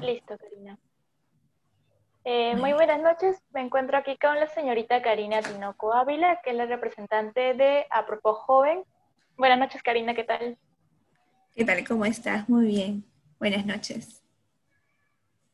Listo, 0.00 0.38
Karina. 0.38 0.78
Eh, 2.24 2.56
muy 2.56 2.72
buenas 2.72 3.00
noches. 3.00 3.42
Me 3.52 3.60
encuentro 3.60 3.98
aquí 3.98 4.16
con 4.18 4.38
la 4.40 4.46
señorita 4.46 5.02
Karina 5.02 5.40
Tinoco 5.42 5.92
Ávila, 5.92 6.40
que 6.42 6.50
es 6.50 6.56
la 6.56 6.66
representante 6.66 7.54
de 7.54 7.86
Apropos 7.90 8.38
Joven. 8.38 8.82
Buenas 9.36 9.58
noches, 9.58 9.82
Karina, 9.82 10.14
¿qué 10.14 10.24
tal? 10.24 10.58
¿Qué 11.54 11.64
tal? 11.64 11.86
¿Cómo 11.86 12.06
estás? 12.06 12.48
Muy 12.48 12.66
bien. 12.66 13.04
Buenas 13.38 13.66
noches. 13.66 14.22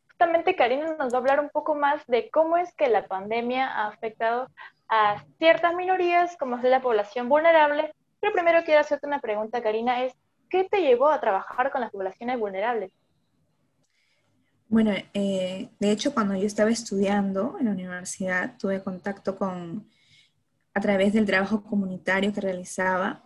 Justamente 0.08 0.54
Karina 0.54 0.94
nos 0.96 1.12
va 1.12 1.18
a 1.18 1.20
hablar 1.20 1.40
un 1.40 1.50
poco 1.50 1.74
más 1.74 2.06
de 2.06 2.30
cómo 2.30 2.56
es 2.56 2.72
que 2.74 2.88
la 2.88 3.06
pandemia 3.06 3.68
ha 3.68 3.88
afectado 3.88 4.48
a 4.88 5.24
ciertas 5.38 5.74
minorías, 5.74 6.36
como 6.36 6.56
es 6.56 6.62
la 6.62 6.80
población 6.80 7.28
vulnerable. 7.28 7.92
Pero 8.20 8.32
primero 8.32 8.64
quiero 8.64 8.80
hacerte 8.80 9.06
una 9.06 9.20
pregunta, 9.20 9.62
Karina, 9.62 10.04
es 10.04 10.14
¿qué 10.48 10.64
te 10.64 10.82
llevó 10.82 11.08
a 11.08 11.20
trabajar 11.20 11.70
con 11.70 11.80
las 11.80 11.90
poblaciones 11.90 12.38
vulnerables? 12.38 12.92
Bueno, 14.68 14.92
eh, 15.14 15.68
de 15.78 15.90
hecho, 15.92 16.12
cuando 16.12 16.34
yo 16.34 16.46
estaba 16.46 16.70
estudiando 16.70 17.56
en 17.58 17.66
la 17.66 17.72
universidad, 17.72 18.56
tuve 18.58 18.82
contacto 18.82 19.36
con, 19.36 19.88
a 20.74 20.80
través 20.80 21.12
del 21.12 21.24
trabajo 21.24 21.62
comunitario 21.62 22.32
que 22.32 22.40
realizaba, 22.40 23.22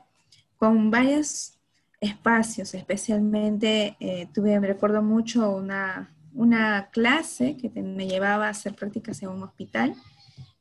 con 0.56 0.90
varios 0.90 1.58
espacios, 2.00 2.74
especialmente 2.74 3.96
eh, 4.00 4.28
tuve, 4.34 4.60
me 4.60 4.66
recuerdo 4.66 5.02
mucho, 5.02 5.50
una, 5.50 6.14
una 6.34 6.90
clase 6.90 7.56
que 7.56 7.70
me 7.82 8.06
llevaba 8.06 8.46
a 8.46 8.50
hacer 8.50 8.74
prácticas 8.74 9.22
en 9.22 9.30
un 9.30 9.42
hospital 9.42 9.94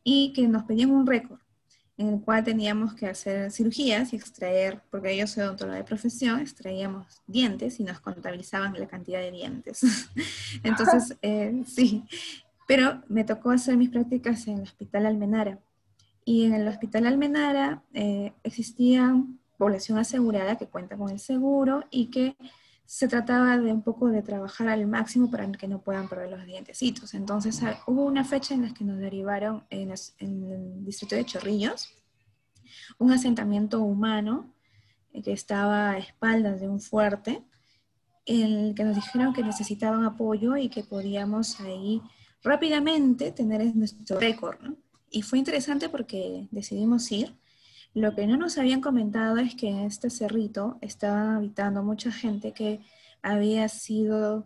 y 0.03 0.31
que 0.33 0.47
nos 0.47 0.63
pedían 0.63 0.91
un 0.91 1.05
récord 1.05 1.39
en 1.99 2.08
el 2.08 2.21
cual 2.21 2.45
teníamos 2.45 2.94
que 2.94 3.08
hacer 3.08 3.52
cirugías 3.52 4.13
y 4.13 4.16
extraer, 4.16 4.81
porque 4.89 5.17
yo 5.17 5.27
soy 5.27 5.44
odontóloga 5.44 5.80
de 5.80 5.84
profesión, 5.84 6.39
extraíamos 6.39 7.22
dientes 7.27 7.77
y 7.81 7.84
nos 7.84 7.99
contabilizaban 7.99 8.73
la 8.80 8.88
cantidad 8.88 9.20
de 9.20 9.31
dientes. 9.31 9.81
Entonces, 10.63 11.17
eh, 11.22 11.62
sí, 11.67 12.05
pero 12.66 13.03
me 13.09 13.25
tocó 13.25 13.52
hacer 13.52 13.75
mis 13.75 13.89
prácticas 13.89 14.47
en 14.47 14.59
el 14.59 14.64
Hospital 14.64 15.08
Almenara. 15.08 15.59
Y 16.23 16.45
en 16.45 16.53
el 16.53 16.70
Hospital 16.70 17.05
Almenara 17.05 17.83
eh, 17.94 18.31
existía 18.44 19.22
población 19.58 19.97
asegurada 19.97 20.58
que 20.58 20.67
cuenta 20.67 20.95
con 20.95 21.09
el 21.09 21.20
seguro 21.20 21.83
y 21.92 22.05
que 22.05 22.38
se 22.90 23.08
trataba 23.08 23.56
de 23.59 23.72
un 23.72 23.84
poco 23.84 24.08
de 24.08 24.23
trabajar 24.23 24.68
al 24.68 24.88
máximo 24.88 25.30
para 25.30 25.50
que 25.52 25.68
no 25.68 25.80
puedan 25.80 26.09
perder 26.09 26.32
los 26.32 26.44
dientecitos. 26.44 27.14
Entonces 27.14 27.62
hubo 27.86 28.04
una 28.04 28.26
fecha 28.26 28.56
en 28.56 28.64
la 28.64 28.73
que 28.73 28.84
nos 28.84 28.98
derivaron 28.98 29.64
en, 29.70 29.92
el 29.92 30.84
distrito 30.84 31.16
de 31.16 31.23
Chorrillos, 31.23 31.94
un 32.98 33.12
asentamiento 33.12 33.80
humano 33.84 34.56
que 35.23 35.32
estaba 35.32 35.92
a 35.92 35.98
espaldas 36.00 36.60
de 36.62 36.67
un 36.67 36.82
fuerte, 36.82 37.44
en 38.26 38.54
el 38.70 38.73
que 38.73 38.84
nos 38.84 38.95
dijeron 38.95 39.34
que 39.34 39.44
necesitaban 39.44 40.04
apoyo 40.04 40.58
y 40.58 40.70
que 40.70 40.84
podíamos 40.84 41.60
ahí 41.60 42.02
rápidamente 42.42 43.32
tener 43.32 43.76
nuestro 43.76 44.20
récord. 44.20 44.58
Y 45.12 45.22
fue 45.22 45.38
interesante 45.38 45.90
porque 45.90 46.48
decidimos 46.50 47.12
ir 47.12 47.38
lo 47.94 48.16
que 48.16 48.28
no 48.28 48.38
nos 48.38 48.58
habían 48.58 48.82
comentado 48.82 49.38
es 49.38 49.56
que 49.56 49.70
en 49.70 49.80
este 49.80 50.09
cerrito 50.09 50.78
estaba 50.82 51.36
habitando 51.36 51.84
mucha 51.84 52.12
gente 52.12 52.54
que 52.54 52.82
había 53.22 53.68
sido, 53.68 54.45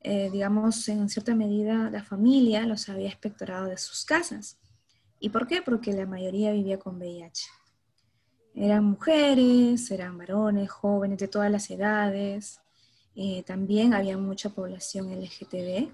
eh, 0.00 0.30
digamos, 0.30 0.88
en 0.88 1.08
cierta 1.08 1.34
medida 1.34 1.90
la 1.90 2.04
familia 2.04 2.66
los 2.66 2.88
había 2.88 3.08
espectorado 3.08 3.66
de 3.66 3.78
sus 3.78 4.04
casas. 4.04 4.58
¿Y 5.18 5.30
por 5.30 5.46
qué? 5.46 5.62
Porque 5.62 5.92
la 5.92 6.06
mayoría 6.06 6.52
vivía 6.52 6.78
con 6.78 6.96
VIH. 6.96 7.48
Eran 8.54 8.84
mujeres, 8.84 9.90
eran 9.90 10.16
varones, 10.16 10.70
jóvenes 10.70 11.18
de 11.18 11.28
todas 11.28 11.50
las 11.50 11.68
edades. 11.70 12.60
Eh, 13.16 13.42
también 13.44 13.94
había 13.94 14.16
mucha 14.16 14.50
población 14.50 15.10
LGTB. 15.10 15.90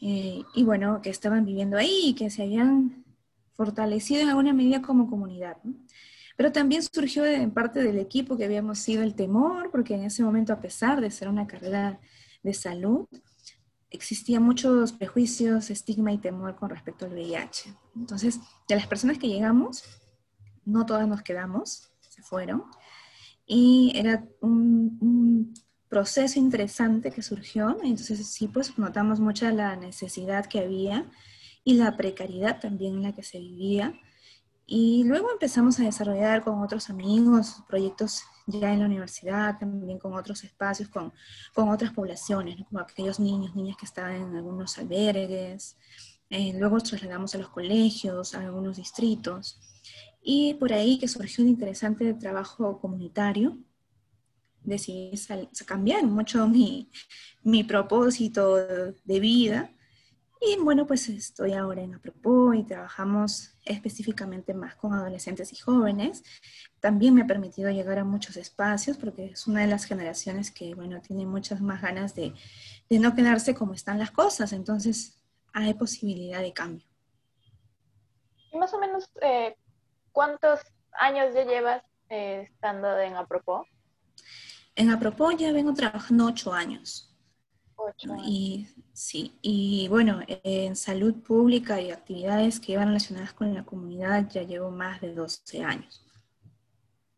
Eh, 0.00 0.42
y 0.54 0.64
bueno, 0.64 1.00
que 1.02 1.10
estaban 1.10 1.44
viviendo 1.44 1.76
ahí 1.76 2.14
que 2.14 2.30
se 2.30 2.42
habían 2.42 3.04
fortalecido 3.60 4.22
en 4.22 4.30
alguna 4.30 4.54
medida 4.54 4.80
como 4.80 5.06
comunidad. 5.06 5.58
Pero 6.34 6.50
también 6.50 6.82
surgió 6.82 7.26
en 7.26 7.50
parte 7.50 7.82
del 7.82 7.98
equipo 7.98 8.34
que 8.38 8.46
habíamos 8.46 8.78
sido 8.78 9.02
el 9.02 9.14
temor, 9.14 9.70
porque 9.70 9.94
en 9.94 10.04
ese 10.04 10.22
momento, 10.22 10.54
a 10.54 10.62
pesar 10.62 11.02
de 11.02 11.10
ser 11.10 11.28
una 11.28 11.46
carrera 11.46 12.00
de 12.42 12.54
salud, 12.54 13.06
existían 13.90 14.42
muchos 14.44 14.94
prejuicios, 14.94 15.68
estigma 15.68 16.10
y 16.10 16.16
temor 16.16 16.56
con 16.56 16.70
respecto 16.70 17.04
al 17.04 17.12
VIH. 17.12 17.74
Entonces, 17.94 18.40
de 18.66 18.76
las 18.76 18.86
personas 18.86 19.18
que 19.18 19.28
llegamos, 19.28 19.84
no 20.64 20.86
todas 20.86 21.06
nos 21.06 21.20
quedamos, 21.20 21.92
se 22.00 22.22
fueron. 22.22 22.64
Y 23.44 23.92
era 23.94 24.24
un, 24.40 24.96
un 25.02 25.54
proceso 25.90 26.38
interesante 26.38 27.10
que 27.10 27.20
surgió. 27.20 27.76
Entonces, 27.82 28.26
sí, 28.26 28.48
pues 28.48 28.78
notamos 28.78 29.20
mucha 29.20 29.52
la 29.52 29.76
necesidad 29.76 30.46
que 30.46 30.60
había 30.60 31.10
y 31.64 31.74
la 31.74 31.96
precariedad 31.96 32.60
también 32.60 32.96
en 32.96 33.02
la 33.02 33.12
que 33.12 33.22
se 33.22 33.38
vivía. 33.38 33.94
Y 34.66 35.02
luego 35.04 35.32
empezamos 35.32 35.80
a 35.80 35.84
desarrollar 35.84 36.44
con 36.44 36.62
otros 36.62 36.90
amigos 36.90 37.62
proyectos 37.68 38.22
ya 38.46 38.72
en 38.72 38.80
la 38.80 38.86
universidad, 38.86 39.58
también 39.58 39.98
con 39.98 40.14
otros 40.14 40.44
espacios, 40.44 40.88
con, 40.88 41.12
con 41.54 41.68
otras 41.68 41.92
poblaciones, 41.92 42.56
como 42.68 42.80
aquellos 42.80 43.18
niños, 43.18 43.54
niñas 43.56 43.76
que 43.76 43.86
estaban 43.86 44.14
en 44.14 44.36
algunos 44.36 44.78
albergues. 44.78 45.76
Eh, 46.30 46.54
luego 46.56 46.76
nos 46.76 46.84
trasladamos 46.84 47.34
a 47.34 47.38
los 47.38 47.48
colegios, 47.48 48.34
a 48.34 48.40
algunos 48.40 48.76
distritos. 48.76 49.58
Y 50.22 50.54
por 50.54 50.72
ahí 50.72 50.98
que 50.98 51.08
surgió 51.08 51.42
un 51.42 51.50
interesante 51.50 52.14
trabajo 52.14 52.80
comunitario, 52.80 53.58
decidí 54.62 55.12
cambiar 55.66 56.04
mucho 56.04 56.46
mi, 56.46 56.90
mi 57.42 57.64
propósito 57.64 58.56
de 58.56 59.20
vida 59.20 59.74
y 60.40 60.56
bueno, 60.56 60.86
pues 60.86 61.08
estoy 61.10 61.52
ahora 61.52 61.82
en 61.82 61.94
Apropos 61.94 62.56
y 62.56 62.64
trabajamos 62.64 63.54
específicamente 63.64 64.54
más 64.54 64.74
con 64.74 64.94
adolescentes 64.94 65.52
y 65.52 65.56
jóvenes. 65.56 66.24
También 66.80 67.14
me 67.14 67.22
ha 67.22 67.26
permitido 67.26 67.70
llegar 67.70 67.98
a 67.98 68.04
muchos 68.04 68.38
espacios 68.38 68.96
porque 68.96 69.26
es 69.26 69.46
una 69.46 69.60
de 69.60 69.66
las 69.66 69.84
generaciones 69.84 70.50
que, 70.50 70.74
bueno, 70.74 71.02
tiene 71.02 71.26
muchas 71.26 71.60
más 71.60 71.82
ganas 71.82 72.14
de, 72.14 72.32
de 72.88 72.98
no 72.98 73.14
quedarse 73.14 73.54
como 73.54 73.74
están 73.74 73.98
las 73.98 74.12
cosas. 74.12 74.54
Entonces, 74.54 75.22
hay 75.52 75.74
posibilidad 75.74 76.40
de 76.40 76.54
cambio. 76.54 76.86
Y 78.50 78.56
más 78.56 78.72
o 78.72 78.78
menos, 78.78 79.10
eh, 79.20 79.54
¿cuántos 80.10 80.60
años 80.92 81.34
ya 81.34 81.44
llevas 81.44 81.82
eh, 82.08 82.48
estando 82.50 82.98
en 82.98 83.14
Apropos? 83.14 83.68
En 84.74 84.90
Apropos 84.90 85.36
ya 85.36 85.52
vengo 85.52 85.74
trabajando 85.74 86.26
ocho 86.26 86.54
años. 86.54 87.09
Y 88.24 88.66
sí, 88.92 89.38
y 89.42 89.88
bueno, 89.88 90.20
en 90.26 90.76
salud 90.76 91.14
pública 91.22 91.80
y 91.80 91.90
actividades 91.90 92.60
que 92.60 92.72
iban 92.72 92.88
relacionadas 92.88 93.32
con 93.32 93.54
la 93.54 93.64
comunidad 93.64 94.28
ya 94.28 94.42
llevo 94.42 94.70
más 94.70 95.00
de 95.00 95.14
12 95.14 95.62
años. 95.62 96.04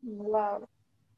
Wow. 0.02 0.68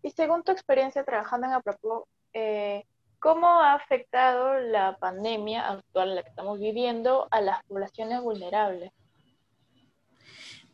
Y 0.02 0.10
según 0.10 0.42
tu 0.42 0.52
experiencia 0.52 1.04
trabajando 1.04 1.46
en 1.46 1.54
Apropo, 1.54 2.06
eh, 2.32 2.84
¿cómo 3.18 3.48
ha 3.48 3.74
afectado 3.74 4.60
la 4.60 4.98
pandemia 4.98 5.68
actual 5.70 6.10
en 6.10 6.14
la 6.16 6.22
que 6.22 6.28
estamos 6.28 6.58
viviendo 6.58 7.26
a 7.30 7.40
las 7.40 7.62
poblaciones 7.64 8.20
vulnerables? 8.20 8.92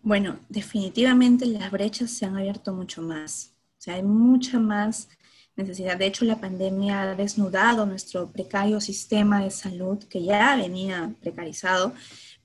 Bueno, 0.02 0.38
definitivamente 0.48 1.46
las 1.46 1.70
brechas 1.70 2.10
se 2.10 2.26
han 2.26 2.36
abierto 2.36 2.72
mucho 2.72 3.02
más. 3.02 3.54
O 3.78 3.82
sea, 3.82 3.94
hay 3.94 4.02
mucha 4.02 4.58
más 4.58 5.08
necesidad. 5.56 5.96
De 5.96 6.06
hecho, 6.06 6.24
la 6.24 6.40
pandemia 6.40 7.02
ha 7.02 7.14
desnudado 7.14 7.86
nuestro 7.86 8.30
precario 8.30 8.80
sistema 8.80 9.42
de 9.42 9.50
salud, 9.50 10.02
que 10.04 10.22
ya 10.24 10.56
venía 10.56 11.14
precarizado, 11.20 11.94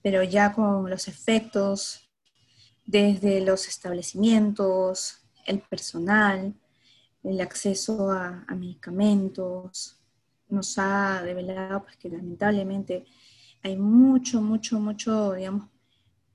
pero 0.01 0.23
ya 0.23 0.53
con 0.53 0.89
los 0.89 1.07
efectos 1.07 2.09
desde 2.85 3.41
los 3.41 3.67
establecimientos, 3.67 5.25
el 5.45 5.59
personal, 5.59 6.53
el 7.23 7.41
acceso 7.41 8.11
a, 8.11 8.45
medicamentos, 8.55 9.99
nos 10.47 10.77
ha 10.77 11.21
develado 11.23 11.83
pues, 11.83 11.97
que 11.97 12.09
lamentablemente 12.09 13.05
hay 13.63 13.77
mucho, 13.77 14.41
mucho, 14.41 14.79
mucho, 14.79 15.33
digamos, 15.33 15.69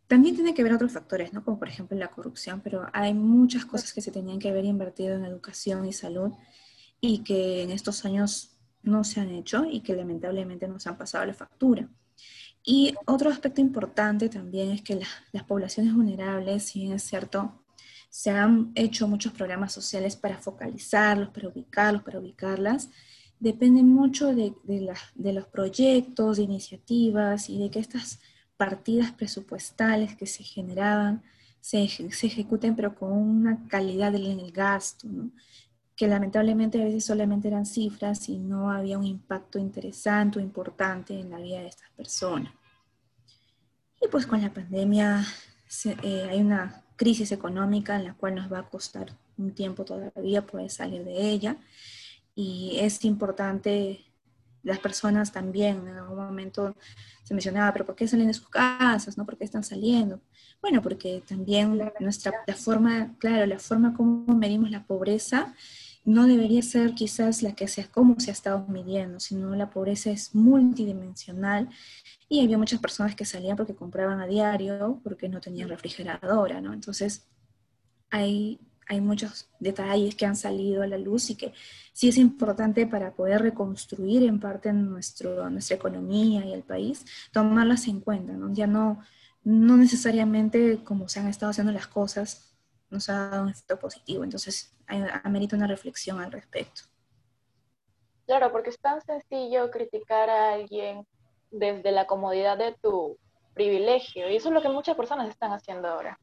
también 0.09 0.35
tiene 0.35 0.53
que 0.53 0.65
ver 0.65 0.73
otros 0.73 0.91
factores, 0.91 1.33
¿no? 1.33 1.45
Como 1.45 1.57
por 1.61 1.69
ejemplo 1.69 1.97
la 1.97 2.09
corrupción, 2.09 2.61
pero 2.61 2.89
hay 2.93 3.15
muchas 3.15 3.65
cosas 3.65 3.93
que 3.93 4.01
se 4.01 4.11
tenían 4.11 4.41
que 4.41 4.49
haber 4.49 4.65
invertido 4.65 5.15
en 5.15 5.25
educación 5.25 5.87
y 5.87 5.93
salud 5.93 6.33
y 7.01 7.21
que 7.21 7.63
en 7.63 7.71
estos 7.71 8.05
años 8.05 8.57
no 8.83 9.05
se 9.05 9.21
han 9.21 9.31
hecho 9.31 9.65
y 9.65 9.81
que 9.81 9.95
lamentablemente 9.95 10.69
nos 10.69 10.87
han 10.87 10.97
pasado 10.97 11.27
la 11.27 11.35
factura. 11.35 11.89
Y 12.63 12.95
otro 13.07 13.31
aspecto 13.31 13.61
importante 13.61 14.29
también 14.29 14.71
es 14.71 14.83
que 14.83 15.01
las 15.33 15.45
poblaciones 15.45 15.95
vulnerables, 15.95 16.65
si 16.65 16.81
bien 16.81 16.93
es 16.93 17.03
cierto, 17.03 17.65
se 18.11 18.31
han 18.31 18.73
hecho 18.75 19.09
muchos 19.09 19.33
programas 19.33 19.73
sociales 19.73 20.17
para 20.17 20.39
focalizarlos, 20.39 21.31
para 21.31 21.49
ubicarlos, 21.49 22.03
para 22.03 22.19
ubicarlas, 22.19 22.91
depende 23.39 23.83
mucho 23.83 24.35
de, 24.35 24.55
los 25.17 25.47
proyectos, 25.47 26.37
de 26.37 26.43
iniciativas 26.43 27.49
y 27.49 27.59
de 27.59 27.71
que 27.71 27.79
estas 27.79 28.21
partidas 28.57 29.13
presupuestales 29.13 30.17
que 30.17 30.27
se 30.27 30.43
generaban 30.45 31.23
se, 31.61 31.89
se 31.89 32.27
ejecuten, 32.27 32.77
pero 32.77 32.95
con 32.95 33.13
una 33.13 33.67
calidad 33.69 34.15
en 34.15 34.41
el 34.41 34.53
gasto, 34.53 35.09
¿no? 35.09 35.31
Que 36.01 36.09
lamentablemente 36.09 36.81
a 36.81 36.85
veces 36.87 37.05
solamente 37.05 37.49
eran 37.49 37.67
cifras 37.67 38.31
y 38.31 38.39
no 38.39 38.71
había 38.71 38.97
un 38.97 39.05
impacto 39.05 39.59
interesante 39.59 40.39
o 40.39 40.43
importante 40.43 41.13
en 41.13 41.29
la 41.29 41.37
vida 41.37 41.61
de 41.61 41.67
estas 41.67 41.91
personas. 41.91 42.55
Y 44.01 44.09
pues 44.09 44.27
con 44.27 44.41
la 44.41 44.51
pandemia 44.51 45.23
eh, 46.03 46.27
hay 46.31 46.41
una 46.41 46.87
crisis 46.97 47.33
económica 47.33 47.97
en 47.97 48.05
la 48.05 48.15
cual 48.15 48.37
nos 48.37 48.51
va 48.51 48.61
a 48.61 48.71
costar 48.71 49.15
un 49.37 49.53
tiempo 49.53 49.85
todavía 49.85 50.47
poder 50.47 50.71
salir 50.71 51.05
de 51.05 51.33
ella. 51.33 51.59
Y 52.35 52.79
es 52.81 53.05
importante, 53.05 54.03
las 54.63 54.79
personas 54.79 55.31
también, 55.31 55.87
en 55.87 55.99
algún 55.99 56.17
momento 56.17 56.77
se 57.25 57.35
mencionaba, 57.35 57.75
pero 57.75 57.85
¿por 57.85 57.95
qué 57.95 58.09
salen 58.09 58.29
de 58.29 58.33
sus 58.33 58.49
casas? 58.49 59.19
¿no? 59.19 59.27
¿Por 59.27 59.37
qué 59.37 59.45
están 59.45 59.65
saliendo? 59.65 60.19
Bueno, 60.63 60.81
porque 60.81 61.23
también 61.29 61.79
nuestra, 62.01 62.33
la 62.47 62.57
forma, 62.57 63.15
claro, 63.19 63.45
la 63.45 63.59
forma 63.59 63.93
como 63.93 64.35
medimos 64.35 64.71
la 64.71 64.83
pobreza 64.83 65.55
no 66.05 66.27
debería 66.27 66.63
ser 66.63 66.95
quizás 66.95 67.43
la 67.43 67.55
que 67.55 67.69
sea 67.69 67.87
como 67.89 68.19
se 68.21 68.31
ha 68.31 68.33
estado 68.33 68.67
midiendo, 68.69 69.21
sino 69.21 69.55
la 69.55 69.71
pobreza 69.71 70.11
es 70.11 70.35
multidimensional 70.35 71.69
y 72.29 72.43
había 72.43 72.59
muchas 72.59 72.81
personas 72.81 73.15
que 73.15 73.25
salían 73.25 73.57
porque 73.57 73.75
compraban 73.75 74.21
a 74.21 74.27
diario, 74.27 75.01
porque 75.05 75.29
no 75.29 75.41
tenían 75.41 75.69
refrigeradora, 75.69 76.61
¿no? 76.61 76.73
Entonces, 76.73 77.27
hay, 78.11 78.61
hay 78.89 79.01
muchos 79.01 79.49
detalles 79.61 80.15
que 80.15 80.27
han 80.27 80.37
salido 80.37 80.83
a 80.83 80.87
la 80.87 80.99
luz 80.99 81.31
y 81.31 81.37
que 81.37 81.53
sí 81.93 82.09
es 82.09 82.17
importante 82.17 82.87
para 82.87 83.13
poder 83.15 83.43
reconstruir 83.43 84.23
en 84.23 84.41
parte 84.41 84.73
nuestro, 84.73 85.49
nuestra 85.51 85.77
economía 85.77 86.45
y 86.47 86.53
el 86.53 86.63
país, 86.63 87.05
tomarlas 87.33 87.87
en 87.89 88.01
cuenta, 88.01 88.33
¿no? 88.33 88.53
Ya 88.55 88.67
no, 88.67 89.01
no 89.45 89.77
necesariamente 89.77 90.83
como 90.83 91.09
se 91.09 91.21
han 91.21 91.29
estado 91.29 91.51
haciendo 91.51 91.73
las 91.73 91.87
cosas 91.87 92.50
nos 92.91 93.09
ha 93.09 93.31
dado 93.31 93.43
un 93.45 93.51
efecto 93.51 93.79
positivo, 93.79 94.25
entonces 94.25 94.75
amerita 95.25 95.57
una 95.57 95.67
reflexión 95.67 96.21
al 96.21 96.33
respecto. 96.33 96.83
Claro, 98.27 98.53
porque 98.53 98.71
es 98.71 98.79
tan 98.79 99.01
sencillo 99.03 99.71
criticar 99.71 100.31
a 100.31 100.53
alguien 100.55 101.07
desde 101.51 101.91
la 101.91 102.07
comodidad 102.07 102.59
de 102.59 102.77
tu 102.81 103.19
privilegio. 103.55 104.31
Y 104.31 104.37
eso 104.37 104.49
es 104.49 104.55
lo 104.55 104.63
que 104.63 104.69
muchas 104.69 104.97
personas 104.97 105.29
están 105.29 105.53
haciendo 105.53 105.89
ahora. 105.89 106.19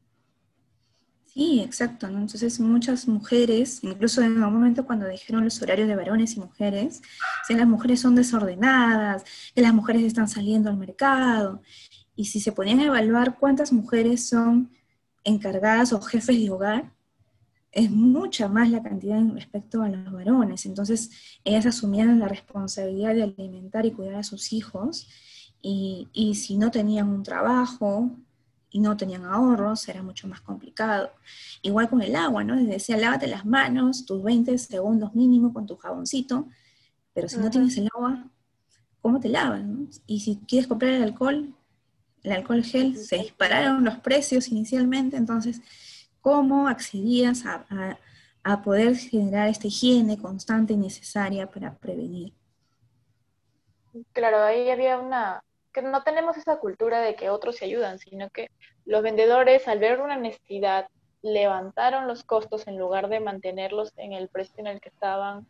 Sí, 1.26 1.60
exacto. 1.60 2.06
Entonces 2.06 2.58
muchas 2.58 3.06
mujeres, 3.06 3.84
incluso 3.84 4.22
en 4.22 4.42
un 4.42 4.52
momento 4.52 4.86
cuando 4.86 5.06
dijeron 5.06 5.44
los 5.44 5.60
horarios 5.60 5.86
de 5.86 5.96
varones 5.96 6.34
y 6.34 6.40
mujeres, 6.40 7.02
si 7.46 7.54
las 7.54 7.66
mujeres 7.66 8.00
son 8.00 8.14
desordenadas, 8.14 9.24
que 9.54 9.60
las 9.60 9.74
mujeres 9.74 10.02
están 10.02 10.28
saliendo 10.28 10.70
al 10.70 10.78
mercado. 10.78 11.62
Y 12.16 12.24
si 12.24 12.40
se 12.40 12.52
podían 12.52 12.80
evaluar 12.80 13.38
cuántas 13.38 13.72
mujeres 13.72 14.28
son 14.28 14.70
encargadas 15.24 15.92
o 15.92 16.00
jefes 16.00 16.38
de 16.38 16.50
hogar, 16.50 16.92
es 17.72 17.90
mucha 17.90 18.48
más 18.48 18.70
la 18.70 18.82
cantidad 18.82 19.22
respecto 19.34 19.82
a 19.82 19.88
los 19.88 20.12
varones. 20.12 20.66
Entonces, 20.66 21.10
ellas 21.44 21.66
asumían 21.66 22.18
la 22.18 22.28
responsabilidad 22.28 23.14
de 23.14 23.22
alimentar 23.22 23.86
y 23.86 23.92
cuidar 23.92 24.16
a 24.16 24.22
sus 24.22 24.52
hijos, 24.52 25.08
y, 25.60 26.08
y, 26.12 26.36
si 26.36 26.56
no 26.56 26.70
tenían 26.70 27.08
un 27.08 27.24
trabajo 27.24 28.10
y 28.70 28.78
no 28.78 28.96
tenían 28.96 29.24
ahorros, 29.24 29.88
era 29.88 30.02
mucho 30.04 30.28
más 30.28 30.40
complicado. 30.40 31.10
Igual 31.62 31.88
con 31.88 32.00
el 32.00 32.14
agua, 32.14 32.44
¿no? 32.44 32.54
Les 32.54 32.68
decía, 32.68 32.96
lávate 32.96 33.26
las 33.26 33.44
manos, 33.44 34.06
tus 34.06 34.22
20 34.22 34.56
segundos 34.58 35.14
mínimo 35.14 35.52
con 35.52 35.66
tu 35.66 35.76
jaboncito, 35.76 36.46
pero 37.12 37.28
si 37.28 37.38
no 37.38 37.50
tienes 37.50 37.76
el 37.76 37.88
agua, 37.92 38.24
¿cómo 39.00 39.18
te 39.18 39.28
lavas? 39.28 39.64
Y 40.06 40.20
si 40.20 40.36
quieres 40.46 40.68
comprar 40.68 40.92
el 40.92 41.02
alcohol, 41.02 41.54
el 42.22 42.32
alcohol 42.32 42.64
gel, 42.64 42.96
se 42.96 43.18
dispararon 43.18 43.84
los 43.84 43.96
precios 43.98 44.48
inicialmente, 44.48 45.16
entonces 45.16 45.60
cómo 46.20 46.68
accedías 46.68 47.44
a, 47.46 47.98
poder 48.64 48.96
generar 48.96 49.48
esta 49.48 49.66
higiene 49.66 50.16
constante 50.16 50.72
y 50.72 50.76
necesaria 50.78 51.46
para 51.46 51.74
prevenir. 51.74 52.32
Claro, 54.14 54.42
ahí 54.42 54.70
había 54.70 54.98
una, 54.98 55.44
que 55.70 55.82
no 55.82 56.02
tenemos 56.02 56.38
esa 56.38 56.58
cultura 56.58 57.00
de 57.02 57.14
que 57.14 57.28
otros 57.28 57.56
se 57.56 57.66
ayudan, 57.66 57.98
sino 57.98 58.30
que 58.30 58.50
los 58.86 59.02
vendedores 59.02 59.68
al 59.68 59.80
ver 59.80 60.00
una 60.00 60.16
necesidad 60.16 60.86
levantaron 61.20 62.08
los 62.08 62.24
costos 62.24 62.66
en 62.68 62.78
lugar 62.78 63.10
de 63.10 63.20
mantenerlos 63.20 63.92
en 63.96 64.14
el 64.14 64.28
precio 64.28 64.54
en 64.58 64.68
el 64.68 64.80
que 64.80 64.88
estaban 64.88 65.46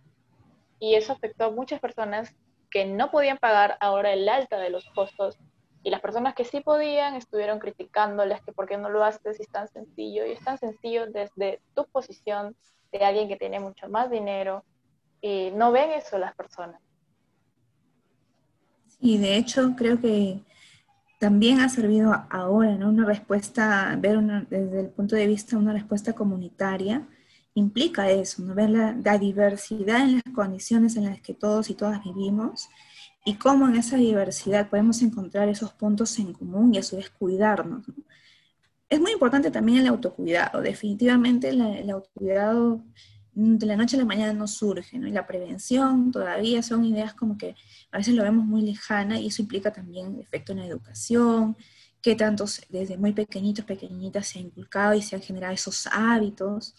y 0.80 0.94
eso 0.94 1.12
afectó 1.12 1.44
a 1.44 1.50
muchas 1.50 1.80
personas 1.80 2.34
que 2.70 2.84
no 2.84 3.10
podían 3.10 3.38
pagar 3.38 3.76
ahora 3.80 4.12
el 4.12 4.28
alta 4.28 4.58
de 4.58 4.70
los 4.70 4.88
costos 4.90 5.38
y 5.82 5.90
las 5.90 6.00
personas 6.00 6.34
que 6.34 6.44
sí 6.44 6.60
podían 6.60 7.14
estuvieron 7.14 7.58
criticándoles 7.58 8.42
que 8.42 8.52
por 8.52 8.66
qué 8.66 8.76
no 8.76 8.90
lo 8.90 9.04
haces 9.04 9.36
si 9.36 9.42
es 9.42 9.48
tan 9.48 9.68
sencillo. 9.68 10.26
Y 10.26 10.32
es 10.32 10.40
tan 10.40 10.58
sencillo 10.58 11.06
desde 11.06 11.60
tu 11.74 11.86
posición 11.86 12.56
de 12.92 13.04
alguien 13.04 13.28
que 13.28 13.36
tiene 13.36 13.60
mucho 13.60 13.88
más 13.88 14.10
dinero. 14.10 14.64
Y 15.20 15.50
no 15.54 15.72
ven 15.72 15.90
eso 15.92 16.18
las 16.18 16.34
personas. 16.34 16.80
Y 19.00 19.18
de 19.18 19.36
hecho 19.36 19.74
creo 19.76 20.00
que 20.00 20.40
también 21.20 21.60
ha 21.60 21.68
servido 21.68 22.12
ahora, 22.30 22.72
¿no? 22.76 22.88
Una 22.88 23.04
respuesta, 23.04 23.96
ver 23.98 24.18
desde 24.48 24.80
el 24.80 24.88
punto 24.88 25.16
de 25.16 25.26
vista 25.26 25.56
una 25.56 25.72
respuesta 25.72 26.12
comunitaria, 26.12 27.06
implica 27.54 28.10
eso, 28.10 28.42
¿no? 28.42 28.54
Ver 28.54 28.70
la, 28.70 28.96
la 29.04 29.18
diversidad 29.18 30.02
en 30.02 30.14
las 30.14 30.34
condiciones 30.34 30.96
en 30.96 31.04
las 31.04 31.20
que 31.20 31.34
todos 31.34 31.70
y 31.70 31.74
todas 31.74 32.02
vivimos 32.02 32.68
y 33.28 33.34
cómo 33.34 33.68
en 33.68 33.76
esa 33.76 33.98
diversidad 33.98 34.70
podemos 34.70 35.02
encontrar 35.02 35.50
esos 35.50 35.70
puntos 35.74 36.18
en 36.18 36.32
común 36.32 36.74
y 36.74 36.78
a 36.78 36.82
su 36.82 36.96
vez 36.96 37.10
cuidarnos. 37.10 37.84
Es 38.88 38.98
muy 39.00 39.12
importante 39.12 39.50
también 39.50 39.80
el 39.80 39.88
autocuidado. 39.88 40.62
Definitivamente 40.62 41.50
el 41.50 41.90
autocuidado 41.90 42.82
de 43.34 43.66
la 43.66 43.76
noche 43.76 43.96
a 43.96 43.98
la 43.98 44.06
mañana 44.06 44.32
no 44.32 44.46
surge, 44.46 44.98
¿no? 44.98 45.06
Y 45.06 45.10
la 45.10 45.26
prevención 45.26 46.10
todavía 46.10 46.62
son 46.62 46.86
ideas 46.86 47.12
como 47.12 47.36
que 47.36 47.54
a 47.92 47.98
veces 47.98 48.14
lo 48.14 48.22
vemos 48.22 48.46
muy 48.46 48.62
lejana 48.62 49.20
y 49.20 49.26
eso 49.26 49.42
implica 49.42 49.74
también 49.74 50.18
efecto 50.18 50.52
en 50.52 50.60
la 50.60 50.66
educación, 50.66 51.54
que 52.00 52.16
tantos 52.16 52.62
desde 52.70 52.96
muy 52.96 53.12
pequeñitos, 53.12 53.66
pequeñitas 53.66 54.26
se 54.26 54.38
han 54.38 54.46
inculcado 54.46 54.94
y 54.94 55.02
se 55.02 55.16
han 55.16 55.22
generado 55.22 55.52
esos 55.52 55.86
hábitos 55.92 56.74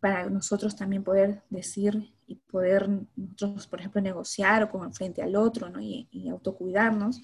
para 0.00 0.28
nosotros 0.28 0.76
también 0.76 1.02
poder 1.02 1.40
decir 1.48 2.12
y 2.32 2.36
poder 2.50 2.88
nosotros, 3.16 3.66
por 3.66 3.80
ejemplo, 3.80 4.00
negociar 4.00 4.62
o 4.62 4.70
con 4.70 4.92
frente 4.92 5.22
al 5.22 5.36
otro, 5.36 5.68
¿no? 5.68 5.80
Y, 5.80 6.28
autocuidarnos. 6.30 7.20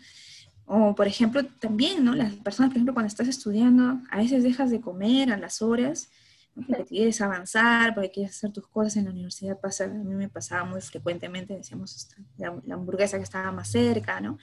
O, 0.67 0.95
por 0.95 1.07
ejemplo, 1.07 1.45
también, 1.61 2.05
¿no? 2.05 2.15
Las 2.15 2.35
personas, 2.35 2.71
por 2.71 2.77
ejemplo, 2.77 2.93
cuando 2.93 3.09
estás 3.09 3.29
estudiando, 3.29 4.01
a 4.11 4.19
veces 4.19 4.43
dejas 4.43 4.71
de 4.71 4.81
comer 4.81 5.33
a 5.33 5.39
las 5.39 5.63
horas, 5.63 6.11
porque 6.55 6.85
quieres 6.85 7.21
avanzar, 7.21 7.95
porque 7.95 8.11
quieres 8.11 8.37
hacer 8.37 8.53
tus 8.53 8.67
cosas 8.67 8.97
en 8.97 9.07
la 9.07 9.13
universidad. 9.13 9.59
Pasa, 9.59 9.85
a 9.85 9.89
mí 9.89 10.15
me 10.15 10.29
pasaba 10.29 10.65
muy 10.65 10.81
frecuentemente, 10.83 11.57
decíamos, 11.57 12.09
la, 12.37 12.61
la 12.67 12.75
hamburguesa 12.75 13.17
que 13.17 13.23
estaba 13.23 13.51
más 13.51 13.71
cerca, 13.71 14.21
¿no? 14.21 14.39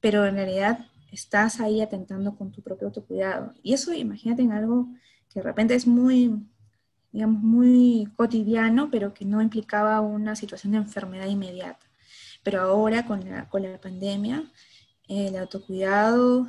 Pero 0.00 0.26
en 0.26 0.36
realidad 0.36 0.86
estás 1.10 1.58
ahí 1.58 1.80
atentando 1.80 2.36
con 2.36 2.52
tu 2.52 2.62
propio 2.62 2.88
autocuidado. 2.88 3.54
Y 3.62 3.72
eso, 3.74 3.92
imagínate 3.92 4.42
en 4.42 4.52
algo 4.52 4.88
que 5.28 5.40
de 5.40 5.42
repente 5.42 5.74
es 5.74 5.86
muy 5.86 6.46
digamos, 7.12 7.42
muy 7.42 8.08
cotidiano, 8.16 8.90
pero 8.90 9.14
que 9.14 9.24
no 9.24 9.40
implicaba 9.40 10.00
una 10.00 10.36
situación 10.36 10.72
de 10.72 10.78
enfermedad 10.78 11.26
inmediata. 11.26 11.86
Pero 12.42 12.60
ahora 12.62 13.06
con 13.06 13.28
la, 13.28 13.48
con 13.48 13.62
la 13.62 13.80
pandemia, 13.80 14.50
el 15.08 15.36
autocuidado 15.36 16.48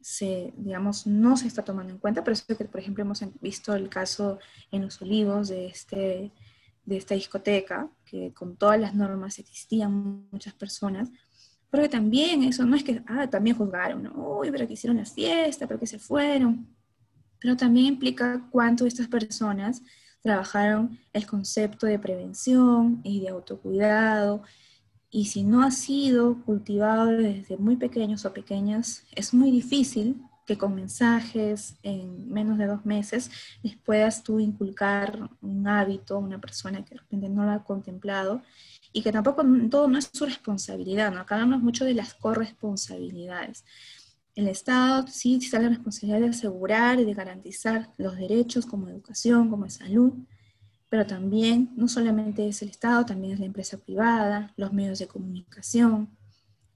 se, 0.00 0.52
digamos, 0.56 1.06
no 1.06 1.36
se 1.36 1.46
está 1.46 1.64
tomando 1.64 1.92
en 1.92 1.98
cuenta, 1.98 2.22
pero 2.22 2.34
eso 2.34 2.44
que, 2.46 2.64
por 2.64 2.80
ejemplo, 2.80 3.02
hemos 3.02 3.24
visto 3.40 3.74
el 3.74 3.88
caso 3.88 4.38
en 4.70 4.82
Los 4.82 5.00
Olivos 5.00 5.48
de, 5.48 5.66
este, 5.66 6.30
de 6.84 6.96
esta 6.96 7.14
discoteca, 7.14 7.88
que 8.04 8.32
con 8.34 8.56
todas 8.56 8.78
las 8.78 8.94
normas 8.94 9.38
existían 9.38 10.26
muchas 10.30 10.52
personas, 10.54 11.10
pero 11.70 11.84
que 11.84 11.88
también 11.88 12.42
eso 12.44 12.64
no 12.64 12.76
es 12.76 12.84
que, 12.84 13.02
ah, 13.06 13.28
también 13.28 13.56
juzgaron, 13.56 14.12
uy, 14.14 14.50
pero 14.50 14.66
que 14.66 14.74
hicieron 14.74 14.98
la 14.98 15.06
fiesta, 15.06 15.66
pero 15.66 15.80
que 15.80 15.86
se 15.86 15.98
fueron 15.98 16.68
pero 17.44 17.58
también 17.58 17.84
implica 17.84 18.42
cuánto 18.50 18.86
estas 18.86 19.06
personas 19.06 19.82
trabajaron 20.22 20.98
el 21.12 21.26
concepto 21.26 21.84
de 21.84 21.98
prevención 21.98 23.02
y 23.04 23.20
de 23.20 23.28
autocuidado. 23.28 24.42
Y 25.10 25.26
si 25.26 25.44
no 25.44 25.62
ha 25.62 25.70
sido 25.70 26.42
cultivado 26.44 27.08
desde 27.08 27.58
muy 27.58 27.76
pequeños 27.76 28.24
o 28.24 28.32
pequeñas, 28.32 29.04
es 29.14 29.34
muy 29.34 29.50
difícil 29.50 30.22
que 30.46 30.56
con 30.56 30.74
mensajes 30.74 31.76
en 31.82 32.32
menos 32.32 32.56
de 32.56 32.66
dos 32.66 32.86
meses 32.86 33.30
les 33.62 33.76
puedas 33.76 34.22
tú 34.22 34.40
inculcar 34.40 35.28
un 35.42 35.68
hábito 35.68 36.14
a 36.14 36.20
una 36.20 36.40
persona 36.40 36.82
que 36.82 36.94
de 36.94 37.00
repente 37.00 37.28
no 37.28 37.44
lo 37.44 37.50
ha 37.50 37.62
contemplado 37.62 38.40
y 38.90 39.02
que 39.02 39.12
tampoco 39.12 39.44
todo 39.68 39.86
no 39.86 39.98
es 39.98 40.08
su 40.10 40.24
responsabilidad, 40.24 41.12
¿no? 41.12 41.20
Acá 41.20 41.34
hablamos 41.34 41.60
mucho 41.60 41.84
de 41.84 41.92
las 41.92 42.14
corresponsabilidades 42.14 43.66
el 44.34 44.48
Estado 44.48 45.06
sí 45.06 45.36
está 45.36 45.60
la 45.60 45.68
responsabilidad 45.68 46.20
de 46.20 46.28
asegurar 46.28 46.98
y 46.98 47.04
de 47.04 47.14
garantizar 47.14 47.92
los 47.98 48.16
derechos 48.16 48.66
como 48.66 48.88
educación, 48.88 49.48
como 49.48 49.68
salud, 49.70 50.12
pero 50.88 51.06
también 51.06 51.70
no 51.76 51.88
solamente 51.88 52.46
es 52.48 52.62
el 52.62 52.68
Estado, 52.68 53.06
también 53.06 53.34
es 53.34 53.40
la 53.40 53.46
empresa 53.46 53.78
privada, 53.78 54.52
los 54.56 54.72
medios 54.72 54.98
de 54.98 55.06
comunicación, 55.06 56.08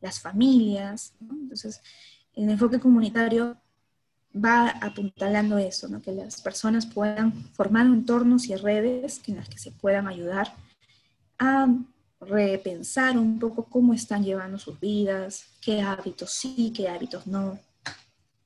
las 0.01 0.21
familias. 0.21 1.15
Entonces, 1.21 1.81
el 2.35 2.49
enfoque 2.49 2.79
comunitario 2.79 3.57
va 4.35 4.69
apuntalando 4.69 5.59
eso, 5.59 5.89
¿no? 5.89 6.01
que 6.01 6.13
las 6.13 6.41
personas 6.41 6.87
puedan 6.87 7.33
formar 7.55 7.87
entornos 7.87 8.47
y 8.47 8.55
redes 8.55 9.21
en 9.27 9.37
las 9.37 9.49
que 9.49 9.59
se 9.59 9.73
puedan 9.73 10.07
ayudar 10.07 10.55
a 11.39 11.67
repensar 12.21 13.17
un 13.19 13.39
poco 13.39 13.65
cómo 13.65 13.95
están 13.95 14.25
llevando 14.25 14.59
sus 14.59 14.79
vidas, 14.81 15.45
qué 15.63 15.81
hábitos 15.81 16.33
sí, 16.33 16.73
qué 16.75 16.89
hábitos 16.89 17.27
no, 17.27 17.59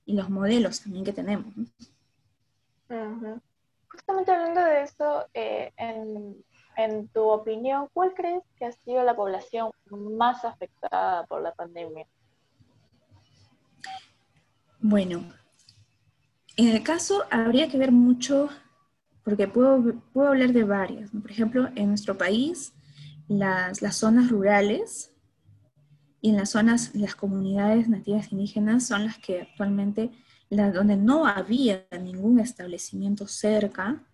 y 0.04 0.14
los 0.14 0.28
modelos 0.28 0.80
también 0.80 1.04
que 1.04 1.12
tenemos. 1.12 1.54
Justamente 3.88 4.32
hablando 4.32 4.60
de 4.60 4.82
eso, 4.82 5.26
eh, 5.34 5.72
en, 5.76 6.44
en 6.76 7.08
tu 7.08 7.22
opinión, 7.22 7.88
¿cuál 7.92 8.12
crees 8.14 8.42
que 8.56 8.66
ha 8.66 8.72
sido 8.72 9.02
la 9.02 9.14
población 9.14 9.70
más 9.90 10.44
afectada 10.44 11.24
por 11.26 11.42
la 11.42 11.52
pandemia? 11.52 12.06
Bueno, 14.80 15.32
en 16.56 16.68
el 16.68 16.82
caso 16.82 17.22
habría 17.30 17.68
que 17.68 17.78
ver 17.78 17.92
mucho, 17.92 18.48
porque 19.24 19.46
puedo, 19.46 19.94
puedo 20.12 20.28
hablar 20.28 20.52
de 20.52 20.64
varias. 20.64 21.10
Por 21.10 21.30
ejemplo, 21.30 21.68
en 21.74 21.88
nuestro 21.88 22.18
país, 22.18 22.72
las, 23.28 23.82
las, 23.82 23.96
zonas 23.96 24.30
rurales 24.30 25.12
y 26.20 26.30
en 26.30 26.36
las 26.36 26.50
zonas, 26.50 26.94
las 26.94 27.14
comunidades 27.14 27.88
nativas 27.88 28.32
indígenas 28.32 28.86
son 28.86 29.06
las 29.06 29.18
que 29.18 29.42
actualmente, 29.42 30.10
las 30.48 30.72
donde 30.72 30.96
no 30.96 31.26
había 31.26 31.86
ningún 32.00 32.40
establecimiento 32.40 33.26
cerca 33.26 34.04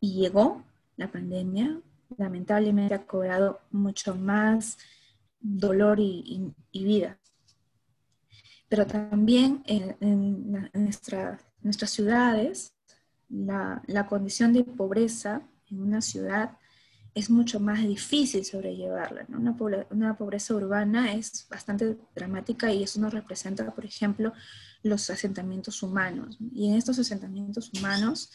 y 0.00 0.20
llegó 0.20 0.64
la 0.96 1.10
pandemia, 1.10 1.80
lamentablemente 2.16 2.94
ha 2.94 3.06
cobrado 3.06 3.60
mucho 3.70 4.14
más 4.14 4.78
dolor 5.40 5.98
y, 6.00 6.52
vida. 6.72 7.18
Pero 8.68 8.86
también 8.86 9.62
en, 9.66 10.70
nuestras 11.62 11.90
ciudades, 11.90 12.74
la, 13.28 14.06
condición 14.08 14.52
de 14.52 14.64
pobreza 14.64 15.42
en 15.70 15.82
una 15.82 16.00
ciudad 16.00 16.58
es 17.14 17.30
mucho 17.30 17.60
más 17.60 17.80
difícil 17.86 18.44
sobrellevarla. 18.44 19.24
Una, 19.28 19.56
una, 19.90 20.16
pobreza 20.16 20.54
urbana 20.54 21.12
es 21.12 21.46
bastante 21.48 21.96
dramática 22.14 22.72
y 22.72 22.82
eso 22.82 23.00
nos 23.00 23.14
representa, 23.14 23.70
por 23.72 23.84
ejemplo, 23.84 24.32
los 24.82 25.08
asentamientos 25.10 25.82
humanos. 25.82 26.36
Y 26.52 26.68
en 26.68 26.74
estos 26.74 26.98
asentamientos 26.98 27.70
humanos 27.72 28.30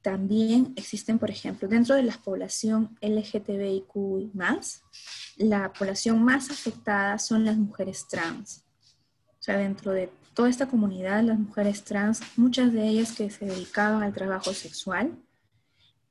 también 0.00 0.72
existen, 0.76 1.18
por 1.18 1.30
ejemplo, 1.30 1.68
dentro 1.68 1.96
de 1.96 2.04
la 2.04 2.16
población 2.16 2.96
LGTBIQ 3.02 4.32
más, 4.32 4.82
la 5.36 5.72
población 5.72 6.22
más 6.22 6.50
afectada 6.50 7.18
son 7.18 7.44
las 7.44 7.56
mujeres 7.56 8.06
trans. 8.08 8.64
O 9.40 9.42
sea, 9.42 9.58
dentro 9.58 9.90
de 9.92 10.10
toda 10.34 10.48
esta 10.48 10.68
comunidad, 10.68 11.22
las 11.24 11.38
mujeres 11.38 11.82
trans, 11.82 12.20
muchas 12.36 12.72
de 12.72 12.86
ellas 12.86 13.12
que 13.12 13.28
se 13.28 13.44
dedicaban 13.44 14.02
al 14.02 14.14
trabajo 14.14 14.54
sexual 14.54 15.18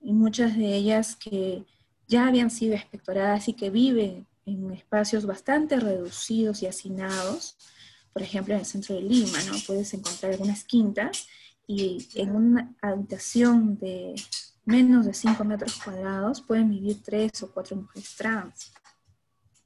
y 0.02 0.14
muchas 0.14 0.58
de 0.58 0.76
ellas 0.76 1.16
que 1.16 1.66
ya 2.10 2.28
habían 2.28 2.50
sido 2.50 2.76
expectoradas 2.76 3.48
y 3.48 3.54
que 3.54 3.70
viven 3.70 4.28
en 4.46 4.72
espacios 4.72 5.26
bastante 5.26 5.80
reducidos 5.80 6.64
y 6.64 6.66
hacinados, 6.66 7.56
por 8.12 8.24
ejemplo, 8.24 8.56
en 8.56 8.62
el 8.62 8.66
centro 8.66 8.96
de 8.96 9.04
Lima, 9.04 9.38
¿no? 9.44 9.54
Puedes 9.68 9.94
encontrar 9.94 10.34
algunas 10.34 10.64
quintas 10.64 11.28
y 11.68 12.10
en 12.16 12.36
una 12.36 12.76
habitación 12.82 13.78
de 13.78 14.16
menos 14.66 15.06
de 15.06 15.14
5 15.14 15.44
metros 15.44 15.80
cuadrados 15.84 16.42
pueden 16.42 16.70
vivir 16.72 17.02
tres 17.04 17.44
o 17.44 17.52
cuatro 17.52 17.76
mujeres 17.76 18.16
trans 18.16 18.72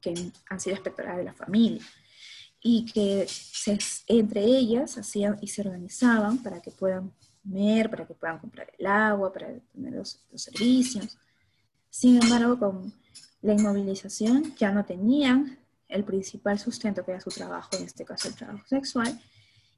que 0.01 0.13
han 0.49 0.59
sido 0.59 0.75
espectoradas 0.75 1.19
de 1.19 1.23
la 1.23 1.33
familia 1.33 1.81
y 2.61 2.85
que 2.85 3.25
entre 4.07 4.43
ellas 4.43 4.97
hacían 4.97 5.37
y 5.41 5.47
se 5.47 5.61
organizaban 5.61 6.43
para 6.43 6.61
que 6.61 6.71
puedan 6.71 7.13
comer, 7.41 7.89
para 7.89 8.05
que 8.05 8.13
puedan 8.13 8.39
comprar 8.39 8.71
el 8.77 8.85
agua, 8.85 9.31
para 9.31 9.47
tener 9.73 9.93
los, 9.93 10.25
los 10.29 10.41
servicios. 10.41 11.17
Sin 11.93 12.19
embargo, 12.19 12.57
con 12.57 12.91
la 13.43 13.53
inmovilización 13.53 14.55
ya 14.55 14.71
no 14.71 14.83
tenían 14.83 15.59
el 15.87 16.03
principal 16.03 16.57
sustento 16.57 17.05
que 17.05 17.11
era 17.11 17.21
su 17.21 17.29
trabajo, 17.29 17.69
en 17.77 17.83
este 17.83 18.03
caso 18.03 18.29
el 18.29 18.33
trabajo 18.33 18.65
sexual, 18.67 19.21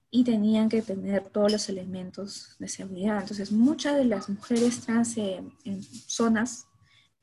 y 0.09 0.23
tenían 0.23 0.69
que 0.69 0.81
tener 0.81 1.25
todos 1.25 1.51
los 1.51 1.67
elementos 1.67 2.55
de 2.57 2.69
seguridad. 2.69 3.19
Entonces, 3.19 3.51
muchas 3.51 3.97
de 3.97 4.05
las 4.05 4.29
mujeres 4.29 4.79
trans 4.79 5.17
en, 5.17 5.51
zonas, 6.07 6.67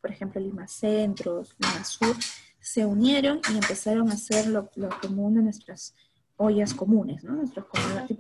por 0.03 0.11
ejemplo, 0.11 0.43
Lima 0.43 0.69
Centro, 0.69 1.43
Lima 1.59 1.85
Sur, 1.85 2.15
se 2.61 2.85
unieron 2.85 3.41
y 3.51 3.55
empezaron 3.55 4.11
a 4.11 4.15
hacer 4.15 4.47
lo, 4.49 4.69
común 5.01 5.37
de 5.37 5.43
nuestras 5.43 5.95
ollas 6.37 6.75
comunes, 6.75 7.25
¿no? 7.25 7.33
Nuestros 7.33 7.65
comedores, 7.65 8.19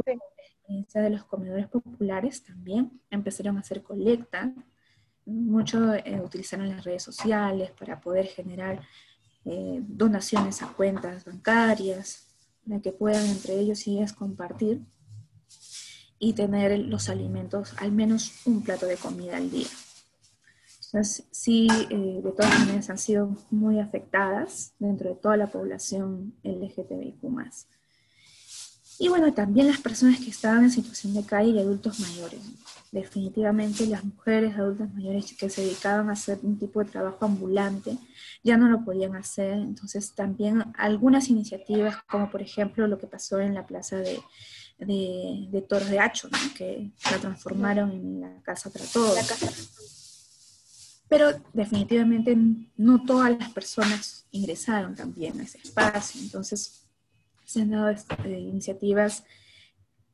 de 0.94 1.10
los 1.10 1.24
comedores 1.26 1.68
populares 1.68 2.42
también 2.42 2.98
empezaron 3.10 3.58
a 3.58 3.60
hacer 3.60 3.82
colecta. 3.82 4.54
Muchos 5.24 5.96
eh, 6.04 6.20
utilizaron 6.24 6.68
las 6.68 6.84
redes 6.84 7.02
sociales 7.02 7.70
para 7.78 8.00
poder 8.00 8.26
generar 8.26 8.80
eh, 9.44 9.80
donaciones 9.86 10.62
a 10.62 10.68
cuentas 10.68 11.24
bancarias, 11.24 12.26
para 12.66 12.80
que 12.80 12.92
puedan 12.92 13.26
entre 13.26 13.58
ellos 13.58 13.86
y 13.86 13.98
ellas 13.98 14.12
compartir 14.12 14.82
y 16.18 16.34
tener 16.34 16.78
los 16.78 17.08
alimentos, 17.08 17.74
al 17.78 17.90
menos 17.90 18.46
un 18.46 18.62
plato 18.62 18.86
de 18.86 18.96
comida 18.96 19.36
al 19.36 19.50
día. 19.50 19.66
Entonces, 20.86 21.24
sí, 21.30 21.68
eh, 21.90 22.20
de 22.22 22.32
todas 22.32 22.58
maneras 22.60 22.90
han 22.90 22.98
sido 22.98 23.36
muy 23.50 23.80
afectadas 23.80 24.74
dentro 24.78 25.08
de 25.08 25.16
toda 25.16 25.36
la 25.36 25.46
población 25.46 26.34
LGTBIQ+. 26.44 27.24
Y 28.98 29.08
bueno, 29.08 29.32
también 29.32 29.68
las 29.68 29.80
personas 29.80 30.20
que 30.20 30.30
estaban 30.30 30.64
en 30.64 30.70
situación 30.70 31.14
de 31.14 31.24
calle 31.24 31.50
y 31.50 31.58
adultos 31.58 31.98
mayores. 31.98 32.40
Definitivamente 32.92 33.86
las 33.86 34.04
mujeres 34.04 34.54
adultas 34.54 34.92
mayores 34.92 35.34
que 35.34 35.48
se 35.48 35.62
dedicaban 35.62 36.10
a 36.10 36.12
hacer 36.12 36.38
un 36.42 36.58
tipo 36.58 36.84
de 36.84 36.90
trabajo 36.90 37.24
ambulante 37.24 37.96
ya 38.44 38.58
no 38.58 38.68
lo 38.68 38.84
podían 38.84 39.16
hacer. 39.16 39.54
Entonces 39.54 40.12
también 40.14 40.62
algunas 40.76 41.30
iniciativas, 41.30 41.96
como 42.02 42.30
por 42.30 42.42
ejemplo 42.42 42.86
lo 42.86 42.98
que 42.98 43.06
pasó 43.06 43.40
en 43.40 43.54
la 43.54 43.66
plaza 43.66 43.96
de, 43.96 44.20
de, 44.78 45.48
de 45.50 45.62
Toros 45.62 45.88
de 45.88 46.00
Hacho, 46.00 46.28
que 46.54 46.92
la 47.10 47.16
transformaron 47.16 47.92
en 47.92 48.20
la 48.20 48.42
Casa 48.42 48.68
para 48.68 48.84
Todos. 48.84 49.16
Pero 51.08 51.30
definitivamente 51.54 52.36
no 52.76 53.04
todas 53.06 53.38
las 53.38 53.50
personas 53.52 54.26
ingresaron 54.32 54.94
también 54.94 55.40
a 55.40 55.44
ese 55.44 55.56
espacio. 55.64 56.20
Entonces 56.20 56.84
se 57.46 57.62
han 57.62 57.70
dado 57.70 57.88
este, 57.88 58.38
iniciativas 58.38 59.24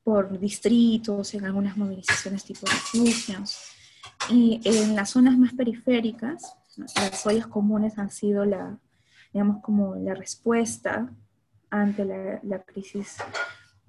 por 0.09 0.38
distritos, 0.38 1.35
en 1.35 1.45
algunas 1.45 1.77
movilizaciones 1.77 2.43
tipo 2.43 2.65
refugios. 2.65 3.59
Y 4.31 4.59
en 4.65 4.97
las 4.97 5.11
zonas 5.11 5.37
más 5.37 5.53
periféricas, 5.53 6.57
las 6.97 7.27
ollas 7.27 7.47
comunes 7.47 7.99
han 7.99 8.11
sido 8.11 8.47
la, 8.47 8.79
digamos, 9.35 9.61
como 9.61 9.97
la 9.97 10.15
respuesta 10.15 11.12
ante 11.69 12.07
la, 12.07 12.41
la, 12.43 12.62
crisis 12.62 13.19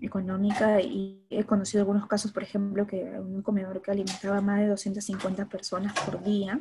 económica 0.02 0.82
y 0.82 1.26
he 1.30 1.46
conocido 1.46 1.84
algunos 1.84 2.06
casos, 2.06 2.34
por 2.34 2.44
ejemplo, 2.44 2.86
que 2.86 3.02
un 3.18 3.42
comedor 3.42 3.82
que 3.82 3.92
alimentaba 3.92 4.40
a 4.40 4.42
más 4.42 4.60
de 4.60 4.68
250 4.68 5.46
personas 5.46 5.94
por 6.02 6.22
día 6.22 6.60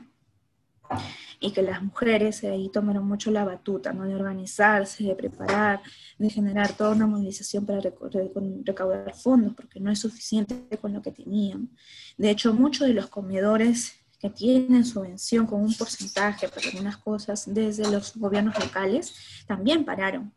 y 1.40 1.52
que 1.52 1.62
las 1.62 1.83
mujeres 1.83 2.42
ahí 2.45 2.68
tomaron 2.73 3.07
mucho 3.07 3.30
la 3.30 3.45
batuta, 3.45 3.92
¿no? 3.92 4.04
De 4.04 4.14
organizarse, 4.14 5.04
de 5.04 5.14
preparar, 5.14 5.80
de 6.18 6.30
generar 6.30 6.73
toda 6.73 6.90
una 6.90 7.07
movilización 7.07 7.64
para 7.64 7.80
recaudar 7.80 9.14
fondos, 9.14 9.54
porque 9.54 9.78
no 9.78 9.90
es 9.90 10.00
suficiente 10.00 10.76
con 10.80 10.92
lo 10.92 11.02
que 11.02 11.12
tenían. 11.12 11.71
De 12.16 12.30
hecho, 12.30 12.52
muchos 12.52 12.88
de 12.88 12.95
los 12.95 13.07
comedores 13.07 13.95
que 14.18 14.30
tienen 14.30 14.85
subvención 14.85 15.47
con 15.47 15.62
un 15.62 15.75
porcentaje 15.75 16.49
para 16.49 16.66
algunas 16.68 16.97
cosas 16.97 17.45
desde 17.47 17.88
los 17.88 18.16
gobiernos 18.16 18.59
locales, 18.59 19.14
también 19.47 19.85
pararon. 19.85 20.33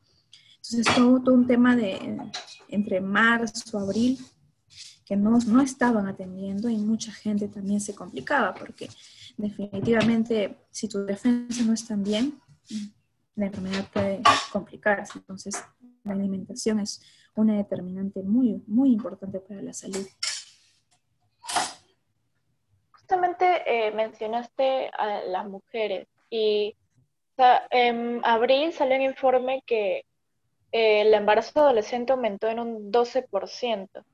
Entonces, 0.57 0.95
todo, 0.95 1.19
todo 1.21 1.33
un 1.33 1.47
tema 1.47 1.75
de 1.75 2.19
entre 2.67 3.01
marzo, 3.01 3.79
abril, 3.79 4.19
que 5.03 5.15
no, 5.15 5.39
no 5.39 5.61
estaban 5.61 6.07
atendiendo 6.07 6.69
y 6.69 6.77
mucha 6.77 7.11
gente 7.11 7.47
también 7.47 7.81
se 7.81 7.95
complicaba 7.95 8.53
porque 8.53 8.87
definitivamente, 9.37 10.57
si 10.71 10.87
tu 10.87 11.05
defensa 11.05 11.63
no 11.63 11.73
está 11.73 11.95
bien, 11.95 12.39
la 13.35 13.47
enfermedad 13.47 13.85
puede 13.91 14.21
complicarse. 14.51 15.19
Entonces, 15.19 15.63
la 16.03 16.13
alimentación 16.13 16.79
es 16.79 17.01
una 17.35 17.57
determinante 17.57 18.21
muy, 18.23 18.63
muy 18.67 18.91
importante 18.91 19.39
para 19.39 19.61
la 19.61 19.73
salud. 19.73 20.05
Justamente 22.91 23.63
eh, 23.65 23.91
mencionaste 23.91 24.89
a 24.97 25.21
las 25.23 25.47
mujeres 25.47 26.07
y 26.29 26.75
en 27.71 28.21
abril 28.23 28.71
salió 28.71 28.95
un 28.95 29.01
informe 29.01 29.63
que 29.65 30.05
eh, 30.71 31.01
el 31.01 31.13
embarazo 31.13 31.59
adolescente 31.59 32.13
aumentó 32.13 32.47
en 32.47 32.59
un 32.59 32.91
12%. 32.91 34.05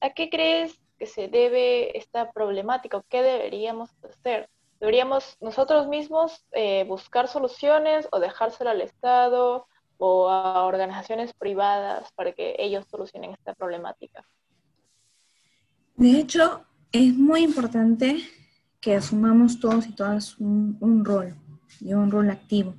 ¿A 0.00 0.10
qué 0.10 0.30
crees 0.30 0.80
que 0.98 1.06
se 1.06 1.28
debe 1.28 1.96
esta 1.96 2.32
problemática 2.32 2.96
o 2.96 3.04
qué 3.08 3.22
deberíamos 3.22 3.90
hacer? 4.02 4.48
¿Deberíamos 4.80 5.36
nosotros 5.42 5.88
mismos 5.88 6.46
eh, 6.52 6.84
buscar 6.88 7.28
soluciones 7.28 8.08
o 8.12 8.18
dejárselo 8.18 8.70
al 8.70 8.80
Estado 8.80 9.66
o 9.98 10.30
a 10.30 10.64
organizaciones 10.64 11.34
privadas 11.34 12.10
para 12.12 12.32
que 12.32 12.56
ellos 12.58 12.86
solucionen 12.90 13.32
esta 13.32 13.54
problemática? 13.54 14.26
De 15.96 16.18
hecho, 16.18 16.64
es 16.92 17.14
muy 17.14 17.42
importante 17.42 18.22
que 18.80 18.96
asumamos 18.96 19.60
todos 19.60 19.86
y 19.86 19.92
todas 19.92 20.38
un, 20.38 21.04
rol, 21.04 21.36
y 21.80 21.92
un 21.92 22.10
rol 22.10 22.30
activo. 22.30 22.74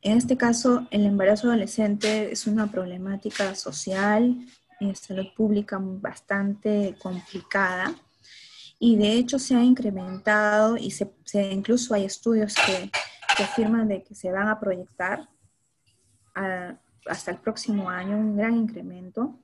En 0.00 0.16
este 0.16 0.38
caso, 0.38 0.86
el 0.90 1.04
embarazo 1.04 1.48
adolescente 1.48 2.32
es 2.32 2.46
una 2.46 2.70
problemática 2.70 3.54
social 3.54 4.38
de 4.80 4.94
salud 4.94 5.26
pública 5.36 5.78
bastante 5.78 6.96
complicada 6.98 7.94
y 8.84 8.96
de 8.96 9.12
hecho 9.12 9.38
se 9.38 9.54
ha 9.54 9.62
incrementado 9.62 10.76
y 10.76 10.90
se, 10.90 11.08
incluso 11.52 11.94
hay 11.94 12.04
estudios 12.04 12.56
que, 12.56 12.90
afirman 13.40 13.86
de 13.88 14.02
que 14.02 14.14
se 14.14 14.30
van 14.32 14.48
a 14.48 14.58
proyectar 14.58 15.28
hasta 17.06 17.30
el 17.30 17.38
próximo 17.38 17.88
año 17.88 18.18
un 18.18 18.36
gran 18.36 18.56
incremento 18.56 19.38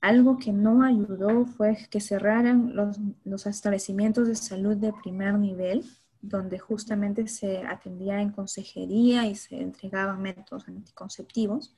algo 0.00 0.38
que 0.38 0.50
no 0.52 0.82
ayudó 0.82 1.44
fue 1.44 1.76
que 1.90 2.00
cerraran 2.00 2.74
los, 2.74 3.46
establecimientos 3.46 4.28
de 4.28 4.34
salud 4.34 4.76
de 4.76 4.94
primer 4.94 5.34
nivel, 5.34 5.84
donde 6.22 6.58
justamente 6.58 7.28
se 7.28 7.58
atendía 7.58 8.20
en 8.22 8.30
consejería 8.30 9.26
y 9.26 9.34
se 9.34 9.60
entregaban 9.60 10.22
métodos 10.22 10.66
anticonceptivos. 10.68 11.76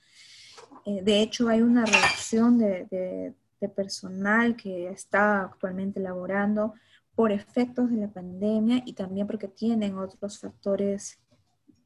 Eh, 0.87 1.02
de 1.02 1.21
hecho, 1.21 1.49
hay 1.49 1.62
una 1.62 1.85
reducción 1.85 2.59
de, 2.59 3.35
personal 3.76 4.56
que 4.56 4.88
está 4.88 5.42
actualmente 5.42 6.00
laborando 6.00 6.75
por 7.14 7.33
efectos 7.33 7.90
de 7.90 7.97
la 7.99 8.09
pandemia 8.09 8.83
y 8.87 8.95
también 8.95 9.26
porque 9.26 9.49
tienen 9.49 9.99
otros 9.99 10.38
factores, 10.38 11.19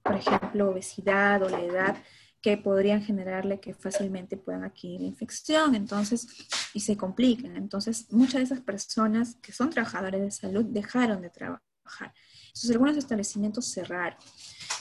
por 0.02 0.14
ejemplo, 0.14 0.70
obesidad 0.70 1.42
o 1.42 1.48
la 1.48 1.62
edad, 1.62 1.96
que 2.40 2.56
podrían 2.56 3.02
generarle 3.02 3.58
que 3.58 3.74
fácilmente 3.74 4.36
puedan 4.36 4.62
adquirir 4.62 5.02
infección, 5.02 5.74
entonces, 5.74 6.28
y 6.74 6.80
se 6.80 6.96
compliquen. 6.96 7.56
Entonces, 7.56 8.06
muchas 8.12 8.34
de 8.34 8.42
esas 8.42 8.60
personas 8.60 9.34
que 9.42 9.52
son 9.52 9.70
trabajadores 9.70 10.20
de 10.20 10.30
salud 10.30 10.64
dejaron 10.64 11.22
de 11.22 11.30
trabajar. 11.30 12.14
Entonces, 12.46 12.70
algunos 12.70 12.96
establecimientos 12.96 13.66
cerraron. 13.66 14.18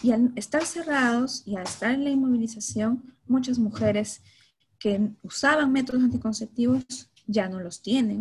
Y 0.03 0.11
al 0.11 0.31
estar 0.35 0.63
cerrados 0.63 1.41
y 1.47 1.55
al 1.55 1.63
estar 1.63 1.91
en 1.91 2.03
la 2.03 2.11
inmovilización, 2.11 3.15
muchas 3.25 3.57
mujeres 3.57 4.21
que 4.77 5.09
usaban 5.23 5.71
métodos 5.71 6.03
anticonceptivos 6.03 7.09
ya 7.25 7.49
no 7.49 7.59
los 7.59 7.81
tienen 7.81 8.19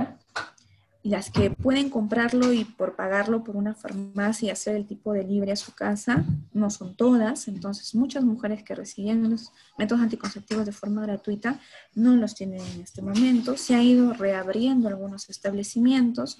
y 1.05 1.11
las 1.11 1.31
que 1.31 1.51
pueden 1.51 1.91
comprarlo 1.91 2.55
y 2.55 2.65
por 2.65 2.97
pagarlo 2.97 3.45
por 3.45 3.57
una 3.57 3.75
farmacia 3.75 4.47
y 4.47 4.51
hacer 4.51 4.75
el 4.75 4.87
tipo 4.87 5.13
de 5.13 5.23
libre 5.23 5.53
a 5.53 5.57
su 5.57 5.75
casa, 5.75 6.25
no 6.55 6.71
son 6.71 6.97
todas. 6.97 7.47
Entonces, 7.47 7.95
muchas 7.95 8.25
mujeres 8.25 8.63
que 8.63 8.75
recibían 8.75 9.29
los 9.29 9.53
métodos 9.77 10.03
anticonceptivos 10.03 10.65
de 10.65 10.73
forma 10.73 11.03
gratuita 11.03 11.61
no 11.95 12.17
los 12.17 12.35
tienen 12.35 12.63
en 12.75 12.81
este 12.81 13.03
momento. 13.03 13.59
Se 13.59 13.75
ha 13.75 13.83
ido 13.83 14.15
reabriendo 14.15 14.89
algunos 14.89 15.29
establecimientos, 15.29 16.39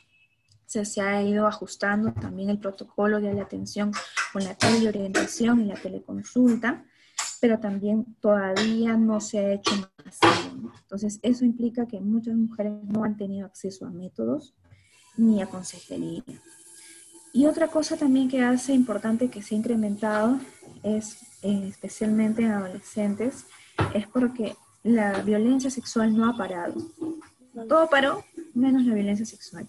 se, 0.65 0.87
se 0.87 1.03
ha 1.03 1.23
ido 1.23 1.47
ajustando 1.47 2.15
también 2.15 2.49
el 2.49 2.59
protocolo 2.59 3.21
de 3.21 3.35
la 3.35 3.43
atención 3.43 3.93
con 4.33 4.45
la 4.45 4.55
teleorientación 4.55 5.61
y 5.61 5.67
la 5.67 5.75
teleconsulta 5.75 6.87
pero 7.45 7.59
también 7.59 8.07
todavía 8.23 8.97
no 8.97 9.21
se 9.21 9.39
ha 9.39 9.53
hecho 9.53 9.71
masivo. 10.03 10.73
Entonces, 10.81 11.19
eso 11.21 11.45
implica 11.45 11.87
que 11.87 12.01
muchas 12.01 12.35
mujeres 12.37 12.73
no 12.85 13.05
han 13.05 13.19
tenido 13.19 13.45
acceso 13.45 13.85
a 13.85 13.91
métodos 13.91 14.55
ni 15.19 15.43
a 15.43 15.47
consejería. 15.47 16.23
Y 17.35 17.45
otra 17.45 17.69
cosa 17.69 17.99
también 17.99 18.31
que 18.31 18.41
hace 18.41 18.73
importante 18.73 19.29
que 19.29 19.43
se 19.43 19.55
ha 19.55 19.59
incrementado 19.59 20.41
es, 20.83 21.19
eh, 21.43 21.67
especialmente 21.69 22.41
en 22.41 22.53
adolescentes, 22.53 23.45
es 23.93 24.07
porque 24.07 24.57
la 24.83 25.21
violencia 25.21 25.71
sexual 25.71 26.17
no 26.17 26.31
ha 26.31 26.39
parado. 26.39 26.77
Todo 27.69 27.91
paró, 27.91 28.25
menos 28.55 28.87
la 28.87 28.95
violencia 28.95 29.27
sexual. 29.27 29.69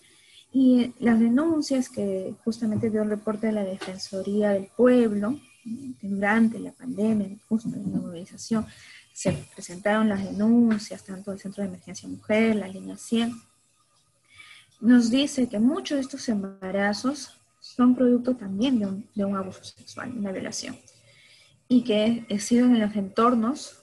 Y 0.54 0.94
las 1.00 1.20
denuncias 1.20 1.90
que 1.90 2.36
justamente 2.46 2.90
dio 2.90 3.02
el 3.02 3.10
reporte 3.10 3.48
de 3.48 3.54
la 3.54 3.66
Defensoría 3.66 4.52
del 4.52 4.70
Pueblo, 4.78 5.38
durante 5.66 6.60
la 6.60 6.72
pandemia, 6.72 7.38
justo 7.50 7.70
la 7.70 7.78
movilización, 7.78 8.66
se 9.14 9.32
presentaron 9.54 10.10
las 10.10 10.24
denuncias, 10.24 11.04
tanto 11.04 11.32
del 11.32 11.40
Centro 11.40 11.64
de 11.64 11.70
Emergencia 11.70 12.08
Mujer, 12.08 12.56
la 12.56 12.68
línea 12.68 12.98
100, 12.98 13.34
nos 14.82 15.10
dice 15.10 15.48
que 15.48 15.58
muchos 15.58 15.96
de 15.96 16.02
estos 16.02 16.30
embarazos 16.30 17.40
son 17.60 17.96
producto 17.96 18.36
también 18.36 18.78
de 18.78 18.86
un, 18.86 19.10
de 19.16 19.26
un 19.26 19.36
abuso 19.36 19.64
sexual, 19.64 20.14
una 20.16 20.32
violación, 20.32 20.78
y 21.68 21.84
que 21.84 22.26
han 22.30 22.40
sido 22.40 22.68
en 22.68 22.80
los 22.80 22.96
entornos 22.96 23.82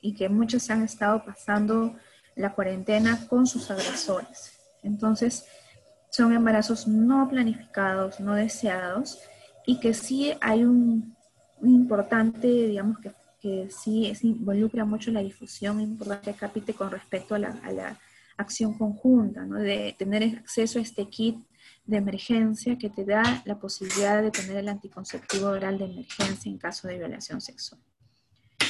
y 0.00 0.14
que 0.14 0.28
muchos 0.28 0.70
han 0.70 0.82
estado 0.82 1.24
pasando 1.24 1.96
la 2.36 2.52
cuarentena 2.54 3.26
con 3.26 3.46
sus 3.46 3.70
agresores. 3.70 4.52
Entonces, 4.82 5.46
son 6.10 6.32
embarazos 6.32 6.86
no 6.86 7.28
planificados, 7.28 8.20
no 8.20 8.34
deseados, 8.34 9.18
y 9.66 9.80
que 9.80 9.94
sí 9.94 10.34
hay 10.40 10.62
un, 10.62 11.13
importante, 11.62 12.48
digamos, 12.48 12.98
que, 12.98 13.12
que 13.40 13.68
sí 13.70 14.06
es, 14.06 14.24
involucra 14.24 14.84
mucho 14.84 15.10
la 15.10 15.20
difusión, 15.20 15.80
importante 15.80 16.34
capite 16.34 16.74
con 16.74 16.90
respecto 16.90 17.34
a 17.34 17.38
la, 17.38 17.58
a 17.62 17.72
la 17.72 17.98
acción 18.36 18.76
conjunta, 18.76 19.44
¿no? 19.44 19.58
de 19.58 19.94
tener 19.98 20.38
acceso 20.38 20.78
a 20.78 20.82
este 20.82 21.08
kit 21.08 21.38
de 21.86 21.98
emergencia 21.98 22.78
que 22.78 22.88
te 22.88 23.04
da 23.04 23.42
la 23.44 23.58
posibilidad 23.58 24.22
de 24.22 24.30
tener 24.30 24.56
el 24.56 24.68
anticonceptivo 24.68 25.48
oral 25.48 25.78
de 25.78 25.84
emergencia 25.84 26.50
en 26.50 26.58
caso 26.58 26.88
de 26.88 26.98
violación 26.98 27.40
sexual. 27.40 27.80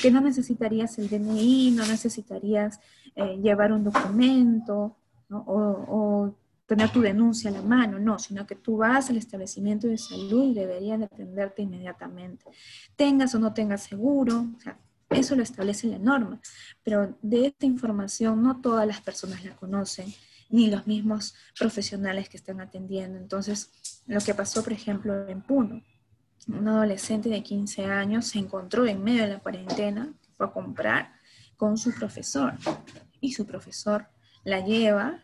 Que 0.03 0.11
no 0.11 0.21
necesitarías 0.21 0.99
el 0.99 1.09
DNI, 1.09 1.71
no 1.71 1.87
necesitarías 1.87 2.81
eh, 3.15 3.39
llevar 3.43 3.73
un 3.73 3.85
documento 3.85 4.97
o, 5.31 5.43
o, 5.47 6.35
tener 6.67 6.91
tu 6.91 7.01
denuncia 7.01 7.51
a 7.51 7.53
la 7.53 7.63
mano, 7.63 7.99
no, 7.99 8.19
sino 8.19 8.47
que 8.47 8.55
tú 8.55 8.79
vas 8.79 9.11
al 9.11 9.19
establecimiento 9.19 9.87
de 9.87 9.99
salud 9.99 10.51
y 10.51 10.55
deberían 10.55 11.03
atenderte 11.03 11.63
inmediatamente. 11.63 12.45
Tengas 12.97 13.35
o 13.35 13.39
no 13.39 13.53
tengas 13.53 13.83
seguro, 13.83 14.47
o 14.57 14.61
sea, 14.61 14.79
eso 15.11 15.37
lo 15.37 15.43
establece 15.43 15.87
la 15.87 15.99
norma, 15.99 16.41
pero 16.83 17.17
de 17.23 17.47
esta 17.47 17.67
información 17.67 18.43
no 18.43 18.61
todas 18.61 18.87
las 18.87 19.01
personas 19.01 19.45
la 19.45 19.55
conocen, 19.55 20.13
ni 20.49 20.71
los 20.71 20.87
mismos 20.87 21.35
profesionales 21.59 22.29
que 22.29 22.37
están 22.37 22.61
atendiendo. 22.61 23.19
Entonces, 23.19 23.71
lo 24.07 24.21
que 24.21 24.35
pasó, 24.35 24.63
por 24.63 24.73
ejemplo, 24.73 25.27
en 25.29 25.43
Puno, 25.43 25.83
un 26.47 26.69
adolescente 26.69 27.29
de 27.29 27.43
15 27.43 27.87
años 27.87 28.27
se 28.27 28.39
encontró 28.39 28.87
en 28.87 29.03
medio 29.03 29.23
de 29.23 29.29
la 29.29 29.39
cuarentena, 29.41 30.13
fue 30.37 30.47
a 30.47 30.53
comprar 30.53 31.13
con 31.57 31.79
su 31.79 31.93
profesor, 31.95 32.55
y 33.21 33.33
su 33.33 33.47
profesor 33.47 34.07
la 34.45 34.61
lleva, 34.61 35.23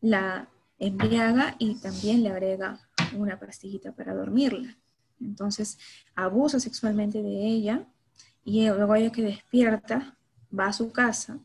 la 0.00 0.48
embriaga 0.82 1.54
y 1.58 1.76
también 1.76 2.22
le 2.22 2.30
agrega 2.30 2.80
una 3.16 3.38
pastillita 3.38 3.92
para 3.92 4.14
dormirla. 4.14 4.76
Entonces, 5.20 5.78
abusa 6.14 6.58
sexualmente 6.58 7.22
de 7.22 7.46
ella 7.46 7.86
y 8.44 8.66
luego 8.66 8.94
ella 8.96 9.12
que 9.12 9.22
despierta, 9.22 10.16
va 10.58 10.66
a 10.66 10.72
su 10.72 10.90
casa, 10.90 11.38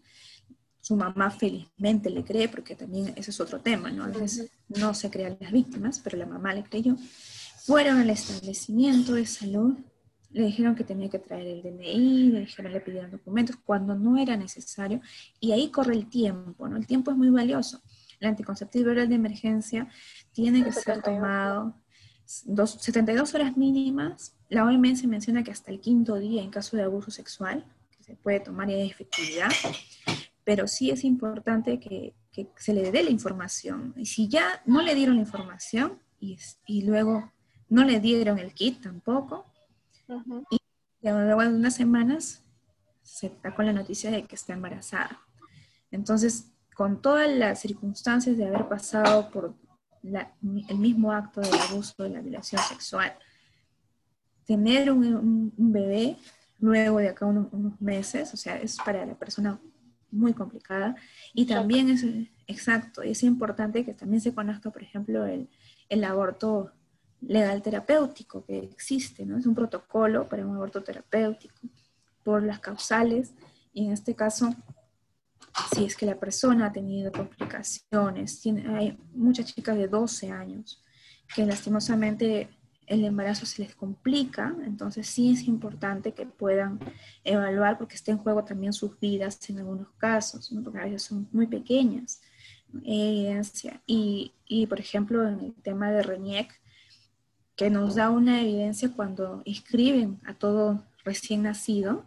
su 0.82 0.96
mamá 0.96 1.30
felizmente 1.30 2.10
le 2.10 2.24
cree, 2.24 2.50
porque 2.50 2.76
también 2.76 3.14
ese 3.16 3.32
es 3.32 3.40
otro 3.40 3.60
tema, 3.60 3.92
¿no? 3.92 4.06
A 4.06 4.08
veces 4.08 4.50
no 4.70 4.94
se 4.94 5.10
crean 5.10 5.38
las 5.40 5.52
víctimas, 5.52 6.00
pero 6.00 6.18
la 6.18 6.26
mamá 6.26 6.54
le 6.54 6.64
creyó. 6.64 6.96
Fueron 7.66 7.98
al 7.98 8.10
establecimiento 8.10 9.14
de 9.14 9.26
salud, 9.26 9.76
le 10.32 10.46
dijeron 10.46 10.76
que 10.76 10.84
tenía 10.84 11.10
que 11.10 11.20
traer 11.20 11.48
el 11.48 11.62
DNI, 11.62 12.32
le 12.32 12.40
dijeron, 12.40 12.72
le 12.72 12.80
pidieron 12.80 13.12
documentos, 13.12 13.58
cuando 13.58 13.96
no 13.96 14.18
era 14.18 14.36
necesario, 14.36 15.02
y 15.40 15.52
ahí 15.52 15.70
corre 15.70 15.94
el 15.94 16.10
tiempo, 16.10 16.68
¿no? 16.68 16.78
El 16.78 16.88
tiempo 16.88 17.12
es 17.12 17.18
muy 17.18 17.30
valioso. 17.30 17.82
El 18.20 18.30
anticonceptivo 18.30 18.92
oral 18.92 19.10
de 19.10 19.16
emergencia 19.16 19.88
tiene 20.32 20.64
que 20.64 20.72
ser 20.72 21.02
tomado 21.02 21.76
dos, 22.46 22.72
72 22.82 23.34
horas 23.36 23.58
mínimas. 23.58 24.36
La 24.50 24.66
OMS 24.66 25.06
menciona 25.06 25.44
que 25.44 25.52
hasta 25.52 25.72
el 25.72 25.80
quinto 25.80 26.16
día 26.16 26.42
en 26.42 26.50
caso 26.50 26.78
de 26.78 26.84
abuso 26.84 27.12
sexual, 27.12 27.66
que 27.92 28.04
se 28.04 28.16
puede 28.16 28.40
tomar 28.40 28.70
y 28.70 28.74
hay 28.74 28.90
efectividad, 28.90 29.50
pero 30.44 30.68
sí 30.68 30.90
es 30.92 31.04
importante 31.04 31.80
que, 31.80 32.16
que, 32.32 32.48
se 32.56 32.74
le 32.74 32.92
dé 32.92 33.04
la 33.04 33.10
información. 33.10 33.94
Y 33.98 34.06
si 34.06 34.28
ya 34.28 34.62
no 34.66 34.82
le 34.82 34.96
dieron 34.96 35.16
la 35.16 35.22
información 35.22 36.00
y, 36.20 36.38
y 36.66 36.84
luego 36.84 37.32
no 37.70 37.84
le 37.84 38.00
dieron 38.00 38.40
el 38.40 38.54
kit 38.54 38.82
tampoco, 38.82 39.46
y 40.50 40.58
luego 41.02 41.42
de 41.42 41.48
unas 41.50 41.76
semanas 41.76 42.44
se 43.04 43.28
está 43.28 43.56
con 43.56 43.66
la 43.66 43.74
noticia 43.74 44.12
de 44.12 44.24
que 44.24 44.36
está 44.36 44.54
embarazada. 44.54 45.22
Entonces, 45.92 46.52
con 46.78 47.02
todas 47.02 47.28
las 47.28 47.60
circunstancias 47.60 48.38
de 48.38 48.46
haber 48.46 48.68
pasado 48.68 49.32
por 49.32 49.56
el 50.04 50.78
mismo 50.78 51.12
acto 51.12 51.42
del 51.42 51.60
abuso, 51.60 52.04
de 52.04 52.10
la 52.10 52.22
violación 52.22 52.62
sexual. 52.62 53.18
Tener 54.46 54.92
un, 54.92 55.52
bebé 55.58 56.18
luego 56.60 57.00
de 57.00 57.10
acá 57.10 57.26
unos, 57.26 57.82
meses, 57.82 58.32
o 58.32 58.38
sea, 58.38 58.58
es 58.58 58.78
para 58.78 59.04
la 59.08 59.16
persona 59.16 59.60
muy 60.12 60.34
complicada. 60.34 60.96
Y 61.34 61.48
también 61.48 61.90
es, 61.90 62.06
exacto, 62.46 63.02
es 63.02 63.24
importante 63.24 63.84
que 63.84 63.96
también 63.96 64.22
se 64.22 64.36
conozca, 64.36 64.70
por 64.70 64.84
ejemplo, 64.84 65.26
el, 65.26 65.50
el 65.90 66.04
aborto 66.04 66.72
legal 67.22 67.64
terapéutico 67.64 68.46
que 68.46 68.60
existe, 68.60 69.26
¿no? 69.26 69.38
Es 69.38 69.48
un 69.48 69.56
protocolo 69.56 70.30
para 70.30 70.46
un 70.46 70.56
aborto 70.56 70.84
terapéutico 70.84 71.60
por 72.24 72.44
las 72.44 72.60
causales 72.60 73.34
y 73.74 73.88
en 73.88 73.94
este 73.94 74.14
caso 74.14 74.56
si 75.74 75.86
es 75.86 75.96
que 75.96 76.06
la 76.06 76.20
persona 76.20 76.68
ha 76.68 76.72
tenido 76.72 77.12
complicaciones. 77.12 78.42
hay 78.46 78.98
muchas 79.14 79.54
chicas 79.54 79.78
de 79.78 79.88
12 79.88 80.32
años 80.32 80.84
que 81.34 81.46
lastimosamente 81.46 82.50
el 82.86 83.04
embarazo 83.04 83.46
se 83.46 83.64
les 83.64 83.76
complica, 83.76 84.56
entonces 84.66 85.08
sí 85.08 85.34
es 85.34 85.44
importante 85.44 86.14
que 86.14 86.26
puedan 86.26 86.80
evaluar 87.24 87.78
porque 87.78 87.96
está 87.96 88.12
en 88.12 88.18
juego 88.18 88.46
también 88.46 88.72
sus 88.72 88.98
vidas 89.00 89.38
en 89.50 89.60
algunos 89.60 89.90
casos, 89.98 90.50
porque 90.64 90.80
a 90.80 90.86
veces 90.86 91.04
son 91.04 91.28
muy 91.34 91.48
pequeñas. 91.48 92.22
Evidencia. 92.84 93.82
Y, 93.86 94.34
y, 94.46 94.68
por 94.68 94.80
ejemplo, 94.80 95.28
en 95.28 95.40
el 95.40 95.54
tema 95.56 95.92
de 95.92 96.04
RENIEC, 96.04 96.54
que 97.56 97.70
nos 97.70 97.96
da 97.96 98.10
una 98.10 98.42
evidencia 98.42 98.94
cuando 98.94 99.42
inscriben 99.44 100.20
a 100.26 100.34
todo 100.34 100.84
recién 101.04 101.44
nacido, 101.44 102.06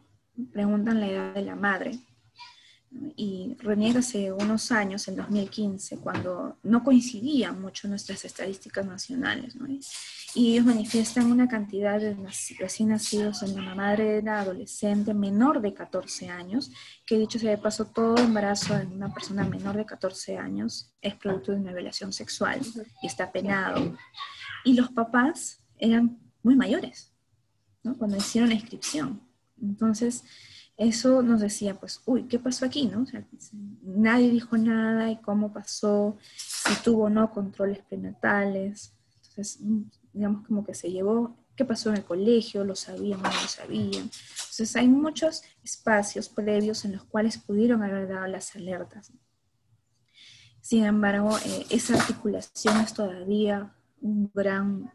preguntan 0.53 1.01
la 1.01 1.09
edad 1.09 1.35
de 1.35 1.43
la 1.43 1.57
madre. 1.57 1.99
Y 2.92 3.57
RENIEC 3.61 3.96
hace 3.96 4.33
unos 4.33 4.72
años, 4.72 5.07
en 5.07 5.16
2015, 5.16 5.98
cuando 5.98 6.59
no 6.64 6.83
coincidían 6.83 7.61
mucho 7.61 7.87
nuestras 7.87 8.24
estadísticas 8.24 8.85
nacionales, 8.85 9.57
y 10.35 10.53
ellos 10.53 10.66
manifiestan 10.66 11.31
una 11.31 11.48
cantidad 11.48 12.00
de 12.00 12.16
recién 12.59 12.88
nacidos 12.88 13.42
en 13.42 13.64
la 13.64 13.74
madre 13.74 14.18
era 14.18 14.40
adolescente 14.40 15.14
menor 15.14 15.61
de 15.61 15.74
14 15.74 16.29
años, 16.29 16.70
que 17.07 17.18
dicho 17.18 17.38
sea 17.38 17.50
de 17.50 17.59
paso, 17.59 17.87
todo 17.87 18.16
embarazo 18.16 18.76
en 18.76 18.92
una 18.92 19.12
persona 19.12 19.44
menor 19.44 19.76
de 19.76 19.87
14 19.87 20.37
años 20.38 20.92
es 21.00 21.14
producto 21.14 21.53
de 21.53 21.59
una 21.59 21.72
violación 21.72 22.12
sexual 22.12 22.61
y 23.03 23.07
está 23.07 23.31
penado. 23.31 23.96
Y 24.64 24.74
los 24.74 24.90
papás 24.90 25.61
eran 25.79 26.18
muy 26.42 26.57
mayores, 26.57 27.12
¿no? 27.83 27.96
Cuando 27.96 28.16
hicieron 28.16 28.50
la 28.50 28.57
inscripción. 28.57 29.20
Entonces, 29.61 30.24
eso 30.81 31.23
nos 31.23 31.43
decía, 31.43 31.79
pues, 31.79 32.01
uy, 32.07 32.23
¿qué 32.25 32.38
pasó 32.38 32.64
aquí? 32.64 32.87
¿no? 32.87 33.05
nadie 33.83 34.31
dijo 34.31 34.57
nada 34.57 35.11
y 35.11 35.16
cómo 35.21 35.53
pasó, 35.53 36.16
si 36.37 36.75
tuvo 36.83 37.05
o 37.05 37.11
no 37.11 37.31
controles 37.31 37.81
prenatales. 37.81 38.95
Entonces, 39.29 39.59
digamos, 40.14 40.47
como 40.47 40.64
que 40.64 40.75
se 40.75 40.90
llevó, 40.90 41.37
qué 41.55 41.66
pasó 41.66 41.90
en 41.90 41.97
el 41.97 42.05
colegio, 42.05 42.64
lo 42.64 42.75
sabían, 42.75 43.21
no 43.21 43.29
lo 43.29 43.49
sabían. 43.49 44.05
Entonces 44.05 44.75
hay 44.75 44.88
muchos 44.88 45.43
espacios 45.62 46.31
previos 46.31 46.87
en 46.87 46.93
los 46.93 47.05
cuales 47.05 47.37
pudieron 47.37 47.83
haber 47.83 48.09
dado 48.09 48.27
las 48.29 48.57
alertas. 48.57 49.12
Sin 50.62 50.85
embargo, 50.85 51.37
eh, 51.45 51.66
esa 51.69 51.97
articulación 51.97 52.81
es 52.81 52.95
todavía 52.95 53.75
un 54.01 54.31
gran, 54.33 54.90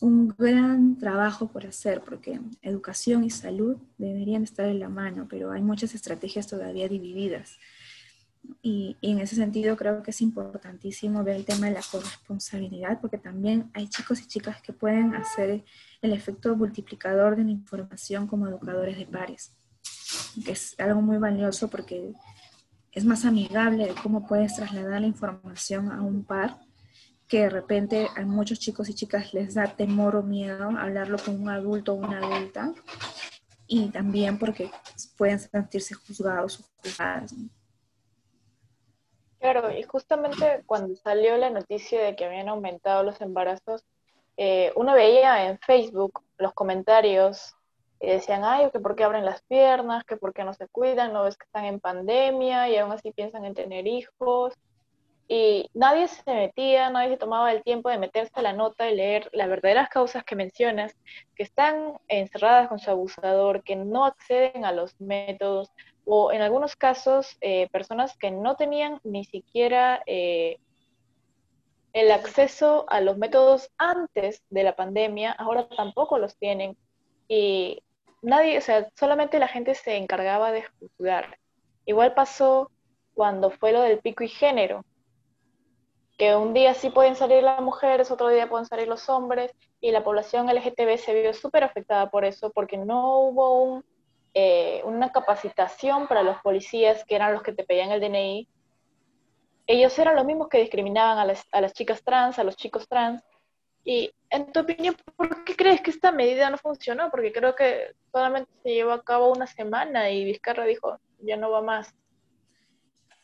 un 0.00 0.28
gran 0.36 0.98
trabajo 0.98 1.48
por 1.48 1.66
hacer, 1.66 2.02
porque 2.02 2.40
educación 2.62 3.24
y 3.24 3.30
salud 3.30 3.76
deberían 3.98 4.42
estar 4.42 4.66
en 4.66 4.80
la 4.80 4.88
mano, 4.88 5.26
pero 5.28 5.52
hay 5.52 5.62
muchas 5.62 5.94
estrategias 5.94 6.46
todavía 6.46 6.88
divididas. 6.88 7.58
Y, 8.62 8.96
en 9.02 9.18
ese 9.18 9.34
sentido 9.34 9.76
creo 9.76 10.02
que 10.02 10.12
es 10.12 10.20
importantísimo 10.20 11.24
ver 11.24 11.36
el 11.36 11.44
tema 11.44 11.66
de 11.66 11.72
la 11.72 11.82
corresponsabilidad, 11.90 13.00
porque 13.00 13.18
también 13.18 13.70
hay 13.74 13.88
chicos 13.88 14.20
y 14.20 14.26
chicas 14.26 14.60
que 14.62 14.72
pueden 14.72 15.14
hacer 15.14 15.64
el 16.02 16.12
efecto 16.12 16.54
multiplicador 16.54 17.36
de 17.36 17.44
la 17.44 17.50
información 17.50 18.26
como 18.26 18.46
educadores 18.46 18.98
de 18.98 19.06
pares, 19.06 19.52
que 20.44 20.52
es 20.52 20.78
algo 20.78 21.02
muy 21.02 21.18
valioso 21.18 21.68
porque 21.68 22.12
es 22.92 23.04
más 23.04 23.24
amigable 23.24 23.86
de 23.86 23.94
cómo 23.94 24.26
puedes 24.26 24.54
trasladar 24.54 25.00
la 25.00 25.06
información 25.06 25.90
a 25.90 26.02
un 26.02 26.24
par 26.24 26.65
que 27.28 27.42
de 27.42 27.50
repente 27.50 28.08
a 28.16 28.22
muchos 28.22 28.58
chicos 28.58 28.88
y 28.88 28.94
chicas 28.94 29.34
les 29.34 29.54
da 29.54 29.66
temor 29.66 30.16
o 30.16 30.22
miedo 30.22 30.70
hablarlo 30.78 31.18
con 31.18 31.40
un 31.40 31.48
adulto 31.48 31.92
o 31.92 31.96
una 31.96 32.18
adulta 32.18 32.72
y 33.66 33.88
también 33.90 34.38
porque 34.38 34.70
pueden 35.18 35.40
sentirse 35.40 35.94
juzgados 35.94 36.60
o 36.60 36.64
juzgadas. 36.82 37.34
Claro, 39.40 39.70
y 39.70 39.82
justamente 39.82 40.62
cuando 40.66 40.94
salió 40.96 41.36
la 41.36 41.50
noticia 41.50 42.02
de 42.02 42.16
que 42.16 42.24
habían 42.24 42.48
aumentado 42.48 43.02
los 43.02 43.20
embarazos, 43.20 43.84
eh, 44.36 44.72
uno 44.76 44.94
veía 44.94 45.48
en 45.48 45.58
Facebook 45.58 46.22
los 46.38 46.52
comentarios 46.52 47.54
y 48.00 48.08
decían, 48.08 48.42
ay, 48.44 48.70
que 48.70 48.80
por 48.80 48.94
qué 48.94 49.04
abren 49.04 49.24
las 49.24 49.42
piernas, 49.42 50.04
que 50.04 50.16
por 50.16 50.32
qué 50.32 50.44
no 50.44 50.52
se 50.52 50.68
cuidan, 50.68 51.12
no 51.12 51.22
ves 51.22 51.36
que 51.36 51.44
están 51.44 51.64
en 51.64 51.80
pandemia 51.80 52.68
y 52.68 52.76
aún 52.76 52.92
así 52.92 53.12
piensan 53.12 53.44
en 53.44 53.54
tener 53.54 53.86
hijos. 53.86 54.54
Y 55.28 55.70
nadie 55.74 56.06
se 56.06 56.22
metía, 56.32 56.88
nadie 56.90 57.10
se 57.10 57.16
tomaba 57.16 57.50
el 57.52 57.64
tiempo 57.64 57.88
de 57.90 57.98
meterse 57.98 58.32
a 58.34 58.42
la 58.42 58.52
nota 58.52 58.88
y 58.88 58.94
leer 58.94 59.28
las 59.32 59.48
verdaderas 59.48 59.88
causas 59.88 60.22
que 60.22 60.36
mencionas, 60.36 60.96
que 61.34 61.42
están 61.42 61.98
encerradas 62.06 62.68
con 62.68 62.78
su 62.78 62.90
abusador, 62.90 63.64
que 63.64 63.74
no 63.74 64.04
acceden 64.04 64.64
a 64.64 64.72
los 64.72 65.00
métodos, 65.00 65.72
o 66.04 66.30
en 66.30 66.42
algunos 66.42 66.76
casos 66.76 67.36
eh, 67.40 67.68
personas 67.70 68.16
que 68.16 68.30
no 68.30 68.54
tenían 68.54 69.00
ni 69.02 69.24
siquiera 69.24 70.02
eh, 70.06 70.58
el 71.92 72.12
acceso 72.12 72.84
a 72.88 73.00
los 73.00 73.18
métodos 73.18 73.70
antes 73.78 74.44
de 74.50 74.62
la 74.62 74.76
pandemia, 74.76 75.32
ahora 75.32 75.66
tampoco 75.68 76.18
los 76.18 76.36
tienen. 76.36 76.76
Y 77.26 77.82
nadie, 78.22 78.58
o 78.58 78.60
sea, 78.60 78.88
solamente 78.94 79.40
la 79.40 79.48
gente 79.48 79.74
se 79.74 79.96
encargaba 79.96 80.52
de 80.52 80.64
juzgar. 80.78 81.38
Igual 81.86 82.14
pasó 82.14 82.70
cuando 83.14 83.50
fue 83.50 83.72
lo 83.72 83.80
del 83.80 83.98
pico 83.98 84.22
y 84.22 84.28
género, 84.28 84.84
que 86.16 86.34
un 86.34 86.54
día 86.54 86.74
sí 86.74 86.90
pueden 86.90 87.16
salir 87.16 87.42
las 87.42 87.60
mujeres, 87.60 88.10
otro 88.10 88.28
día 88.28 88.48
pueden 88.48 88.66
salir 88.66 88.88
los 88.88 89.08
hombres, 89.08 89.52
y 89.80 89.90
la 89.90 90.04
población 90.04 90.48
LGTB 90.48 90.98
se 90.98 91.14
vio 91.14 91.34
súper 91.34 91.64
afectada 91.64 92.10
por 92.10 92.24
eso, 92.24 92.50
porque 92.50 92.78
no 92.78 93.20
hubo 93.20 93.62
un 93.62 93.84
eh, 94.38 94.82
una 94.84 95.12
capacitación 95.12 96.06
para 96.06 96.22
los 96.22 96.36
policías, 96.42 97.06
que 97.06 97.14
eran 97.14 97.32
los 97.32 97.42
que 97.42 97.54
te 97.54 97.64
pedían 97.64 97.90
el 97.90 98.02
DNI. 98.02 98.46
Ellos 99.66 99.98
eran 99.98 100.14
los 100.14 100.26
mismos 100.26 100.48
que 100.50 100.58
discriminaban 100.58 101.16
a 101.16 101.24
las, 101.24 101.46
a 101.52 101.62
las 101.62 101.72
chicas 101.72 102.04
trans, 102.04 102.38
a 102.38 102.44
los 102.44 102.54
chicos 102.54 102.86
trans. 102.86 103.24
Y 103.82 104.12
en 104.28 104.52
tu 104.52 104.60
opinión, 104.60 104.94
¿por 105.16 105.42
qué 105.44 105.56
crees 105.56 105.80
que 105.80 105.90
esta 105.90 106.12
medida 106.12 106.50
no 106.50 106.58
funcionó? 106.58 107.10
Porque 107.10 107.32
creo 107.32 107.54
que 107.54 107.94
solamente 108.12 108.52
se 108.62 108.74
llevó 108.74 108.92
a 108.92 109.02
cabo 109.02 109.32
una 109.32 109.46
semana 109.46 110.10
y 110.10 110.26
Vizcarra 110.26 110.66
dijo, 110.66 110.98
ya 111.20 111.38
no 111.38 111.50
va 111.50 111.62
más. 111.62 111.94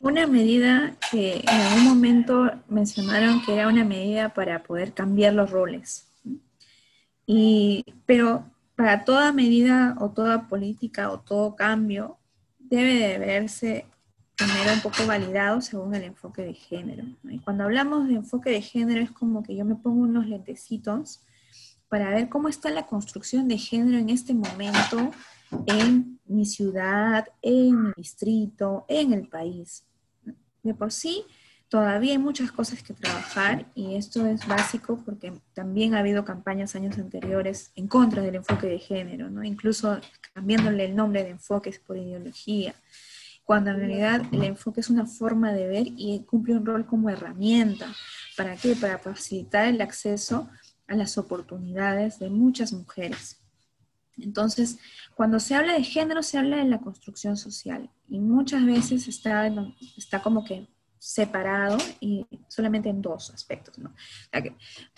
Una 0.02 0.26
medida 0.26 0.96
que 1.12 1.36
en 1.36 1.48
algún 1.48 1.84
momento 1.84 2.50
mencionaron 2.68 3.40
que 3.42 3.54
era 3.54 3.68
una 3.68 3.84
medida 3.84 4.34
para 4.34 4.64
poder 4.64 4.94
cambiar 4.94 5.32
los 5.32 5.52
roles. 5.52 6.08
Y, 7.24 7.84
pero 8.04 8.44
para 8.74 9.04
toda 9.04 9.30
medida 9.32 9.94
o 10.00 10.10
toda 10.10 10.48
política 10.48 11.12
o 11.12 11.20
todo 11.20 11.54
cambio 11.54 12.18
debe 12.58 12.94
de 12.94 13.18
verse 13.18 13.86
primero 14.34 14.72
un 14.72 14.80
poco 14.80 15.06
validado 15.06 15.60
según 15.60 15.94
el 15.94 16.02
enfoque 16.02 16.42
de 16.42 16.54
género. 16.54 17.04
Y 17.30 17.38
cuando 17.38 17.62
hablamos 17.62 18.08
de 18.08 18.14
enfoque 18.14 18.50
de 18.50 18.60
género 18.60 19.02
es 19.02 19.12
como 19.12 19.44
que 19.44 19.54
yo 19.54 19.64
me 19.64 19.76
pongo 19.76 20.02
unos 20.02 20.26
lentecitos 20.26 21.20
para 21.88 22.10
ver 22.10 22.28
cómo 22.28 22.48
está 22.48 22.70
la 22.70 22.86
construcción 22.86 23.46
de 23.46 23.56
género 23.56 23.98
en 23.98 24.10
este 24.10 24.34
momento 24.34 25.12
en 25.66 26.18
mi 26.26 26.44
ciudad, 26.44 27.28
en 27.40 27.84
mi 27.84 27.92
distrito, 27.96 28.84
en 28.88 29.12
el 29.12 29.28
país. 29.28 29.84
De 30.62 30.74
por 30.74 30.92
sí, 30.92 31.24
Todavía 31.72 32.12
hay 32.12 32.18
muchas 32.18 32.52
cosas 32.52 32.82
que 32.82 32.92
trabajar 32.92 33.64
y 33.74 33.94
esto 33.94 34.26
es 34.26 34.46
básico 34.46 35.02
porque 35.06 35.32
también 35.54 35.94
ha 35.94 36.00
habido 36.00 36.22
campañas 36.22 36.76
años 36.76 36.98
anteriores 36.98 37.72
en 37.76 37.88
contra 37.88 38.20
del 38.20 38.34
enfoque 38.34 38.66
de 38.66 38.78
género, 38.78 39.30
¿no? 39.30 39.42
incluso 39.42 39.98
cambiándole 40.34 40.84
el 40.84 40.94
nombre 40.94 41.24
de 41.24 41.30
enfoques 41.30 41.78
por 41.78 41.96
ideología, 41.96 42.74
cuando 43.42 43.70
en 43.70 43.78
realidad 43.78 44.22
el 44.32 44.44
enfoque 44.44 44.80
es 44.80 44.90
una 44.90 45.06
forma 45.06 45.54
de 45.54 45.66
ver 45.66 45.86
y 45.86 46.22
cumple 46.26 46.56
un 46.56 46.66
rol 46.66 46.84
como 46.84 47.08
herramienta. 47.08 47.86
¿Para 48.36 48.54
qué? 48.54 48.76
Para 48.76 48.98
facilitar 48.98 49.66
el 49.66 49.80
acceso 49.80 50.50
a 50.88 50.94
las 50.94 51.16
oportunidades 51.16 52.18
de 52.18 52.28
muchas 52.28 52.74
mujeres. 52.74 53.41
Entonces, 54.18 54.78
cuando 55.14 55.40
se 55.40 55.54
habla 55.54 55.74
de 55.74 55.84
género, 55.84 56.22
se 56.22 56.38
habla 56.38 56.58
de 56.58 56.64
la 56.64 56.80
construcción 56.80 57.36
social 57.36 57.90
y 58.08 58.18
muchas 58.18 58.64
veces 58.64 59.08
está, 59.08 59.50
está 59.96 60.22
como 60.22 60.44
que 60.44 60.68
separado 60.98 61.78
y 61.98 62.24
solamente 62.46 62.88
en 62.88 63.02
dos 63.02 63.30
aspectos, 63.30 63.76
¿no? 63.78 63.92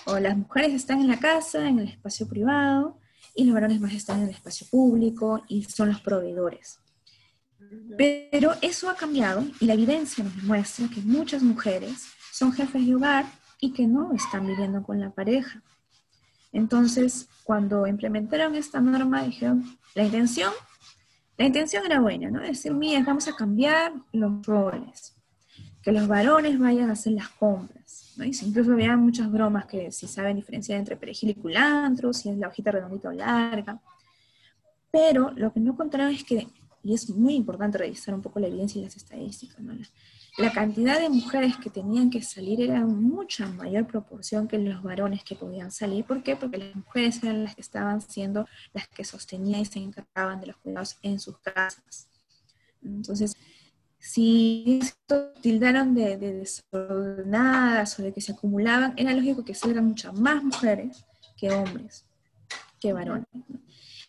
O, 0.05 0.19
las 0.19 0.37
mujeres 0.37 0.75
están 0.75 1.01
en 1.01 1.09
la 1.09 1.19
casa, 1.19 1.67
en 1.67 1.79
el 1.79 1.89
espacio 1.89 2.29
privado, 2.29 2.99
y 3.35 3.45
los 3.45 3.55
varones 3.55 3.81
más 3.81 3.95
están 3.95 4.19
en 4.19 4.25
el 4.25 4.35
espacio 4.35 4.67
público 4.71 5.43
y 5.49 5.65
son 5.65 5.89
los 5.89 6.01
proveedores. 6.01 6.79
Pero 7.97 8.53
eso 8.61 8.91
ha 8.91 8.97
cambiado 8.97 9.45
y 9.61 9.65
la 9.65 9.75
evidencia 9.75 10.23
nos 10.23 10.37
demuestra 10.37 10.89
que 10.89 11.01
muchas 11.01 11.43
mujeres 11.43 12.09
son 12.31 12.53
jefes 12.53 12.87
de 12.87 12.95
hogar 12.95 13.25
y 13.59 13.73
que 13.73 13.87
no 13.87 14.13
están 14.13 14.47
viviendo 14.47 14.83
con 14.83 15.01
la 15.01 15.11
pareja. 15.11 15.63
Entonces, 16.55 17.29
cuando 17.45 17.87
implementaron 17.87 18.55
esta 18.55 18.81
norma, 18.81 19.23
dijeron, 19.23 19.65
la 19.95 20.05
intención, 20.05 20.53
la 21.37 21.45
intención 21.45 21.85
era 21.85 22.01
buena, 22.01 22.31
¿no? 22.31 22.41
Decir, 22.41 22.73
mira, 22.73 23.03
vamos 23.05 23.29
a 23.29 23.37
cambiar 23.37 23.93
los 24.13 24.47
roles 24.47 25.15
que 25.83 25.93
los 25.93 26.09
varones 26.09 26.59
vayan 26.59 26.89
a 26.89 26.95
hacer 26.95 27.13
las 27.13 27.29
compras. 27.29 28.15
¿no? 28.17 28.25
incluso 28.25 28.73
había 28.73 28.97
muchas 28.97 29.31
bromas 29.31 29.67
que 29.67 29.93
si 29.93 30.07
saben 30.07 30.37
diferenciar 30.37 30.79
entre 30.79 30.97
perejil 30.97 31.31
y 31.31 31.35
culantro, 31.35 32.13
si 32.13 32.31
es 32.31 32.39
la 32.39 32.49
hojita 32.49 32.71
redondita 32.71 33.11
o 33.11 33.13
larga. 33.13 33.79
Pero 34.91 35.33
lo 35.37 35.53
que 35.53 35.61
no 35.61 35.77
contaron 35.77 36.11
es 36.11 36.25
que 36.25 36.47
y 36.85 36.93
es 36.93 37.09
muy 37.11 37.35
importante 37.35 37.79
revisar 37.79 38.15
un 38.15 38.21
poco 38.21 38.39
la 38.39 38.47
evidencia 38.47 38.79
y 38.79 38.85
las 38.85 38.97
estadísticas, 38.97 39.59
¿no? 39.61 39.75
La, 40.39 40.53
cantidad 40.53 40.99
de 40.99 41.09
mujeres 41.09 41.57
que 41.57 41.71
tenían 41.71 42.11
que 42.11 42.23
salir 42.23 42.61
era 42.61 42.81
mucha 42.81 43.47
mayor 43.49 43.87
proporción 43.87 44.49
que 44.49 44.59
los 44.59 44.83
varones 44.83 45.25
que 45.25 45.35
podían 45.35 45.71
salir. 45.71 46.05
¿Por 46.05 46.23
qué? 46.23 46.37
Porque 46.37 46.59
las 46.59 46.75
mujeres 46.75 47.23
eran 47.23 47.45
las 47.45 47.55
que 47.55 47.61
estaban 47.61 48.01
siendo 48.01 48.47
las 48.73 48.89
que 48.89 49.05
sostenían 49.05 49.61
y 49.61 49.65
se 49.65 49.79
encargaban 49.79 50.41
de 50.41 50.49
los 50.49 50.57
cuidados 50.57 50.99
en 51.03 51.19
sus 51.19 51.39
casas. 51.39 52.09
Entonces, 52.83 53.37
si 53.99 54.81
esto 54.83 55.33
tildaron 55.41 55.95
de, 55.95 56.19
desordenadas 56.19 57.99
o 57.99 58.03
de 58.03 58.13
que 58.13 58.21
se 58.21 58.33
acumulaban, 58.33 58.93
era 58.97 59.15
lógico 59.15 59.45
que 59.45 59.55
salgan 59.55 59.87
muchas 59.87 60.13
más 60.19 60.45
mujeres 60.45 61.07
que 61.39 61.51
hombres, 61.51 62.05
que 62.79 62.93
varones. 62.93 63.27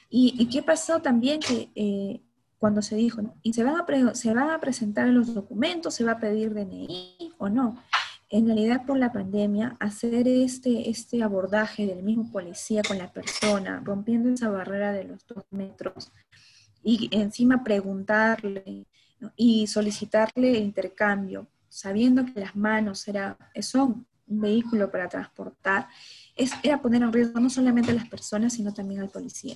¿Y, 0.10 0.46
qué 0.48 0.62
pasó 0.64 1.02
también? 1.02 1.40
Que 1.40 1.70
eh, 1.76 2.22
cuando 2.66 2.82
se 2.82 2.96
dijo, 2.96 3.22
¿y 3.44 3.54
se 3.54 3.64
van, 3.64 3.76
a 3.76 4.16
se 4.16 4.34
van 4.34 4.50
a 4.50 4.60
presentar 4.60 5.08
los 5.10 5.36
documentos, 5.36 5.94
se 5.94 6.04
va 6.04 6.14
a 6.14 6.20
pedir 6.20 6.52
DNI 6.52 7.34
o 7.38 7.48
no? 7.48 7.80
En 8.28 8.48
realidad, 8.48 8.88
por 8.88 8.98
la 8.98 9.14
pandemia, 9.14 9.78
hacer 9.80 10.28
este, 10.28 10.90
este 10.90 11.22
abordaje 11.22 11.86
del 11.86 12.02
mismo 12.02 12.32
policía 12.32 12.82
con 12.82 12.98
la 12.98 13.14
persona, 13.14 13.84
rompiendo 13.86 14.30
esa 14.32 14.50
barrera 14.50 14.94
de 14.94 15.04
los 15.04 15.28
dos 15.28 15.44
metros, 15.52 16.12
y 16.84 17.08
encima 17.12 17.64
preguntarle 17.64 18.88
y 19.36 19.68
solicitarle 19.68 20.58
intercambio, 20.58 21.46
sabiendo 21.70 22.26
que 22.26 22.40
las 22.40 22.56
manos 22.56 23.08
era, 23.08 23.38
son 23.62 24.08
un 24.26 24.42
vehículo 24.42 24.90
para 24.90 25.08
transportar, 25.08 25.88
es, 26.36 26.52
era 26.64 26.82
poner 26.82 27.04
en 27.04 27.14
riesgo 27.14 27.40
no 27.40 27.52
solamente 27.52 27.92
a 27.92 27.94
las 27.94 28.10
personas, 28.10 28.54
sino 28.54 28.74
también 28.74 29.02
al 29.02 29.10
policía. 29.10 29.56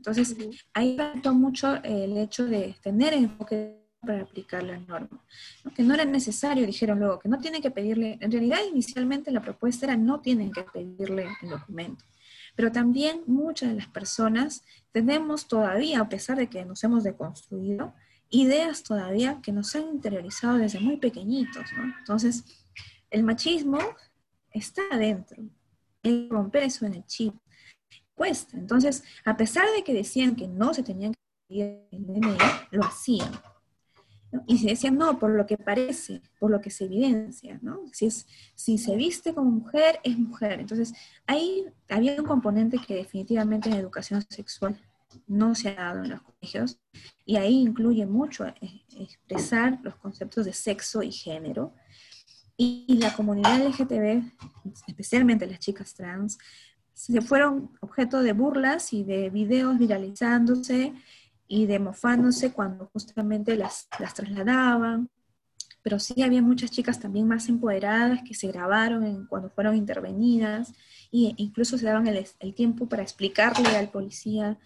Entonces, 0.00 0.34
ahí 0.72 0.96
faltó 0.96 1.34
mucho 1.34 1.74
el 1.84 2.16
hecho 2.16 2.46
de 2.46 2.74
tener 2.82 3.12
enfoque 3.12 3.76
para 4.00 4.22
aplicar 4.22 4.62
las 4.62 4.80
normas, 4.88 5.20
que 5.76 5.82
no 5.82 5.92
era 5.92 6.06
necesario, 6.06 6.64
dijeron 6.64 7.00
luego, 7.00 7.18
que 7.18 7.28
no 7.28 7.38
tienen 7.38 7.60
que 7.60 7.70
pedirle, 7.70 8.16
en 8.18 8.32
realidad 8.32 8.60
inicialmente 8.66 9.30
la 9.30 9.42
propuesta 9.42 9.84
era 9.84 9.98
no 9.98 10.20
tienen 10.20 10.52
que 10.52 10.62
pedirle 10.62 11.28
el 11.42 11.50
documento, 11.50 12.02
pero 12.56 12.72
también 12.72 13.24
muchas 13.26 13.68
de 13.68 13.74
las 13.74 13.88
personas 13.88 14.64
tenemos 14.90 15.48
todavía, 15.48 16.00
a 16.00 16.08
pesar 16.08 16.38
de 16.38 16.46
que 16.46 16.64
nos 16.64 16.82
hemos 16.82 17.04
deconstruido, 17.04 17.92
ideas 18.30 18.82
todavía 18.82 19.40
que 19.42 19.52
nos 19.52 19.76
han 19.76 19.86
interiorizado 19.86 20.56
desde 20.56 20.80
muy 20.80 20.96
pequeñitos, 20.96 21.66
¿no? 21.76 21.92
Entonces, 21.98 22.44
el 23.10 23.22
machismo 23.22 23.80
está 24.50 24.80
adentro, 24.90 25.42
el 26.02 26.30
romper 26.30 26.62
eso 26.62 26.86
en 26.86 26.94
el 26.94 27.04
chip 27.04 27.34
cuesta. 28.20 28.58
Entonces, 28.58 29.02
a 29.24 29.34
pesar 29.34 29.64
de 29.74 29.82
que 29.82 29.94
decían 29.94 30.36
que 30.36 30.46
no 30.46 30.74
se 30.74 30.82
tenían 30.82 31.14
que 31.14 31.20
pedir 31.48 31.86
el 31.90 32.06
DNI, 32.06 32.36
lo 32.70 32.84
hacían. 32.84 33.32
Y 34.46 34.58
se 34.58 34.68
decían, 34.68 34.98
no, 34.98 35.18
por 35.18 35.30
lo 35.30 35.46
que 35.46 35.56
parece, 35.56 36.20
por 36.38 36.50
lo 36.50 36.60
que 36.60 36.68
se 36.68 36.84
evidencia, 36.84 37.58
¿no? 37.62 37.80
Si, 37.94 38.04
es, 38.04 38.26
si 38.54 38.76
se 38.76 38.94
viste 38.94 39.32
como 39.32 39.50
mujer, 39.50 40.00
es 40.04 40.18
mujer. 40.18 40.60
Entonces, 40.60 40.92
ahí 41.26 41.64
había 41.88 42.20
un 42.20 42.26
componente 42.26 42.76
que 42.86 42.94
definitivamente 42.94 43.70
en 43.70 43.76
educación 43.76 44.22
sexual 44.28 44.78
no 45.26 45.54
se 45.54 45.70
ha 45.70 45.76
dado 45.76 46.04
en 46.04 46.10
los 46.10 46.20
colegios, 46.20 46.78
y 47.24 47.36
ahí 47.36 47.54
incluye 47.62 48.04
mucho 48.04 48.44
eh, 48.46 48.54
expresar 48.98 49.80
los 49.82 49.96
conceptos 49.96 50.44
de 50.44 50.52
sexo 50.52 51.02
y 51.02 51.10
género. 51.10 51.72
Y, 52.58 52.98
la 52.98 53.14
comunidad 53.14 53.66
LGTB, 53.66 54.22
especialmente 54.86 55.46
las 55.46 55.60
chicas 55.60 55.94
trans, 55.94 56.36
se 57.00 57.22
fueron 57.22 57.70
objeto 57.80 58.22
de 58.22 58.34
burlas 58.34 58.92
y 58.92 59.04
de 59.04 59.30
videos 59.30 59.78
viralizándose 59.78 60.92
y 61.48 61.64
de 61.64 61.78
mofándose 61.78 62.52
cuando 62.52 62.90
justamente 62.92 63.56
las, 63.56 63.88
las 63.98 64.12
trasladaban. 64.12 65.08
Pero 65.82 65.98
sí 65.98 66.22
había 66.22 66.42
muchas 66.42 66.70
chicas 66.70 67.00
también 67.00 67.26
más 67.26 67.48
empoderadas 67.48 68.20
que 68.22 68.34
se 68.34 68.48
grabaron 68.48 69.26
cuando 69.30 69.48
fueron 69.48 69.76
intervenidas 69.76 70.72
e 71.10 71.32
incluso 71.38 71.78
se 71.78 71.86
daban 71.86 72.06
el, 72.06 72.26
el 72.38 72.54
tiempo 72.54 72.86
para 72.86 73.02
explicarle 73.02 73.68
al 73.78 73.88
policía 73.88 74.58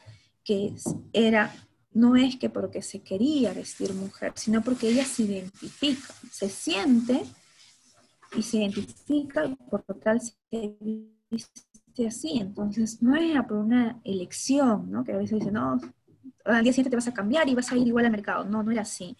que 0.43 0.75
era, 1.13 1.55
no 1.93 2.17
es 2.17 2.35
que 2.37 2.51
porque 2.51 2.83
se 2.83 3.01
quería 3.01 3.53
vestir 3.53 3.95
mujer, 3.95 4.33
sino 4.35 4.61
porque 4.61 4.89
ella 4.89 5.05
se 5.05 5.23
identifica, 5.23 6.13
se 6.33 6.49
siente 6.49 7.23
y 8.37 8.43
se 8.43 8.57
identifica 8.57 9.57
por 9.71 9.85
total 9.85 10.21
se 10.21 10.35
viste 11.31 11.74
así. 12.03 12.39
Entonces, 12.39 13.03
no 13.03 13.17
era 13.17 13.47
por 13.47 13.59
una 13.59 14.01
elección, 14.05 14.91
¿no? 14.91 15.05
Que 15.05 15.13
a 15.13 15.17
veces 15.17 15.39
dicen, 15.39 15.55
no, 15.55 15.81
al 16.45 16.65
día 16.65 16.73
siguiente 16.73 16.91
te 16.91 16.97
vas 16.97 17.09
a 17.09 17.15
cambiar 17.15 17.49
y 17.49 17.55
vas 17.55 17.71
a 17.73 17.77
ir 17.77 17.87
igual 17.87 18.07
al 18.07 18.13
mercado. 18.13 18.45
No, 18.45 18.63
no 18.63 18.71
era 18.71 18.83
así. 18.83 19.17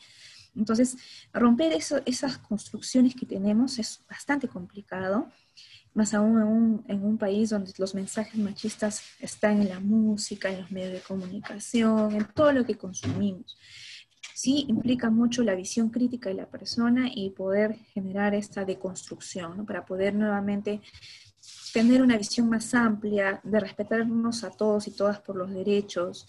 Entonces, 0.57 0.97
romper 1.33 1.73
eso, 1.73 2.01
esas 2.05 2.39
construcciones 2.39 3.15
que 3.15 3.27
tenemos 3.27 3.79
es 3.79 4.01
bastante 4.09 4.49
complicado 4.49 5.29
más 5.95 6.13
aún 6.13 6.85
en 6.89 7.05
un, 7.05 7.19
país 7.19 7.51
donde 7.51 7.73
los 7.79 7.95
mensajes 7.95 8.37
machistas 8.37 9.03
están 9.21 9.63
en 9.63 9.69
la 9.69 9.81
música, 9.81 10.51
en 10.51 10.63
los 10.63 10.71
medios 10.73 10.93
de 10.93 11.01
comunicación, 11.01 12.13
en 12.13 12.27
todo 12.35 12.53
lo 12.53 12.67
que 12.67 12.75
consumimos. 12.75 13.57
Sí 14.35 14.67
implica 14.69 15.11
mucho 15.11 15.45
la 15.45 15.55
visión 15.55 15.91
crítica 15.91 16.29
de 16.29 16.35
la 16.35 16.47
persona 16.47 17.09
y 17.15 17.31
poder 17.31 17.77
generar 17.95 18.35
esta 18.35 18.65
deconstrucción, 18.65 19.65
para 19.65 19.87
poder 19.87 20.15
nuevamente 20.15 20.81
tener 21.75 22.01
una 22.01 22.17
visión 22.17 22.49
más 22.49 22.73
amplia, 22.73 23.41
de 23.43 23.61
respetarnos 23.61 24.45
a 24.45 24.51
todos 24.51 24.87
y 24.87 24.93
todas 24.93 25.21
por 25.21 25.37
los 25.37 25.51
derechos, 25.51 26.27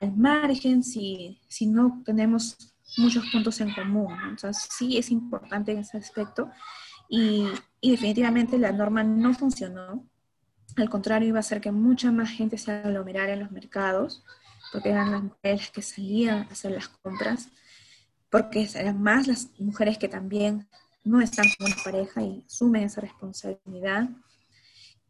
al 0.00 0.16
margen 0.16 0.82
si, 0.84 1.40
si 1.48 1.66
no 1.66 2.00
tenemos 2.04 2.74
muchos 2.96 3.24
puntos 3.32 3.60
en 3.60 3.74
común. 3.74 4.14
Entonces 4.28 4.68
sí 4.70 4.96
es 4.96 5.10
importante 5.10 5.72
en 5.72 5.78
ese 5.78 5.98
aspecto 5.98 6.48
y, 7.08 7.46
definitivamente 7.82 8.56
la 8.56 8.72
norma 8.72 9.02
no 9.02 9.34
funcionó. 9.34 10.06
Al 10.76 10.88
contrario, 10.88 11.28
iba 11.28 11.38
a 11.38 11.40
hacer 11.40 11.60
que 11.60 11.70
mucha 11.70 12.10
más 12.10 12.30
gente 12.30 12.56
se 12.56 12.72
aglomerara 12.72 13.32
en 13.32 13.40
los 13.40 13.50
mercados, 13.50 14.24
porque 14.72 14.90
eran 14.90 15.12
las 15.12 15.22
mujeres 15.22 15.70
que 15.70 15.82
salían 15.82 16.38
a 16.48 16.52
hacer 16.52 16.70
las 16.70 16.88
compras, 16.88 17.48
porque 18.30 18.68
eran 18.74 19.02
más 19.02 19.26
las 19.26 19.50
mujeres 19.58 19.98
que 19.98 20.08
también 20.08 20.66
no 21.04 21.20
están 21.20 21.46
con 21.58 21.66
una 21.66 21.76
pareja 21.84 22.22
y 22.22 22.44
asumen 22.46 22.84
esa 22.84 23.00
responsabilidad. 23.02 24.08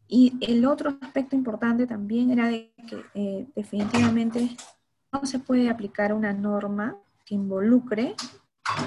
Y 0.07 0.37
el 0.41 0.65
otro 0.65 0.97
aspecto 1.01 1.35
importante 1.35 1.87
también 1.87 2.31
era 2.31 2.47
de 2.47 2.71
que 2.87 3.01
eh, 3.15 3.47
definitivamente 3.55 4.55
no 5.11 5.25
se 5.25 5.39
puede 5.39 5.69
aplicar 5.69 6.13
una 6.13 6.33
norma 6.33 6.97
que 7.25 7.35
involucre 7.35 8.15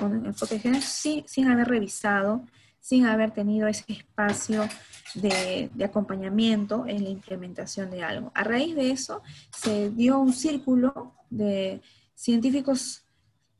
con 0.00 0.26
enfoque 0.26 0.54
de 0.56 0.60
género 0.60 0.84
sin 0.84 1.48
haber 1.48 1.68
revisado 1.68 2.44
sin 2.88 3.04
haber 3.04 3.32
tenido 3.32 3.68
ese 3.68 3.84
espacio 3.88 4.66
de, 5.14 5.70
acompañamiento 5.84 6.86
en 6.86 7.04
la 7.04 7.10
implementación 7.10 7.90
de 7.90 8.02
algo. 8.02 8.32
A 8.34 8.44
raíz 8.44 8.74
de 8.74 8.90
eso 8.90 9.22
se 9.54 9.90
dio 9.90 10.18
un 10.18 10.32
círculo 10.32 11.14
de 11.28 11.82
científicos 12.14 13.04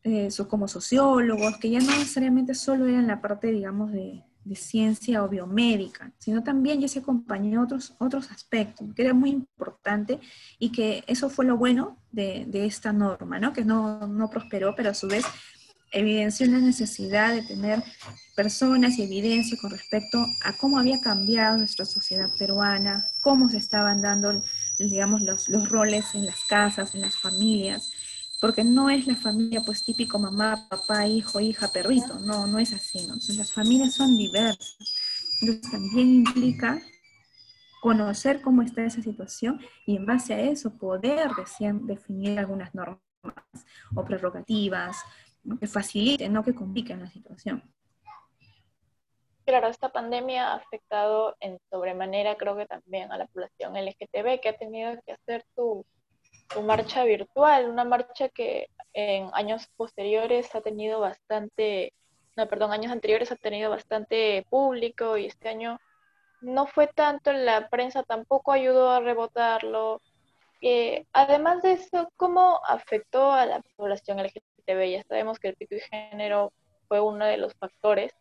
eh, 0.02 0.30
como 0.48 0.66
sociólogos, 0.66 1.58
que 1.58 1.68
ya 1.70 1.80
no 1.80 1.90
necesariamente 1.90 2.54
solo 2.54 2.86
eran 2.86 3.06
la 3.06 3.20
parte, 3.20 3.48
digamos, 3.48 3.92
de, 3.92 4.24
ciencia 4.56 5.22
o 5.22 5.28
biomédica, 5.28 6.12
sino 6.18 6.42
también 6.42 6.80
ya 6.80 6.88
se 6.88 7.00
acompañó 7.00 7.62
otros, 7.62 7.94
otros 7.98 8.30
aspectos, 8.30 8.86
que 8.94 9.02
era 9.02 9.14
muy 9.14 9.30
importante 9.30 10.20
y 10.58 10.70
que 10.70 11.04
eso 11.06 11.30
fue 11.30 11.44
lo 11.44 11.56
bueno 11.56 11.96
de, 12.12 12.44
de 12.46 12.66
esta 12.66 12.92
norma, 12.92 13.38
¿no? 13.38 13.52
que 13.52 13.64
no, 13.64 14.06
no 14.06 14.30
prosperó, 14.30 14.74
pero 14.74 14.90
a 14.90 14.94
su 14.94 15.08
vez 15.08 15.24
evidenció 15.90 16.46
la 16.46 16.58
necesidad 16.58 17.34
de 17.34 17.42
tener 17.42 17.82
personas 18.36 18.98
y 18.98 19.02
evidencia 19.02 19.56
con 19.60 19.70
respecto 19.70 20.24
a 20.44 20.52
cómo 20.52 20.78
había 20.78 21.00
cambiado 21.00 21.56
nuestra 21.56 21.84
sociedad 21.84 22.30
peruana, 22.38 23.04
cómo 23.22 23.48
se 23.48 23.56
estaban 23.56 24.02
dando, 24.02 24.42
digamos, 24.78 25.22
los, 25.22 25.48
los 25.48 25.68
roles 25.68 26.14
en 26.14 26.26
las 26.26 26.44
casas, 26.44 26.94
en 26.94 27.00
las 27.00 27.16
familias, 27.16 27.90
porque 28.40 28.64
no 28.64 28.88
es 28.90 29.06
la 29.06 29.16
familia 29.16 29.62
pues 29.64 29.84
típico 29.84 30.18
mamá, 30.18 30.66
papá, 30.68 31.06
hijo, 31.06 31.40
hija, 31.40 31.68
perrito, 31.68 32.18
no, 32.20 32.46
no 32.46 32.58
es 32.58 32.72
así, 32.72 33.06
¿no? 33.06 33.14
Las 33.36 33.52
familias 33.52 33.94
son 33.94 34.16
diversas. 34.16 34.76
Entonces 35.40 35.70
también 35.70 36.08
implica 36.26 36.80
conocer 37.80 38.40
cómo 38.42 38.62
está 38.62 38.84
esa 38.84 39.02
situación 39.02 39.60
y 39.86 39.96
en 39.96 40.06
base 40.06 40.34
a 40.34 40.40
eso 40.40 40.76
poder 40.76 41.30
recién 41.36 41.86
definir 41.86 42.38
algunas 42.38 42.74
normas 42.74 42.98
o 43.94 44.04
prerrogativas 44.04 44.96
que 45.60 45.66
faciliten, 45.66 46.32
no 46.32 46.42
que 46.42 46.54
compliquen 46.54 47.00
la 47.00 47.10
situación. 47.10 47.62
Claro, 49.44 49.68
esta 49.68 49.88
pandemia 49.88 50.52
ha 50.52 50.56
afectado 50.56 51.34
en 51.40 51.58
sobremanera, 51.70 52.36
creo 52.36 52.54
que 52.54 52.66
también 52.66 53.10
a 53.10 53.16
la 53.16 53.26
población 53.28 53.76
LGTB, 53.76 54.40
que 54.42 54.50
ha 54.50 54.58
tenido 54.58 54.92
que 55.06 55.12
hacer 55.12 55.42
su, 55.54 55.86
su 56.52 56.62
marcha 56.62 57.04
virtual, 57.04 57.68
una 57.68 57.84
marcha 57.84 58.28
que 58.28 58.68
en 58.92 59.30
años 59.34 59.68
posteriores 59.76 60.54
ha 60.54 60.60
tenido 60.60 61.00
bastante, 61.00 61.92
no, 62.36 62.48
perdón, 62.48 62.72
años 62.72 62.92
anteriores 62.92 63.30
ha 63.32 63.36
tenido 63.36 63.70
bastante 63.70 64.46
público 64.50 65.16
y 65.16 65.26
este 65.26 65.48
año 65.48 65.78
no 66.40 66.66
fue 66.66 66.86
tanto, 66.86 67.32
la 67.32 67.68
prensa 67.68 68.02
tampoco 68.02 68.52
ayudó 68.52 68.90
a 68.90 69.00
rebotarlo, 69.00 70.00
Eh, 70.60 71.06
además 71.12 71.62
de 71.62 71.72
eso, 71.72 72.10
¿cómo 72.16 72.60
afectó 72.66 73.32
a 73.32 73.46
la 73.46 73.60
población 73.76 74.18
LGTB? 74.18 74.90
Ya 74.90 75.02
sabemos 75.04 75.38
que 75.38 75.48
el 75.48 75.56
pico 75.56 75.76
y 75.76 75.80
género 75.80 76.52
fue 76.88 77.00
uno 77.00 77.24
de 77.26 77.36
los 77.36 77.54
factores, 77.54 78.12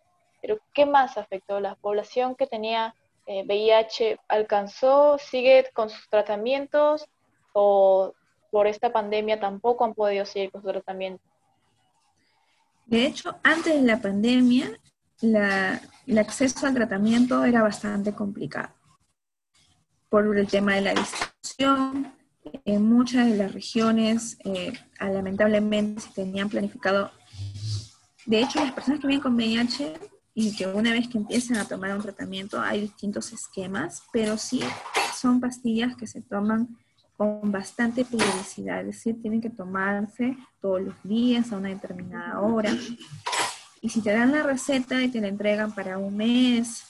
pero 0.42 0.60
¿qué 0.74 0.86
más 0.86 1.18
afectó? 1.18 1.60
¿La 1.60 1.76
población 1.76 2.36
que 2.36 2.46
tenía 2.48 2.94
VIH 3.28 4.12
eh, 4.12 4.20
alcanzó, 4.28 5.18
sigue 5.18 5.70
con 5.74 5.90
sus 5.90 6.08
tratamientos 6.10 7.10
o 7.60 8.14
por 8.52 8.68
esta 8.68 8.94
pandemia 8.94 9.40
tampoco 9.40 9.84
han 9.84 9.96
podido 9.96 10.26
seguir 10.26 10.52
con 10.52 10.62
su 10.62 10.68
tratamiento? 10.68 11.24
De 12.86 13.06
hecho, 13.06 13.36
antes 13.44 13.74
de 13.74 13.82
la 13.82 14.00
pandemia, 14.00 14.80
el 15.22 16.18
acceso 16.18 16.68
al 16.68 16.76
tratamiento 16.76 17.44
era 17.44 17.64
bastante 17.64 18.14
complicado 18.14 18.70
por 20.10 20.38
el 20.38 20.48
tema 20.48 20.76
de 20.76 20.82
la 20.82 20.94
distribución. 20.94 22.14
En 22.64 22.84
muchas 22.88 23.30
de 23.30 23.38
las 23.38 23.54
regiones, 23.54 24.38
eh, 24.46 24.72
lamentablemente, 25.00 26.02
se 26.02 26.12
tenían 26.12 26.50
planificado. 26.50 27.12
De 28.26 28.40
hecho, 28.40 28.60
las 28.60 28.72
personas 28.72 29.02
que 29.02 29.08
viven 29.08 29.22
con 29.22 29.36
VIH 29.36 29.94
y 30.34 30.56
que 30.56 30.68
una 30.68 30.92
vez 30.92 31.10
que 31.10 31.18
empiezan 31.18 31.58
a 31.58 31.68
tomar 31.68 31.94
un 31.94 32.04
tratamiento, 32.04 32.62
hay 32.62 32.82
distintos 32.82 33.34
esquemas, 33.34 34.04
pero 34.14 34.38
sí 34.38 34.62
son 35.20 35.42
pastillas 35.42 35.98
que 35.98 36.08
se 36.08 36.22
toman 36.22 36.78
con 37.18 37.52
bastante 37.52 38.06
periodicidad, 38.06 38.82
es 38.82 38.88
decir, 38.88 39.20
tienen 39.22 39.42
que 39.42 39.50
tomarse 39.50 40.38
todos 40.62 40.82
los 40.82 40.96
días 41.04 41.52
a 41.52 41.58
una 41.58 41.70
determinada 41.70 42.40
hora. 42.40 42.72
Y 43.82 43.90
si 43.90 44.02
te 44.02 44.12
dan 44.12 44.32
la 44.32 44.44
receta 44.44 45.02
y 45.02 45.10
te 45.10 45.20
la 45.20 45.28
entregan 45.28 45.74
para 45.74 45.98
un 45.98 46.16
mes, 46.16 46.84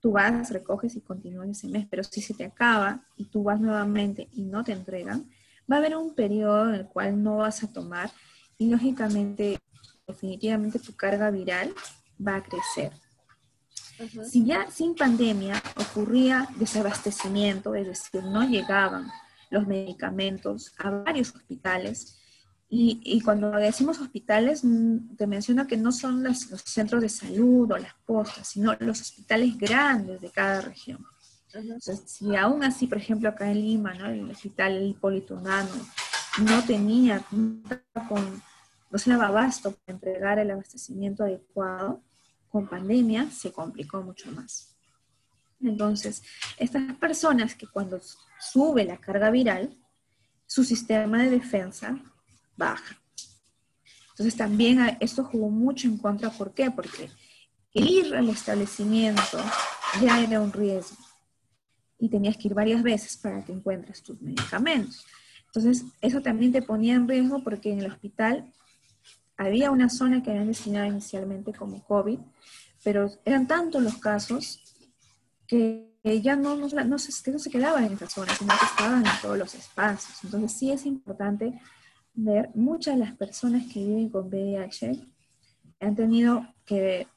tú 0.00 0.12
vas, 0.12 0.50
recoges 0.50 0.94
y 0.96 1.00
continúas 1.00 1.48
ese 1.48 1.66
mes, 1.66 1.86
pero 1.90 2.04
si 2.04 2.20
se 2.20 2.34
te 2.34 2.44
acaba 2.44 3.00
y 3.16 3.24
tú 3.24 3.42
vas 3.42 3.58
nuevamente 3.58 4.28
y 4.34 4.42
no 4.42 4.62
te 4.62 4.72
entregan, 4.72 5.30
va 5.70 5.76
a 5.76 5.78
haber 5.78 5.96
un 5.96 6.14
periodo 6.14 6.68
en 6.68 6.74
el 6.74 6.86
cual 6.86 7.22
no 7.22 7.38
vas 7.38 7.64
a 7.64 7.72
tomar 7.72 8.10
y 8.58 8.68
lógicamente, 8.68 9.58
definitivamente 10.06 10.78
tu 10.78 10.94
carga 10.94 11.30
viral 11.30 11.74
va 12.24 12.36
a 12.36 12.42
crecer. 12.42 12.92
Si 14.28 14.44
ya 14.44 14.70
sin 14.70 14.94
pandemia 14.94 15.62
ocurría 15.76 16.48
desabastecimiento, 16.56 17.74
es 17.74 17.86
decir, 17.86 18.24
no 18.24 18.42
llegaban 18.42 19.08
los 19.50 19.66
medicamentos 19.66 20.74
a 20.78 20.90
varios 20.90 21.34
hospitales, 21.34 22.18
y, 22.76 23.20
cuando 23.20 23.52
decimos 23.52 24.00
hospitales, 24.00 24.64
mm, 24.64 25.14
te 25.16 25.28
menciono 25.28 25.66
que 25.66 25.76
no 25.76 25.92
son 25.92 26.24
los, 26.24 26.40
centros 26.64 27.02
de 27.02 27.08
salud 27.08 27.70
o 27.70 27.78
las 27.78 27.94
postas, 28.04 28.48
sino 28.48 28.74
los 28.80 29.00
hospitales 29.00 29.56
grandes 29.56 30.20
de 30.20 30.30
cada 30.30 30.60
región. 30.60 31.04
Entonces, 31.52 32.02
si 32.06 32.34
aún 32.34 32.64
así, 32.64 32.88
por 32.88 32.98
ejemplo, 32.98 33.28
acá 33.28 33.48
en 33.48 33.60
Lima, 33.60 33.94
¿no? 33.94 34.06
el 34.06 34.28
hospital 34.28 34.82
Hipólito 34.82 35.40
no 35.40 36.64
tenía 36.66 37.20
con, 38.08 38.42
no 38.90 38.98
se 38.98 39.10
daba 39.10 39.28
abasto 39.28 39.70
para 39.70 39.94
entregar 39.94 40.40
el 40.40 40.50
abastecimiento 40.50 41.22
adecuado, 41.22 42.02
con 42.54 42.68
pandemia 42.68 43.28
se 43.32 43.50
complicó 43.50 44.00
mucho 44.00 44.30
más. 44.30 44.76
Entonces, 45.60 46.22
estas 46.56 46.94
personas 46.98 47.56
que 47.56 47.66
cuando 47.66 48.00
sube 48.38 48.84
la 48.84 48.96
carga 48.96 49.28
viral, 49.32 49.76
su 50.46 50.62
sistema 50.62 51.24
de 51.24 51.30
defensa 51.30 51.98
baja. 52.56 52.96
Entonces 54.10 54.36
también 54.36 54.96
esto 55.00 55.24
jugó 55.24 55.50
mucho 55.50 55.88
en 55.88 55.98
contra. 55.98 56.30
¿Por 56.30 56.54
qué? 56.54 56.70
Porque 56.70 57.10
ir 57.72 58.14
al 58.14 58.28
establecimiento 58.28 59.38
ya 60.00 60.22
era 60.22 60.40
un 60.40 60.52
riesgo 60.52 61.02
y 61.98 62.08
tenías 62.08 62.36
que 62.36 62.46
ir 62.46 62.54
varias 62.54 62.84
veces 62.84 63.16
para 63.16 63.44
que 63.44 63.50
encuentres 63.50 64.00
tus 64.00 64.22
medicamentos. 64.22 65.04
Entonces, 65.46 65.86
eso 66.00 66.22
también 66.22 66.52
te 66.52 66.62
ponía 66.62 66.94
en 66.94 67.08
riesgo 67.08 67.42
porque 67.42 67.72
en 67.72 67.80
el 67.80 67.90
hospital 67.90 68.54
había 69.36 69.70
una 69.70 69.88
zona 69.88 70.22
que 70.22 70.30
habían 70.30 70.48
destinado 70.48 70.86
inicialmente 70.86 71.52
como 71.52 71.82
COVID, 71.84 72.18
pero 72.82 73.10
eran 73.24 73.46
tantos 73.46 73.82
los 73.82 73.96
casos 73.98 74.60
que 75.46 75.94
ya 76.22 76.36
no, 76.36 76.56
no, 76.56 76.68
se, 76.68 77.30
no 77.30 77.38
se 77.38 77.50
quedaban 77.50 77.84
en 77.84 77.94
esa 77.94 78.08
zona, 78.08 78.34
sino 78.34 78.52
que 78.58 78.64
estaban 78.64 79.06
en 79.06 79.12
todos 79.22 79.38
los 79.38 79.54
espacios. 79.54 80.22
Entonces 80.22 80.52
sí 80.52 80.70
es 80.70 80.84
importante 80.84 81.58
ver, 82.14 82.50
muchas 82.54 82.94
de 82.94 83.04
las 83.04 83.16
personas 83.16 83.64
que 83.72 83.80
viven 83.80 84.08
con 84.08 84.28
VIH 84.28 85.06
han 85.80 85.96
tenido 85.96 86.46
que, 86.64 87.08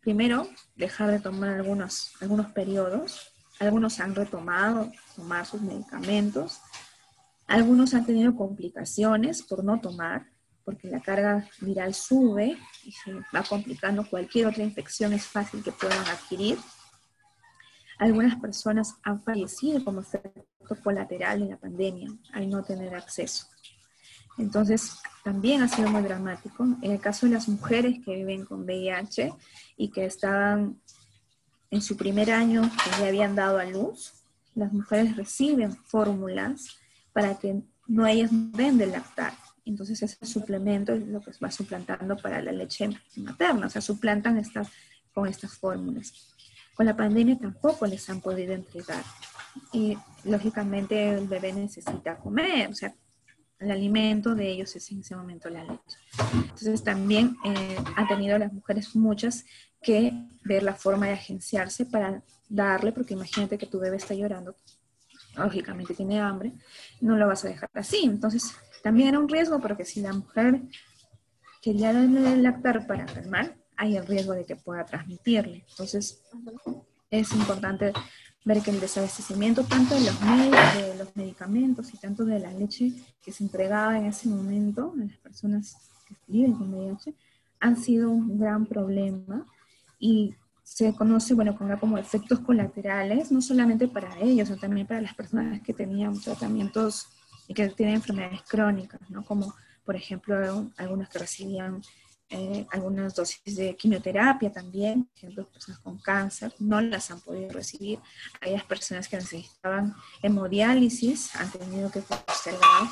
primero, 0.00 0.48
dejar 0.76 1.10
de 1.10 1.20
tomar 1.20 1.50
algunos, 1.50 2.12
algunos 2.20 2.52
periodos, 2.52 3.32
algunos 3.60 4.00
han 4.00 4.14
retomado 4.14 4.90
tomar 5.16 5.44
sus 5.44 5.60
medicamentos, 5.60 6.60
algunos 7.46 7.94
han 7.94 8.06
tenido 8.06 8.34
complicaciones 8.36 9.42
por 9.42 9.64
no 9.64 9.80
tomar, 9.80 10.26
porque 10.68 10.86
la 10.88 11.00
carga 11.00 11.48
viral 11.62 11.94
sube 11.94 12.58
y 12.84 12.92
se 12.92 13.14
va 13.34 13.42
complicando 13.42 14.06
cualquier 14.06 14.48
otra 14.48 14.62
infección, 14.62 15.14
es 15.14 15.24
fácil 15.24 15.62
que 15.62 15.72
puedan 15.72 16.06
adquirir. 16.06 16.58
Algunas 17.98 18.38
personas 18.38 18.96
han 19.02 19.22
fallecido 19.22 19.82
como 19.82 20.02
efecto 20.02 20.44
colateral 20.84 21.40
de 21.40 21.46
la 21.46 21.56
pandemia 21.56 22.10
al 22.34 22.50
no 22.50 22.62
tener 22.62 22.94
acceso. 22.94 23.46
Entonces, 24.36 24.98
también 25.24 25.62
ha 25.62 25.68
sido 25.68 25.88
muy 25.88 26.02
dramático. 26.02 26.64
En 26.82 26.92
el 26.92 27.00
caso 27.00 27.24
de 27.24 27.32
las 27.32 27.48
mujeres 27.48 28.04
que 28.04 28.16
viven 28.16 28.44
con 28.44 28.64
VIH 28.64 29.32
y 29.78 29.88
que 29.88 30.04
estaban 30.04 30.78
en 31.70 31.80
su 31.80 31.96
primer 31.96 32.30
año, 32.30 32.60
que 32.60 32.90
ya 33.00 33.08
habían 33.08 33.34
dado 33.34 33.56
a 33.56 33.64
luz, 33.64 34.22
las 34.54 34.70
mujeres 34.70 35.16
reciben 35.16 35.74
fórmulas 35.74 36.76
para 37.14 37.38
que 37.38 37.62
no 37.86 38.06
ellas 38.06 38.30
no 38.30 38.50
den 38.50 38.76
de 38.76 38.88
lactar. 38.88 39.32
Entonces 39.68 40.02
ese 40.02 40.24
suplemento 40.24 40.94
es 40.94 41.06
lo 41.06 41.20
que 41.20 41.30
va 41.42 41.50
suplantando 41.50 42.16
para 42.16 42.40
la 42.40 42.52
leche 42.52 42.88
materna, 43.16 43.66
o 43.66 43.70
sea, 43.70 43.82
suplantan 43.82 44.38
estas, 44.38 44.68
con 45.12 45.28
estas 45.28 45.52
fórmulas. 45.52 46.34
Con 46.74 46.86
la 46.86 46.96
pandemia 46.96 47.38
tampoco 47.38 47.86
les 47.86 48.08
han 48.08 48.20
podido 48.20 48.54
entregar. 48.54 49.02
Y 49.72 49.96
lógicamente 50.24 51.10
el 51.10 51.28
bebé 51.28 51.52
necesita 51.52 52.16
comer, 52.16 52.70
o 52.70 52.74
sea, 52.74 52.94
el 53.58 53.70
alimento 53.70 54.34
de 54.34 54.48
ellos 54.48 54.74
es 54.76 54.90
en 54.90 55.00
ese 55.00 55.16
momento 55.16 55.50
la 55.50 55.64
leche. 55.64 55.98
Entonces 56.32 56.82
también 56.82 57.36
eh, 57.44 57.76
han 57.96 58.08
tenido 58.08 58.38
las 58.38 58.52
mujeres 58.52 58.96
muchas 58.96 59.44
que 59.82 60.12
ver 60.44 60.62
la 60.62 60.74
forma 60.74 61.06
de 61.06 61.12
agenciarse 61.12 61.84
para 61.84 62.22
darle, 62.48 62.92
porque 62.92 63.14
imagínate 63.14 63.58
que 63.58 63.66
tu 63.66 63.80
bebé 63.80 63.96
está 63.96 64.14
llorando, 64.14 64.56
lógicamente 65.36 65.94
tiene 65.94 66.20
hambre, 66.20 66.52
no 67.00 67.16
lo 67.16 67.26
vas 67.26 67.44
a 67.44 67.48
dejar 67.48 67.68
así. 67.74 68.04
Entonces 68.04 68.54
también 68.82 69.08
era 69.08 69.18
un 69.18 69.28
riesgo 69.28 69.60
porque 69.60 69.84
si 69.84 70.00
la 70.00 70.12
mujer 70.12 70.62
quería 71.62 71.92
lactar 71.92 72.86
para 72.86 73.06
calmar, 73.06 73.56
hay 73.76 73.96
el 73.96 74.06
riesgo 74.06 74.32
de 74.32 74.44
que 74.44 74.56
pueda 74.56 74.84
transmitirle. 74.84 75.64
Entonces, 75.70 76.22
es 77.10 77.32
importante 77.32 77.92
ver 78.44 78.62
que 78.62 78.70
el 78.70 78.80
desabastecimiento 78.80 79.64
tanto 79.64 79.94
de 79.94 80.00
los, 80.02 80.20
de 80.20 80.94
los 80.96 81.16
medicamentos 81.16 81.92
y 81.92 81.98
tanto 81.98 82.24
de 82.24 82.38
la 82.38 82.52
leche 82.52 82.92
que 83.22 83.32
se 83.32 83.44
entregaba 83.44 83.98
en 83.98 84.06
ese 84.06 84.28
momento 84.28 84.94
a 84.96 85.04
las 85.04 85.18
personas 85.18 85.76
que 86.06 86.14
viven 86.26 86.54
con 86.54 86.72
VIH 86.72 87.14
han 87.60 87.76
sido 87.76 88.10
un 88.10 88.38
gran 88.38 88.66
problema 88.66 89.44
y 89.98 90.34
se 90.62 90.94
conoce, 90.94 91.34
bueno, 91.34 91.56
como 91.80 91.98
efectos 91.98 92.40
colaterales, 92.40 93.32
no 93.32 93.40
solamente 93.40 93.88
para 93.88 94.18
ellos, 94.20 94.48
sino 94.48 94.60
también 94.60 94.86
para 94.86 95.00
las 95.00 95.14
personas 95.14 95.60
que 95.62 95.72
tenían 95.72 96.18
tratamientos 96.20 97.08
y 97.48 97.54
que 97.54 97.68
tienen 97.70 97.96
enfermedades 97.96 98.42
crónicas, 98.42 99.00
¿no? 99.10 99.24
Como, 99.24 99.54
por 99.84 99.96
ejemplo, 99.96 100.70
algunas 100.76 101.08
que 101.08 101.18
recibían 101.18 101.82
eh, 102.30 102.66
algunas 102.72 103.14
dosis 103.14 103.56
de 103.56 103.74
quimioterapia 103.74 104.52
también, 104.52 105.04
por 105.04 105.16
ejemplo, 105.16 105.48
personas 105.48 105.80
con 105.80 105.98
cáncer, 105.98 106.52
no 106.58 106.78
las 106.82 107.10
han 107.10 107.20
podido 107.20 107.48
recibir. 107.48 107.98
Aquellas 108.38 108.64
personas 108.64 109.08
que 109.08 109.16
necesitaban 109.16 109.94
hemodiálisis 110.22 111.34
han 111.36 111.50
tenido 111.50 111.90
que 111.90 112.00
postergar, 112.00 112.88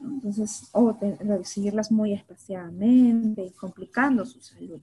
entonces, 0.00 0.68
o 0.72 0.96
recibirlas 1.20 1.92
muy 1.92 2.12
espaciadamente 2.14 3.52
complicando 3.56 4.26
su 4.26 4.40
salud. 4.40 4.80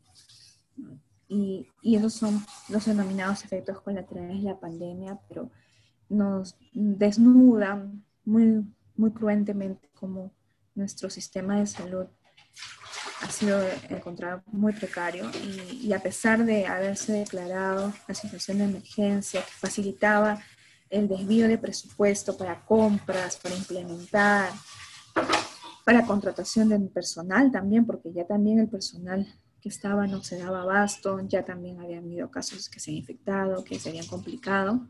Y, 1.28 1.68
esos 1.84 2.14
son 2.14 2.46
los 2.70 2.86
denominados 2.86 3.44
efectos 3.44 3.82
colaterales 3.82 4.42
de 4.42 4.50
la 4.50 4.60
pandemia, 4.60 5.20
pero 5.28 5.50
nos 6.08 6.56
desnudan 6.74 8.06
muy 8.24 8.64
muy 8.98 9.12
cruentemente 9.12 9.90
como 9.94 10.32
nuestro 10.76 11.10
sistema 11.10 11.60
de 11.60 11.68
salud 11.68 12.06
ha 13.22 13.32
sido 13.32 13.60
encontrado 13.90 14.44
muy 14.52 14.74
precario 14.74 15.30
y, 15.82 15.92
a 15.94 16.00
pesar 16.00 16.46
de 16.46 16.66
haberse 16.68 17.14
declarado 17.14 17.94
la 18.08 18.14
situación 18.14 18.60
de 18.60 18.66
emergencia 18.66 19.42
que 19.42 19.52
facilitaba 19.52 20.42
el 20.90 21.08
desvío 21.08 21.48
de 21.48 21.58
presupuesto 21.58 22.38
para 22.38 22.64
compras, 22.66 23.38
para 23.38 23.56
implementar, 23.56 24.50
para 25.84 26.06
contratación 26.06 26.70
de 26.70 26.80
personal 26.80 27.52
también, 27.52 27.86
porque 27.86 28.12
ya 28.14 28.26
también 28.26 28.60
el 28.60 28.70
personal 28.70 29.26
que 29.62 29.70
estaba 29.70 30.06
no 30.06 30.24
se 30.24 30.38
daba 30.38 30.62
abasto, 30.62 31.20
ya 31.28 31.44
también 31.44 31.80
habían 31.80 32.04
habido 32.04 32.30
casos 32.30 32.70
que 32.70 32.80
se 32.80 32.92
han 32.92 32.98
infectado, 32.98 33.64
que 33.64 33.80
se 33.80 33.90
habían 33.90 34.06
complicado. 34.08 34.88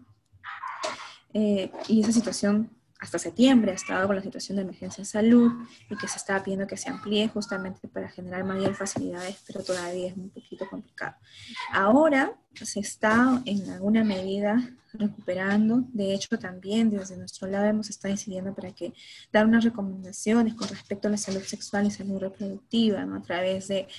eh, 1.33 1.71
y 1.87 2.01
esa 2.01 2.11
situación 2.11 2.69
hasta 2.99 3.19
septiembre 3.19 3.71
ha 3.71 3.75
estado 3.75 4.07
con 4.07 4.15
la 4.15 4.21
situación 4.21 4.55
de 4.55 4.63
emergencia 4.63 5.01
en 5.01 5.05
salud 5.05 5.51
y 5.89 5.97
que 5.97 6.07
se 6.07 6.17
está 6.17 6.41
pidiendo 6.41 6.65
que 6.65 6.77
se 6.77 6.89
amplíe 6.89 7.27
justamente 7.27 7.87
para 7.87 8.09
generar 8.09 8.43
mayores 8.43 8.77
facilidades, 8.77 9.37
pero 9.45 9.63
todavía 9.63 10.07
es 10.07 10.17
un 10.17 10.29
poquito 10.29 10.67
complicado. 10.69 11.15
Ahora 11.73 12.33
se 12.53 12.79
está 12.79 13.41
en 13.45 13.69
alguna 13.69 14.03
medida 14.03 14.71
recuperando, 14.93 15.83
de 15.91 16.13
hecho 16.13 16.39
también 16.39 16.89
desde 16.89 17.17
nuestro 17.17 17.49
lado 17.49 17.65
hemos 17.65 17.89
estado 17.89 18.13
incidiendo 18.13 18.55
para 18.55 18.71
que 18.71 18.93
dar 19.31 19.45
unas 19.45 19.65
recomendaciones 19.65 20.53
con 20.53 20.69
respecto 20.69 21.09
a 21.09 21.11
la 21.11 21.17
salud 21.17 21.43
sexual 21.43 21.85
y 21.87 21.91
salud 21.91 22.19
reproductiva, 22.19 23.01
a 23.01 23.21
través 23.21 23.67
de, 23.67 23.89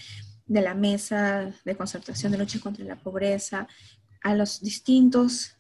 de 0.47 0.61
la 0.63 0.75
mesa 0.75 1.53
de 1.65 1.77
concertación 1.77 2.33
de 2.33 2.39
lucha 2.39 2.61
contra 2.61 2.85
la 2.85 2.97
pobreza, 2.97 3.69
a 4.23 4.35
los 4.35 4.63
distintos 4.63 5.56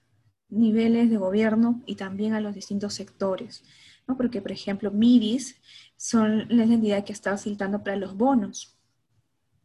niveles 0.48 1.10
de 1.10 1.16
gobierno 1.16 1.82
y 1.86 1.96
también 1.96 2.34
a 2.34 2.40
los 2.40 2.54
distintos 2.54 2.94
sectores. 2.94 3.64
¿no? 4.06 4.16
Porque, 4.16 4.40
por 4.40 4.52
ejemplo, 4.52 4.90
MIDIS 4.90 5.56
son 5.96 6.46
la 6.48 6.64
entidad 6.64 7.04
que 7.04 7.12
está 7.12 7.32
facilitando 7.32 7.82
para 7.82 7.96
los 7.96 8.16
bonos, 8.16 8.76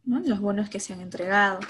¿no? 0.04 0.20
los 0.20 0.40
bonos 0.40 0.68
que 0.68 0.80
se 0.80 0.92
han 0.92 1.00
entregado. 1.00 1.60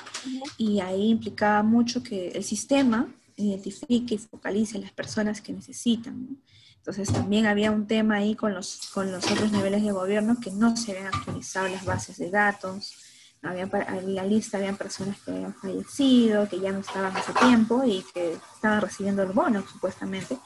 Y 0.57 0.81
ahí 0.81 1.11
implicaba 1.11 1.63
mucho 1.63 2.03
que 2.03 2.29
el 2.29 2.45
sistema 2.45 3.13
identifique 3.37 4.15
y 4.15 4.19
focalice 4.19 4.79
a 4.79 4.81
las 4.81 4.93
personas 4.93 5.41
que 5.41 5.53
necesitan. 5.53 6.39
Entonces 6.77 7.13
también 7.13 7.47
había 7.47 7.71
un 7.71 7.87
tema 7.87 8.17
ahí 8.17 8.35
con 8.35 8.55
los, 8.55 8.91
con 8.93 9.13
los 9.13 9.31
otros 9.31 9.53
niveles 9.53 9.85
de 9.85 9.93
gobierno 9.93 10.39
que 10.41 10.51
no 10.51 10.77
se 10.77 10.93
habían 10.93 11.15
actualizado 11.15 11.69
las 11.69 11.85
bases 11.85 12.19
de 12.19 12.31
datos, 12.31 12.95
había, 13.43 13.69
en 13.89 14.15
la 14.15 14.25
lista 14.25 14.59
habían 14.59 14.77
personas 14.77 15.21
que 15.21 15.33
habían 15.33 15.55
fallecido, 15.55 16.49
que 16.49 16.61
ya 16.61 16.73
no 16.73 16.79
estaban 16.79 17.17
hace 17.17 17.33
tiempo 17.35 17.83
y 17.85 18.05
que 18.15 18.35
estaban 18.55 18.81
recibiendo 18.81 19.23
el 19.23 19.33
bono, 19.33 19.63
supuestamente. 19.63 20.39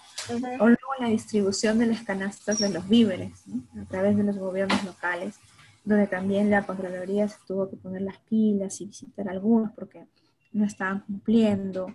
O 0.58 0.66
luego 0.66 0.92
la 0.98 1.08
distribución 1.08 1.78
de 1.78 1.86
las 1.86 2.02
canastas 2.02 2.58
de 2.58 2.70
los 2.70 2.88
víveres, 2.88 3.44
a 3.80 3.84
través 3.84 4.16
de 4.16 4.24
los 4.24 4.36
gobiernos 4.38 4.82
locales, 4.84 5.36
donde 5.84 6.06
también 6.06 6.50
la 6.50 6.66
Contraloría 6.66 7.28
se 7.28 7.36
tuvo 7.46 7.70
que 7.70 7.76
poner 7.76 8.02
las 8.02 8.18
pilas 8.18 8.80
y 8.80 8.86
visitar 8.86 9.28
algunos 9.28 9.72
porque 9.72 10.06
no 10.52 10.64
estaban 10.64 11.00
cumpliendo. 11.00 11.94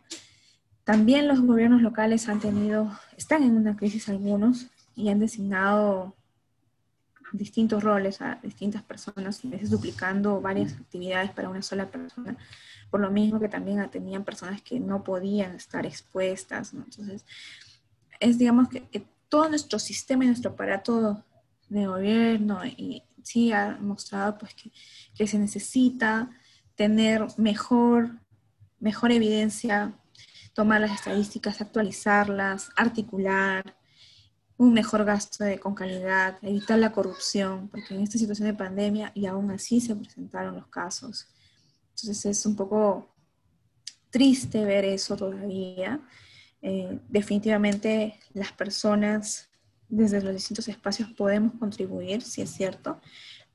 También 0.83 1.27
los 1.27 1.41
gobiernos 1.41 1.81
locales 1.81 2.29
han 2.29 2.39
tenido, 2.39 2.91
están 3.17 3.43
en 3.43 3.57
una 3.57 3.75
crisis 3.75 4.07
algunos 4.07 4.67
y 4.95 5.09
han 5.09 5.19
designado 5.19 6.15
distintos 7.33 7.83
roles 7.83 8.21
a 8.21 8.39
distintas 8.43 8.83
personas 8.83 9.43
y 9.43 9.47
a 9.47 9.51
veces 9.51 9.69
duplicando 9.69 10.41
varias 10.41 10.73
actividades 10.73 11.31
para 11.31 11.49
una 11.49 11.61
sola 11.61 11.89
persona, 11.89 12.37
por 12.89 12.99
lo 12.99 13.09
mismo 13.11 13.39
que 13.39 13.49
también 13.49 13.89
tenían 13.89 14.23
personas 14.23 14.61
que 14.61 14.79
no 14.79 15.03
podían 15.03 15.55
estar 15.55 15.85
expuestas, 15.85 16.73
Entonces, 16.73 17.25
es 18.19 18.37
digamos 18.37 18.69
que, 18.69 19.07
todo 19.29 19.47
nuestro 19.47 19.79
sistema 19.79 20.25
y 20.25 20.27
nuestro 20.27 20.51
aparato 20.51 21.23
de 21.69 21.87
gobierno 21.87 22.65
y 22.65 23.01
sí 23.23 23.53
ha 23.53 23.77
mostrado 23.79 24.37
pues 24.37 24.53
que, 24.53 24.73
que 25.15 25.25
se 25.25 25.39
necesita 25.39 26.29
tener 26.75 27.25
mejor, 27.37 28.19
mejor 28.81 29.13
evidencia, 29.13 29.93
tomar 30.53 30.81
las 30.81 30.91
estadísticas, 30.91 31.61
actualizarlas, 31.61 32.71
articular, 32.75 33.77
un 34.61 34.73
mejor 34.73 35.03
gasto 35.05 35.43
de, 35.43 35.59
con 35.59 35.73
calidad, 35.73 36.37
evitar 36.43 36.77
la 36.77 36.91
corrupción, 36.91 37.67
porque 37.69 37.95
en 37.95 38.01
esta 38.01 38.19
situación 38.19 38.47
de 38.47 38.53
pandemia 38.53 39.11
y 39.15 39.25
aún 39.25 39.49
así 39.49 39.81
se 39.81 39.95
presentaron 39.95 40.55
los 40.55 40.67
casos. 40.67 41.25
Entonces 41.89 42.23
es 42.27 42.45
un 42.45 42.55
poco 42.55 43.11
triste 44.11 44.63
ver 44.63 44.85
eso 44.85 45.17
todavía. 45.17 45.99
Eh, 46.61 46.99
definitivamente 47.09 48.19
las 48.33 48.51
personas 48.51 49.49
desde 49.89 50.21
los 50.21 50.31
distintos 50.31 50.67
espacios 50.67 51.09
podemos 51.09 51.53
contribuir, 51.55 52.21
si 52.21 52.43
es 52.43 52.51
cierto, 52.51 53.01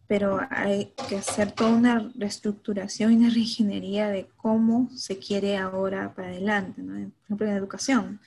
pero 0.09 0.41
hay 0.51 0.93
que 1.09 1.19
hacer 1.19 1.53
toda 1.53 1.71
una 1.71 2.11
reestructuración 2.17 3.13
y 3.13 3.17
una 3.17 3.31
reingeniería 3.31 4.09
de 4.09 4.29
cómo 4.37 4.91
se 4.97 5.21
quiere 5.21 5.57
ahora 5.57 6.13
para 6.17 6.31
adelante, 6.31 6.83
¿no? 6.83 6.95
por 6.95 7.23
ejemplo 7.27 7.47
en 7.47 7.57
educación. 7.57 8.21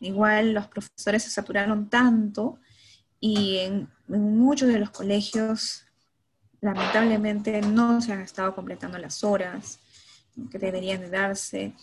Igual 0.00 0.54
los 0.54 0.66
profesores 0.66 1.22
se 1.22 1.30
saturaron 1.30 1.88
tanto 1.88 2.58
y 3.20 3.58
en, 3.58 3.88
muchos 4.08 4.68
de 4.68 4.78
los 4.78 4.90
colegios 4.90 5.84
lamentablemente 6.60 7.60
no 7.60 8.00
se 8.00 8.12
han 8.12 8.20
estado 8.22 8.54
completando 8.54 8.98
las 8.98 9.22
horas 9.22 9.78
que 10.50 10.58
deberían 10.58 11.02
de 11.02 11.10
darse. 11.10 11.74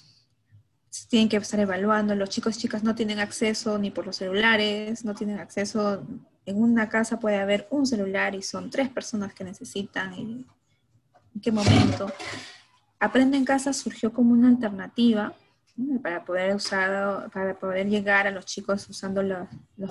Se 0.90 1.08
tienen 1.08 1.30
que 1.30 1.38
estar 1.38 1.60
evaluando. 1.60 2.16
Los 2.16 2.30
chicos 2.30 2.58
y 2.58 2.62
chicas 2.62 2.84
no 2.84 2.96
tienen 2.96 3.20
acceso 3.20 3.78
ni 3.78 3.92
por 3.92 4.06
los 4.06 4.16
celulares, 4.18 5.06
no 5.06 5.14
tienen 5.14 5.40
acceso. 5.40 6.06
En 6.46 6.62
una 6.62 6.90
casa 6.90 7.20
puede 7.20 7.38
haber 7.38 7.68
un 7.70 7.86
celular 7.86 8.34
y 8.34 8.42
son 8.42 8.72
tres 8.72 8.90
personas 8.90 9.34
que 9.34 9.44
necesitan. 9.44 10.14
¿En 10.14 10.46
qué 11.42 11.52
momento? 11.52 12.12
Aprende 13.00 13.38
en 13.38 13.46
casa 13.46 13.74
surgió 13.74 14.12
como 14.12 14.34
una 14.34 14.48
alternativa 14.48 15.34
para 16.02 16.26
poder 16.26 16.56
usar, 16.56 17.30
para 17.32 17.58
poder 17.58 17.88
llegar 17.88 18.28
a 18.28 18.32
los 18.32 18.46
chicos 18.46 18.88
usando 18.90 19.22
los, 19.22 19.48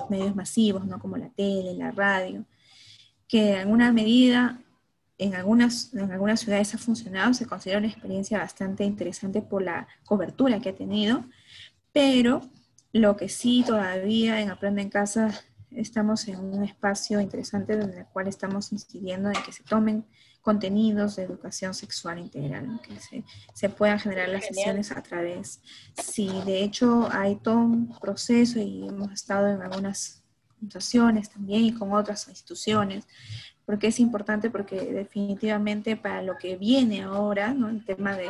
medios 0.09 0.35
masivos, 0.35 0.85
¿no? 0.85 0.99
como 0.99 1.17
la 1.17 1.29
tele, 1.29 1.73
la 1.73 1.91
radio, 1.91 2.45
que 3.27 3.53
en 3.53 3.59
alguna 3.59 3.91
medida 3.91 4.59
en 5.17 5.35
algunas, 5.35 5.93
en 5.93 6.11
algunas 6.11 6.41
ciudades 6.41 6.75
ha 6.75 6.77
funcionado, 6.77 7.33
se 7.33 7.47
considera 7.47 7.79
una 7.79 7.87
experiencia 7.87 8.37
bastante 8.39 8.83
interesante 8.83 9.41
por 9.41 9.63
la 9.63 9.87
cobertura 10.05 10.59
que 10.59 10.69
ha 10.69 10.75
tenido, 10.75 11.25
pero 11.91 12.41
lo 12.93 13.17
que 13.17 13.29
sí 13.29 13.63
todavía 13.65 14.41
en 14.41 14.49
Aprende 14.49 14.81
en 14.83 14.89
Casa 14.89 15.31
estamos 15.71 16.27
en 16.27 16.39
un 16.39 16.63
espacio 16.63 17.19
interesante 17.19 17.73
en 17.73 17.81
el 17.81 18.05
cual 18.05 18.27
estamos 18.27 18.71
incidiendo 18.71 19.29
en 19.29 19.41
que 19.43 19.51
se 19.51 19.63
tomen 19.63 20.05
contenidos 20.47 21.17
de 21.17 21.23
educación 21.23 21.73
sexual 21.73 22.19
integral, 22.19 22.79
que 22.81 22.97
se, 23.01 23.25
se, 23.53 23.67
puedan 23.67 23.99
generar 23.99 24.29
las 24.29 24.45
sesiones 24.45 24.93
a 24.93 25.03
través. 25.03 25.59
Sí, 26.01 26.31
de 26.45 26.63
hecho 26.63 27.09
hay 27.11 27.35
todo 27.35 27.57
un 27.57 27.93
proceso 27.99 28.57
y 28.57 28.87
hemos 28.87 29.11
estado 29.11 29.49
en 29.49 29.61
algunas 29.61 30.23
situaciones 30.57 31.29
también 31.29 31.65
y 31.65 31.73
con 31.73 31.91
otras 31.91 32.29
instituciones, 32.29 33.05
porque 33.65 33.87
es 33.87 33.99
importante 33.99 34.49
porque 34.49 34.79
definitivamente 34.79 35.97
para 35.97 36.21
lo 36.21 36.37
que 36.37 36.55
viene 36.55 37.03
ahora, 37.03 37.53
¿no? 37.53 37.67
el 37.67 37.83
tema 37.83 38.15
de, 38.15 38.29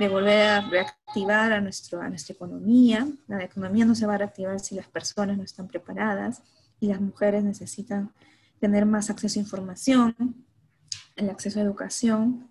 de 0.00 0.08
volver 0.08 0.48
a 0.48 0.68
reactivar 0.68 1.52
a, 1.52 1.60
nuestro, 1.60 2.00
a 2.00 2.08
nuestra 2.08 2.34
economía, 2.34 3.06
la 3.28 3.44
economía 3.44 3.84
no 3.84 3.94
se 3.94 4.04
va 4.04 4.14
a 4.16 4.18
reactivar 4.18 4.58
si 4.58 4.74
las 4.74 4.88
personas 4.88 5.38
no 5.38 5.44
están 5.44 5.68
preparadas 5.68 6.42
y 6.80 6.88
las 6.88 7.00
mujeres 7.00 7.44
necesitan 7.44 8.10
tener 8.58 8.84
más 8.84 9.10
acceso 9.10 9.38
a 9.38 9.42
información, 9.42 10.44
el 11.16 11.30
acceso 11.30 11.58
a 11.58 11.62
educación, 11.62 12.48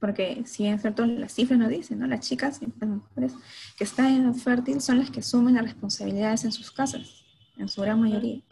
porque 0.00 0.42
si 0.44 0.64
bien 0.64 0.78
cierto, 0.78 1.06
las 1.06 1.32
cifras 1.32 1.58
nos 1.58 1.70
dicen, 1.70 1.98
¿no? 1.98 2.06
Las 2.06 2.20
chicas, 2.20 2.60
las 2.62 2.88
mujeres 2.88 3.32
que 3.78 3.84
están 3.84 4.14
en 4.14 4.34
fértil 4.34 4.80
son 4.80 4.98
las 4.98 5.10
que 5.10 5.20
asumen 5.20 5.54
las 5.54 5.64
responsabilidades 5.64 6.44
en 6.44 6.52
sus 6.52 6.70
casas, 6.70 7.24
en 7.56 7.68
su 7.68 7.80
gran 7.80 8.00
mayoría. 8.00 8.42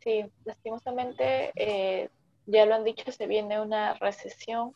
Sí, 0.00 0.24
lastimosamente, 0.44 1.52
eh, 1.56 2.10
ya 2.46 2.66
lo 2.66 2.74
han 2.74 2.84
dicho, 2.84 3.10
se 3.12 3.26
viene 3.26 3.60
una 3.60 3.94
recesión 3.94 4.72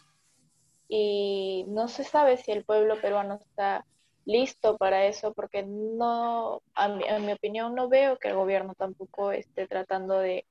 y 0.88 1.64
no 1.68 1.88
se 1.88 2.04
sabe 2.04 2.36
si 2.36 2.52
el 2.52 2.64
pueblo 2.64 3.00
peruano 3.00 3.34
está 3.34 3.84
listo 4.24 4.76
para 4.76 5.06
eso, 5.06 5.32
porque 5.34 5.62
no, 5.62 6.62
a 6.74 6.88
mi, 6.88 7.06
a 7.08 7.18
mi 7.18 7.32
opinión, 7.32 7.74
no 7.74 7.88
veo 7.88 8.18
que 8.18 8.28
el 8.28 8.34
gobierno 8.34 8.74
tampoco 8.74 9.32
esté 9.32 9.66
tratando 9.66 10.18
de 10.18 10.46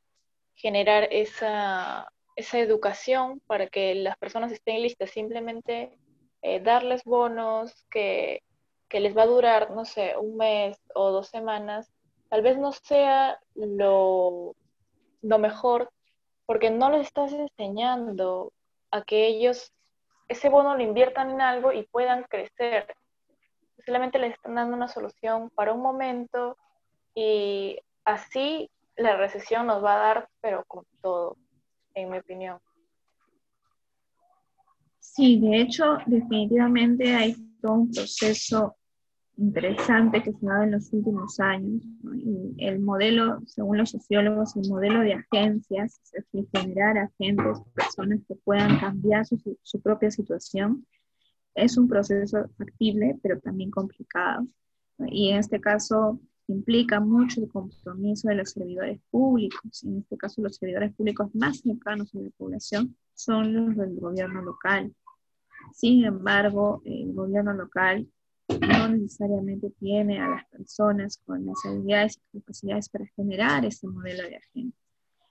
generar 0.56 1.08
esa, 1.12 2.12
esa 2.36 2.60
educación 2.60 3.42
para 3.48 3.68
que 3.68 3.96
las 3.96 4.18
personas 4.18 4.52
estén 4.52 4.82
listas, 4.82 5.12
simplemente 5.12 5.98
eh, 6.42 6.60
darles 6.60 7.04
bonos 7.04 7.86
que, 7.90 8.44
les 8.90 9.18
va 9.18 9.24
a 9.24 9.28
durar, 9.28 9.72
no 9.72 9.86
sé, 9.86 10.16
un 10.18 10.38
mes 10.38 10.80
o 10.94 11.10
dos 11.10 11.28
semanas, 11.28 11.92
tal 12.30 12.44
vez 12.44 12.60
no 12.60 12.72
sea 12.74 13.40
lo, 13.56 14.56
lo 15.24 15.40
mejor 15.40 15.90
porque 16.46 16.70
no 16.70 16.92
les 16.92 17.08
estás 17.08 17.34
enseñando 17.34 18.54
a 18.92 19.04
que 19.04 19.26
ellos 19.26 19.74
ese 20.28 20.50
bono 20.50 20.76
lo 20.76 20.84
inviertan 20.84 21.32
en 21.32 21.42
algo 21.42 21.72
y 21.72 21.84
puedan 21.88 22.24
crecer. 22.24 22.96
Solamente 23.86 24.20
les 24.20 24.34
están 24.34 24.56
dando 24.56 24.76
una 24.76 24.88
solución 24.88 25.50
para 25.52 25.74
un 25.74 25.82
momento 25.82 26.58
y 27.16 27.80
así 28.06 28.70
la 28.98 29.18
recesión 29.18 29.68
nos 29.68 29.84
va 29.84 29.96
a 29.96 30.08
dar, 30.08 30.30
pero 30.42 30.64
con 30.66 30.86
todo, 31.02 31.38
en 31.94 32.10
mi 32.10 32.20
opinión. 32.20 32.60
Sí, 35.00 35.40
de 35.40 35.62
hecho, 35.62 35.98
definitivamente 36.06 37.14
hay 37.14 37.36
todo 37.62 37.74
un 37.74 37.92
proceso 37.92 38.76
interesante 39.38 40.22
que 40.22 40.32
se 40.32 40.46
ha 40.48 40.54
dado 40.54 40.64
en 40.64 40.72
los 40.72 40.92
últimos 40.94 41.40
años. 41.40 41.84
Y 42.16 42.56
el 42.58 42.80
modelo, 42.80 43.42
según 43.46 43.78
los 43.78 43.92
sociólogos, 43.92 44.56
el 44.56 44.70
modelo 44.70 45.02
de 45.02 45.14
agencias, 45.14 46.00
es 46.14 46.26
generar 46.52 46.98
agentes, 46.98 47.60
personas 47.74 48.20
que 48.28 48.36
puedan 48.36 48.80
cambiar 48.80 49.26
su, 49.26 49.40
su 49.62 49.82
propia 49.82 50.12
situación, 50.12 50.86
es 51.56 51.78
un 51.78 51.88
proceso 51.88 52.50
factible, 52.58 53.18
pero 53.22 53.40
también 53.40 53.70
complicado 53.70 54.48
Y 55.08 55.30
en 55.30 55.38
este 55.38 55.60
caso 55.60 56.20
implica 56.48 57.00
mucho 57.00 57.42
el 57.42 57.50
compromiso 57.50 58.28
de 58.28 58.36
los 58.36 58.52
servidores 58.52 59.00
públicos. 59.10 59.84
En 59.84 60.00
este 60.00 60.18
caso, 60.18 60.42
los 60.42 60.56
servidores 60.56 60.94
públicos 60.94 61.34
más 61.34 61.60
cercanos 61.60 62.14
a 62.16 62.20
la 62.20 62.30
población 62.38 62.96
son 63.14 63.54
los 63.54 63.76
del 63.78 64.00
gobierno 64.00 64.42
local. 64.42 64.94
Sin 65.74 66.04
embargo, 66.04 66.82
el 66.86 67.14
gobierno 67.14 67.54
local 67.54 68.08
no 68.50 68.90
necesariamente 68.90 69.70
tiene 69.80 70.20
a 70.20 70.30
las 70.30 70.46
personas 70.50 71.18
con 71.26 71.46
las 71.46 71.56
habilidades 71.66 72.20
y 72.34 72.40
capacidades 72.40 72.90
para 72.90 73.06
generar 73.16 73.66
ese 73.66 73.88
modelo 73.88 74.24
de 74.24 74.36
agente. 74.36 74.78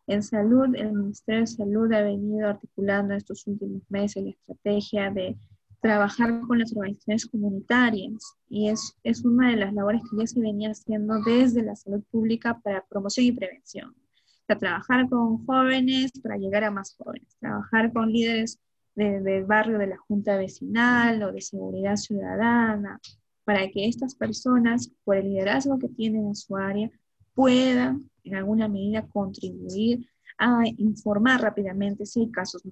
En 0.07 0.23
salud, 0.23 0.75
el 0.75 0.93
Ministerio 0.93 1.43
de 1.43 1.47
Salud 1.47 1.93
ha 1.93 2.03
venido 2.03 2.49
articulando 2.49 3.15
estos 3.15 3.47
últimos 3.47 3.83
meses 3.89 4.25
la 4.25 4.31
estrategia 4.31 5.11
de 5.11 5.37
trabajar 5.83 6.41
con 6.47 6.61
las 6.61 6.75
organizaciones 6.75 7.27
comunitarias. 7.27 8.37
Y 8.49 8.69
es, 8.69 8.97
es 9.03 9.25
una 9.25 9.51
de 9.51 9.57
las 9.57 9.75
labores 9.75 10.01
que 10.09 10.17
ya 10.17 10.27
se 10.27 10.41
venía 10.41 10.71
haciendo 10.71 11.21
desde 11.23 11.63
la 11.63 11.77
salud 11.77 12.03
pública 12.11 12.59
para 12.63 12.87
promoción 12.87 13.27
y 13.27 13.33
prevención. 13.33 13.91
O 13.91 14.45
sea, 14.47 14.57
trabajar 14.57 15.09
con 15.11 15.45
jóvenes 15.45 16.13
para 16.23 16.37
llegar 16.37 16.65
a 16.65 16.71
más 16.71 16.95
jóvenes, 16.97 17.37
trabajar 17.39 17.93
con 17.93 18.11
líderes 18.11 18.59
del 18.95 19.45
barrio 19.45 19.79
de 19.79 19.89
la 19.89 19.97
junta 19.97 20.37
vecinal 20.37 21.23
o 21.23 21.33
de 21.33 21.41
seguridad 21.41 21.97
ciudadana, 21.97 23.01
para 23.45 23.69
que 23.69 23.89
estas 23.89 24.15
personas, 24.15 24.93
por 25.05 25.17
el 25.17 25.31
liderazgo 25.31 25.79
que 25.79 25.89
tienen 25.89 26.27
en 26.27 26.35
su 26.37 26.57
área, 26.57 26.91
puedan 27.35 28.09
en 28.23 28.37
alguna 28.37 28.69
medida 28.69 29.07
contribuir 29.09 30.07
a 30.39 30.63
informar 30.77 31.41
rápidamente 31.41 32.07
si 32.07 32.21
hay 32.21 32.31
casos 32.31 32.63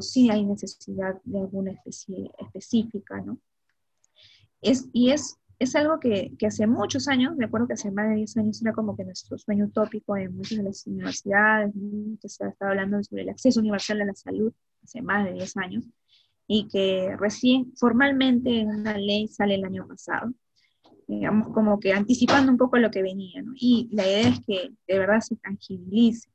si 0.00 0.30
hay 0.30 0.44
necesidad 0.44 1.20
de 1.24 1.40
alguna 1.40 1.72
especie 1.72 2.30
específica, 2.38 3.20
¿no? 3.20 3.38
Es, 4.60 4.88
y 4.92 5.10
es, 5.10 5.36
es 5.58 5.74
algo 5.76 6.00
que, 6.00 6.32
que, 6.38 6.46
hace 6.46 6.66
muchos 6.66 7.08
años, 7.08 7.36
me 7.36 7.46
acuerdo 7.46 7.68
que 7.68 7.74
hace 7.74 7.90
más 7.90 8.08
de 8.08 8.16
10 8.16 8.36
años 8.38 8.62
era 8.62 8.72
como 8.72 8.96
que 8.96 9.04
nuestro 9.04 9.38
sueño 9.38 9.66
utópico 9.66 10.16
en 10.16 10.36
muchas 10.36 10.58
de 10.58 10.64
las 10.64 10.86
universidades, 10.86 11.72
que 12.20 12.28
se 12.28 12.46
estado 12.46 12.70
hablando 12.70 13.02
sobre 13.02 13.22
el 13.22 13.28
acceso 13.28 13.60
universal 13.60 14.00
a 14.00 14.06
la 14.06 14.14
salud 14.14 14.52
hace 14.82 15.02
más 15.02 15.24
de 15.24 15.32
10 15.32 15.56
años, 15.58 15.84
y 16.46 16.66
que 16.68 17.14
recién 17.18 17.72
formalmente 17.76 18.60
en 18.60 18.68
una 18.68 18.96
ley 18.96 19.28
sale 19.28 19.54
el 19.54 19.64
año 19.64 19.86
pasado, 19.86 20.32
digamos 21.06 21.52
como 21.54 21.78
que 21.80 21.92
anticipando 21.92 22.50
un 22.52 22.58
poco 22.58 22.78
lo 22.78 22.90
que 22.90 23.02
venía, 23.02 23.42
¿no? 23.42 23.52
Y 23.54 23.88
la 23.92 24.06
idea 24.06 24.28
es 24.28 24.40
que 24.46 24.70
de 24.86 24.98
verdad 24.98 25.20
se 25.20 25.36
tangibilice 25.36 26.28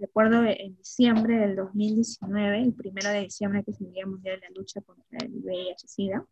Recuerdo 0.00 0.44
en 0.44 0.76
diciembre 0.76 1.36
del 1.38 1.56
2019, 1.56 2.62
el 2.62 2.74
primero 2.74 3.10
de 3.10 3.20
diciembre 3.22 3.62
que 3.64 3.72
se 3.72 3.84
Día 3.84 4.06
Mundial 4.06 4.40
de 4.40 4.48
la 4.48 4.54
Lucha 4.54 4.80
contra 4.80 5.18
el 5.18 5.32
VIH-Sida, 5.42 6.24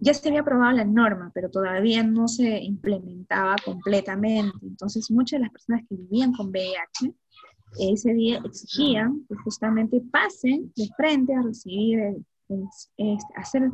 ya 0.00 0.14
se 0.14 0.28
había 0.28 0.42
aprobado 0.42 0.76
la 0.76 0.84
norma, 0.84 1.32
pero 1.34 1.50
todavía 1.50 2.04
no 2.04 2.28
se 2.28 2.62
implementaba 2.62 3.56
completamente. 3.64 4.56
Entonces, 4.62 5.10
muchas 5.10 5.40
de 5.40 5.46
las 5.46 5.52
personas 5.52 5.82
que 5.88 5.96
vivían 5.96 6.32
con 6.32 6.50
VIH 6.50 7.12
ese 7.78 8.14
día 8.14 8.40
exigían 8.44 9.26
que 9.28 9.34
justamente 9.36 10.00
pasen 10.10 10.72
de 10.76 10.88
frente 10.96 11.34
a 11.34 11.42
recibir, 11.42 12.00
a 13.36 13.44
ser 13.44 13.70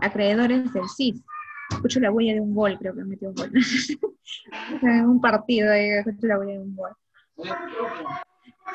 acreedores 0.00 0.72
del 0.72 0.88
CIS. 0.88 1.22
Escucho 1.70 2.00
la 2.00 2.10
huella 2.10 2.34
de 2.34 2.40
un 2.40 2.54
gol, 2.54 2.78
creo 2.78 2.94
que 2.94 3.04
metió 3.04 3.30
un 3.30 3.34
gol. 3.34 3.52
en 4.82 5.06
un 5.06 5.20
partido, 5.20 5.72
escucho 5.72 6.26
la 6.26 6.38
huella 6.38 6.54
de 6.54 6.60
un 6.60 6.76
gol. 6.76 6.92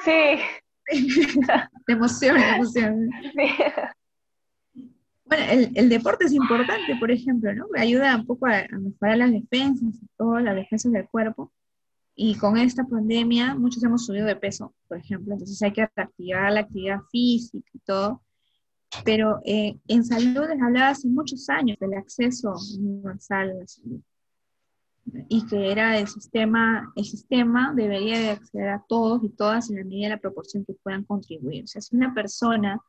Sí. 0.03 0.39
de 0.89 1.93
emoción, 1.93 2.37
de 2.37 2.49
emoción. 2.49 3.09
Bueno, 5.25 5.43
el, 5.51 5.71
el, 5.75 5.89
deporte 5.89 6.25
es 6.25 6.33
importante, 6.33 6.95
por 6.99 7.11
ejemplo, 7.11 7.53
¿no? 7.53 7.67
Ayuda 7.77 8.15
un 8.15 8.25
poco 8.25 8.47
a, 8.47 8.65
mejorar 8.71 9.17
las 9.19 9.31
defensas, 9.31 9.93
todas 10.17 10.43
las 10.43 10.55
defensas 10.55 10.91
del 10.91 11.07
cuerpo. 11.07 11.51
Y 12.15 12.35
con 12.35 12.57
esta 12.57 12.83
pandemia, 12.83 13.55
muchos 13.55 13.83
hemos 13.83 14.05
subido 14.05 14.25
de 14.25 14.35
peso, 14.35 14.73
por 14.87 14.97
ejemplo, 14.97 15.33
entonces 15.33 15.61
hay 15.61 15.71
que 15.71 15.87
reactivar 15.95 16.51
la 16.51 16.61
actividad 16.61 16.99
física 17.11 17.69
y 17.73 17.79
todo. 17.79 18.23
Pero 19.05 19.39
eh, 19.45 19.77
en 19.87 20.03
salud 20.03 20.47
les 20.49 20.61
hablaba 20.61 20.89
hace 20.89 21.07
muchos 21.07 21.47
años 21.49 21.77
del 21.79 21.93
acceso 21.93 22.53
universal 22.79 23.51
a 23.51 23.53
la 23.53 23.67
salud 23.67 24.01
y 25.27 25.45
que 25.47 25.71
era 25.71 25.97
el 25.97 26.07
sistema, 26.07 26.91
el 26.95 27.05
sistema 27.05 27.73
debería 27.75 28.19
de 28.19 28.29
acceder 28.31 28.69
a 28.69 28.83
todos 28.87 29.23
y 29.23 29.29
todas 29.29 29.69
en 29.69 29.77
la 29.77 29.83
medida 29.83 30.07
de 30.07 30.15
la 30.15 30.21
proporción 30.21 30.65
que 30.65 30.73
puedan 30.73 31.03
contribuir. 31.03 31.63
O 31.63 31.67
sea, 31.67 31.81
si 31.81 31.95
una 31.95 32.13
persona 32.13 32.79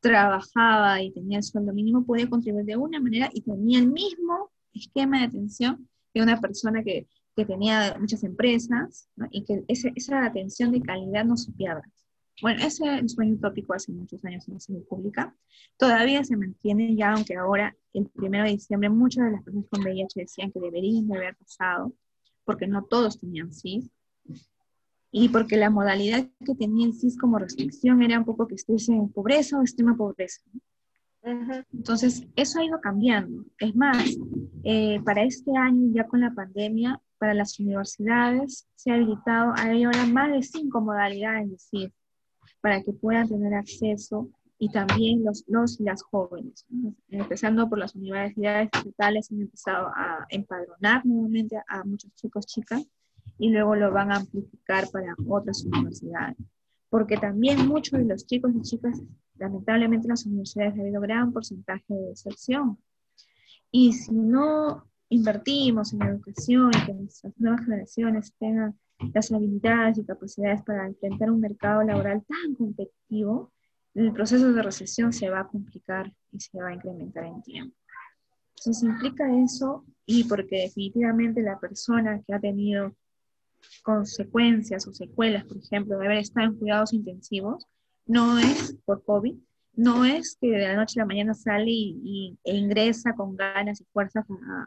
trabajaba 0.00 1.00
y 1.02 1.12
tenía 1.12 1.38
el 1.38 1.44
sueldo 1.44 1.72
mínimo, 1.72 2.04
podía 2.04 2.28
contribuir 2.28 2.64
de 2.66 2.76
una 2.76 3.00
manera 3.00 3.30
y 3.32 3.42
tenía 3.42 3.78
el 3.78 3.88
mismo 3.88 4.50
esquema 4.72 5.18
de 5.18 5.24
atención 5.26 5.88
que 6.12 6.22
una 6.22 6.40
persona 6.40 6.82
que, 6.82 7.06
que 7.36 7.44
tenía 7.44 7.96
muchas 7.98 8.24
empresas 8.24 9.08
y 9.30 9.44
que 9.44 9.64
esa 9.68 10.24
atención 10.24 10.72
de 10.72 10.82
calidad 10.82 11.24
no 11.24 11.36
se 11.36 11.52
pierda. 11.52 11.82
Bueno, 12.40 12.64
ese 12.64 12.98
es 12.98 13.18
un 13.18 13.32
utópico 13.32 13.74
hace 13.74 13.92
muchos 13.92 14.24
años 14.24 14.48
en 14.48 14.54
la 14.54 14.60
salud 14.60 14.84
pública. 14.84 15.34
Todavía 15.76 16.24
se 16.24 16.36
mantiene 16.36 16.96
ya, 16.96 17.12
aunque 17.12 17.36
ahora, 17.36 17.76
el 17.92 18.06
primero 18.06 18.44
de 18.44 18.52
diciembre, 18.52 18.88
muchas 18.88 19.26
de 19.26 19.32
las 19.32 19.42
personas 19.42 19.68
con 19.68 19.82
VIH 19.82 20.20
decían 20.20 20.50
que 20.50 20.60
deberían 20.60 21.06
de 21.08 21.16
haber 21.16 21.36
pasado, 21.36 21.92
porque 22.44 22.66
no 22.66 22.84
todos 22.84 23.20
tenían 23.20 23.52
CIS, 23.52 23.90
y 25.10 25.28
porque 25.28 25.56
la 25.56 25.68
modalidad 25.68 26.26
que 26.44 26.54
tenía 26.54 26.86
el 26.86 26.94
CIS 26.94 27.18
como 27.18 27.38
restricción 27.38 28.02
era 28.02 28.18
un 28.18 28.24
poco 28.24 28.48
que 28.48 28.54
estuviese 28.54 28.92
en 28.92 29.10
pobreza 29.10 29.58
o 29.58 29.62
extrema 29.62 29.94
pobreza. 29.94 30.40
Entonces, 31.72 32.26
eso 32.34 32.58
ha 32.58 32.64
ido 32.64 32.80
cambiando. 32.80 33.44
Es 33.58 33.76
más, 33.76 34.04
eh, 34.64 35.00
para 35.04 35.22
este 35.22 35.56
año, 35.56 35.92
ya 35.94 36.08
con 36.08 36.20
la 36.20 36.32
pandemia, 36.34 37.00
para 37.18 37.34
las 37.34 37.60
universidades 37.60 38.66
se 38.74 38.90
ha 38.90 38.94
habilitado, 38.94 39.52
hay 39.56 39.84
ahora 39.84 40.06
más 40.06 40.32
de 40.32 40.42
cinco 40.42 40.80
modalidades 40.80 41.50
de 41.50 41.58
CIS 41.58 41.92
para 42.62 42.82
que 42.82 42.92
puedan 42.92 43.28
tener 43.28 43.52
acceso 43.52 44.30
y 44.58 44.70
también 44.70 45.24
los, 45.24 45.44
los 45.48 45.80
y 45.80 45.82
las 45.82 46.02
jóvenes. 46.02 46.64
Empezando 47.08 47.68
por 47.68 47.78
las 47.78 47.96
universidades 47.96 48.70
estatales 48.72 49.30
han 49.32 49.40
empezado 49.40 49.88
a 49.88 50.24
empadronar 50.30 51.04
nuevamente 51.04 51.60
a 51.68 51.82
muchos 51.84 52.14
chicos, 52.14 52.46
chicas, 52.46 52.86
y 53.38 53.50
luego 53.50 53.74
lo 53.74 53.90
van 53.90 54.12
a 54.12 54.16
amplificar 54.16 54.88
para 54.90 55.16
otras 55.28 55.64
universidades. 55.64 56.36
Porque 56.88 57.16
también 57.16 57.66
muchos 57.66 57.98
de 57.98 58.04
los 58.04 58.24
chicos 58.24 58.52
y 58.54 58.62
chicas, 58.62 59.02
lamentablemente 59.36 60.06
en 60.06 60.10
las 60.10 60.26
universidades 60.26 60.78
ha 60.78 60.82
habido 60.82 61.00
gran 61.00 61.32
porcentaje 61.32 61.92
de 61.92 62.10
deserción. 62.10 62.78
Y 63.72 63.94
si 63.94 64.12
no 64.12 64.86
invertimos 65.08 65.92
en 65.92 66.02
educación 66.02 66.70
y 66.72 66.86
que 66.86 66.94
nuestras 66.94 67.32
nuevas 67.36 67.64
generaciones 67.64 68.32
tengan 68.38 68.78
las 69.12 69.32
habilidades 69.32 69.98
y 69.98 70.04
capacidades 70.04 70.62
para 70.62 70.86
enfrentar 70.86 71.30
un 71.30 71.40
mercado 71.40 71.82
laboral 71.82 72.24
tan 72.26 72.54
competitivo, 72.54 73.52
el 73.94 74.12
proceso 74.12 74.52
de 74.52 74.62
recesión 74.62 75.12
se 75.12 75.28
va 75.28 75.40
a 75.40 75.48
complicar 75.48 76.12
y 76.30 76.40
se 76.40 76.58
va 76.58 76.68
a 76.68 76.74
incrementar 76.74 77.24
en 77.24 77.42
tiempo. 77.42 77.76
Entonces 78.56 78.82
implica 78.82 79.24
eso 79.42 79.84
y 80.06 80.24
porque 80.24 80.62
definitivamente 80.62 81.42
la 81.42 81.58
persona 81.58 82.22
que 82.26 82.34
ha 82.34 82.40
tenido 82.40 82.94
consecuencias 83.82 84.86
o 84.86 84.92
secuelas, 84.92 85.44
por 85.44 85.58
ejemplo, 85.58 85.98
de 85.98 86.06
haber 86.06 86.18
estado 86.18 86.46
en 86.46 86.58
cuidados 86.58 86.92
intensivos, 86.92 87.66
no 88.06 88.38
es 88.38 88.76
por 88.84 89.04
COVID, 89.04 89.36
no 89.74 90.04
es 90.04 90.36
que 90.40 90.48
de 90.48 90.58
la 90.58 90.76
noche 90.76 91.00
a 91.00 91.02
la 91.02 91.06
mañana 91.06 91.34
sale 91.34 91.70
y, 91.70 92.38
e 92.44 92.56
ingresa 92.56 93.14
con 93.14 93.36
ganas 93.36 93.80
y 93.80 93.84
fuerzas 93.92 94.24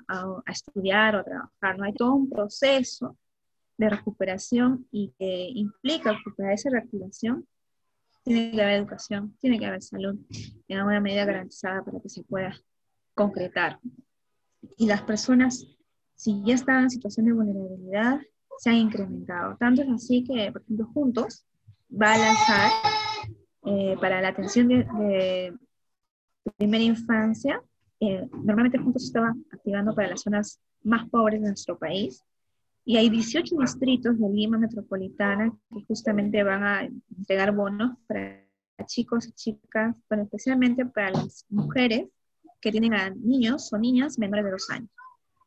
a, 0.07 0.41
a, 0.45 0.51
estudiar 0.51 1.15
o 1.15 1.19
a 1.19 1.23
trabajar, 1.23 1.77
no 1.77 1.83
hay 1.83 1.93
todo 1.93 2.15
un 2.15 2.29
proceso 2.29 3.17
de 3.77 3.89
recuperación 3.89 4.87
y 4.91 5.13
que 5.17 5.49
implica 5.53 6.17
para 6.37 6.53
esa 6.53 6.69
reactivación 6.69 7.45
tiene 8.23 8.51
que 8.51 8.61
haber 8.61 8.79
educación, 8.79 9.37
tiene 9.39 9.59
que 9.59 9.65
haber 9.67 9.83
salud 9.83 10.17
en 10.67 10.77
alguna 10.77 10.99
medida 10.99 11.25
garantizada 11.25 11.83
para 11.83 11.99
que 11.99 12.09
se 12.09 12.23
pueda 12.23 12.59
concretar. 13.13 13.79
Y 14.77 14.87
las 14.87 15.03
personas, 15.03 15.65
si 16.15 16.43
ya 16.43 16.55
estaban 16.55 16.83
en 16.83 16.89
situación 16.89 17.27
de 17.27 17.33
vulnerabilidad, 17.33 18.19
se 18.57 18.71
han 18.71 18.77
incrementado. 18.77 19.55
Tanto 19.57 19.83
es 19.83 19.89
así 19.89 20.23
que, 20.23 20.51
por 20.51 20.63
ejemplo, 20.63 20.87
Juntos 20.93 21.45
va 21.91 22.13
a 22.13 22.17
lanzar 22.17 22.71
eh, 23.65 23.95
para 24.01 24.21
la 24.21 24.29
atención 24.29 24.67
de, 24.69 25.53
primera 26.57 26.83
infancia, 26.83 27.61
eh, 27.99 28.27
normalmente 28.31 28.77
Juntos 28.77 29.03
estaba 29.03 29.33
activando 29.51 29.95
para 29.95 30.09
las 30.09 30.21
zonas 30.21 30.59
más 30.83 31.09
pobres 31.09 31.41
de 31.41 31.47
nuestro 31.47 31.77
país, 31.77 32.23
y 32.85 32.97
hay 32.97 33.09
18 33.09 33.55
distritos 33.59 34.19
de 34.19 34.29
Lima 34.29 34.59
Metropolitana 34.59 35.51
que 35.73 35.83
justamente 35.87 36.43
van 36.43 36.63
a 36.63 36.87
entregar 37.17 37.51
bonos 37.51 37.97
para 38.07 38.45
chicos 38.85 39.27
y 39.27 39.31
chicas, 39.31 39.95
pero 40.07 40.21
especialmente 40.21 40.85
para 40.85 41.09
las 41.09 41.45
mujeres 41.49 42.07
que 42.61 42.71
tienen 42.71 42.93
a 42.93 43.09
niños 43.09 43.73
o 43.73 43.77
niñas 43.79 44.19
menores 44.19 44.45
de 44.45 44.51
dos 44.51 44.69
años. 44.69 44.89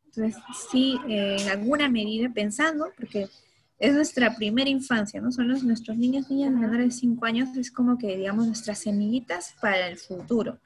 Entonces, 0.05 0.41
sí, 0.69 0.99
eh, 1.07 1.37
en 1.39 1.49
alguna 1.49 1.87
medida 1.87 2.29
pensando, 2.33 2.87
porque 2.97 3.29
es 3.77 3.93
nuestra 3.93 4.35
primera 4.35 4.69
infancia, 4.69 5.21
¿no? 5.21 5.31
Son 5.31 5.47
los, 5.47 5.63
nuestros 5.63 5.97
niños, 5.97 6.29
niñas 6.29 6.51
menores 6.51 6.85
de 6.85 6.91
cinco 6.91 7.25
años, 7.25 7.55
es 7.55 7.71
como 7.71 7.97
que, 7.97 8.17
digamos, 8.17 8.47
nuestras 8.47 8.79
semillitas 8.79 9.55
para 9.61 9.87
el 9.87 9.97
futuro. 9.97 10.59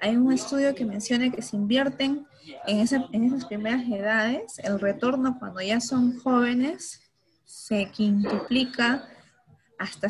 Hay 0.00 0.16
un 0.16 0.32
estudio 0.32 0.74
que 0.74 0.84
menciona 0.84 1.30
que 1.30 1.42
se 1.42 1.56
invierten 1.56 2.26
en, 2.66 2.86
en 3.12 3.24
esas 3.24 3.44
primeras 3.44 3.82
edades, 3.88 4.58
el 4.58 4.80
retorno 4.80 5.38
cuando 5.38 5.60
ya 5.60 5.80
son 5.80 6.18
jóvenes 6.20 7.00
se 7.44 7.90
quintuplica 7.90 9.08
hasta 9.78 10.08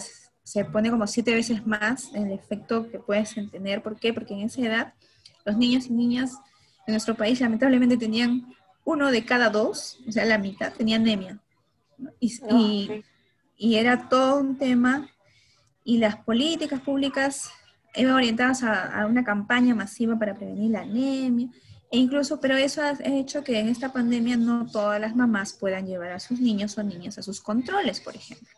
se 0.49 0.65
pone 0.65 0.91
como 0.91 1.07
siete 1.07 1.35
veces 1.35 1.67
más 1.67 2.11
el 2.15 2.33
efecto 2.33 2.91
que 2.91 2.99
puedes 2.99 3.35
tener. 3.51 3.83
¿Por 3.83 3.97
qué? 3.97 4.15
Porque 4.15 4.33
en 4.33 4.41
esa 4.41 4.63
edad 4.63 4.95
los 5.45 5.59
niños 5.59 5.89
y 5.89 5.93
niñas 5.93 6.39
en 6.87 6.95
nuestro 6.95 7.15
país 7.15 7.39
lamentablemente 7.39 7.99
tenían 7.99 8.55
uno 8.83 9.11
de 9.11 9.27
cada 9.27 9.51
dos, 9.51 9.99
o 10.09 10.13
sea, 10.13 10.25
la 10.25 10.39
mitad, 10.39 10.73
tenía 10.73 10.97
anemia. 10.97 11.39
Y, 12.19 12.41
ah, 12.45 13.03
y, 13.59 13.75
era 13.75 14.09
todo 14.09 14.41
un 14.41 14.57
tema 14.57 15.11
y 15.85 15.99
las 15.99 16.17
políticas 16.17 16.81
públicas 16.81 17.51
iban 17.99 18.15
orientadas 18.15 18.63
a, 18.63 19.03
a, 19.03 19.07
una 19.07 19.25
campaña 19.25 19.75
masiva 19.75 20.19
para 20.19 20.35
prevenir 20.35 20.71
la 20.71 20.81
anemia. 20.81 21.49
E 21.91 21.99
incluso, 21.99 22.39
pero 22.41 22.57
eso 22.57 22.83
ha 22.83 22.93
hecho 23.03 23.43
que 23.43 23.59
en 23.59 23.69
esta 23.69 23.93
pandemia 23.93 24.37
no 24.37 24.67
todas 24.67 25.01
las 25.01 25.17
mamás 25.17 25.55
puedan 25.55 25.87
llevar 25.87 26.13
a 26.13 26.21
sus 26.21 26.39
niños 26.39 26.77
o 26.77 26.83
niñas 26.83 27.19
a 27.19 27.23
sus 27.23 27.41
controles, 27.41 28.01
por 28.01 28.15
ejemplo. 28.15 28.49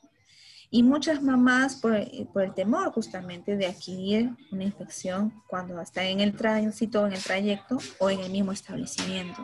Y 0.72 0.82
muchas 0.82 1.22
mamás, 1.22 1.76
por, 1.76 1.93
por, 2.32 2.43
el 2.43 2.55
temor 2.55 2.93
justamente 2.93 3.57
de 3.57 3.66
adquirir 3.66 4.30
una 4.53 4.64
infección 4.64 5.32
cuando 5.49 5.80
están 5.80 6.07
en 6.07 6.20
el 6.20 6.34
tránsito, 6.36 7.07
en 7.07 7.12
el 7.12 7.22
trayecto 7.22 7.78
o 7.99 8.11
en 8.11 8.20
el 8.20 8.30
mismo 8.30 8.53
establecimiento. 8.53 9.43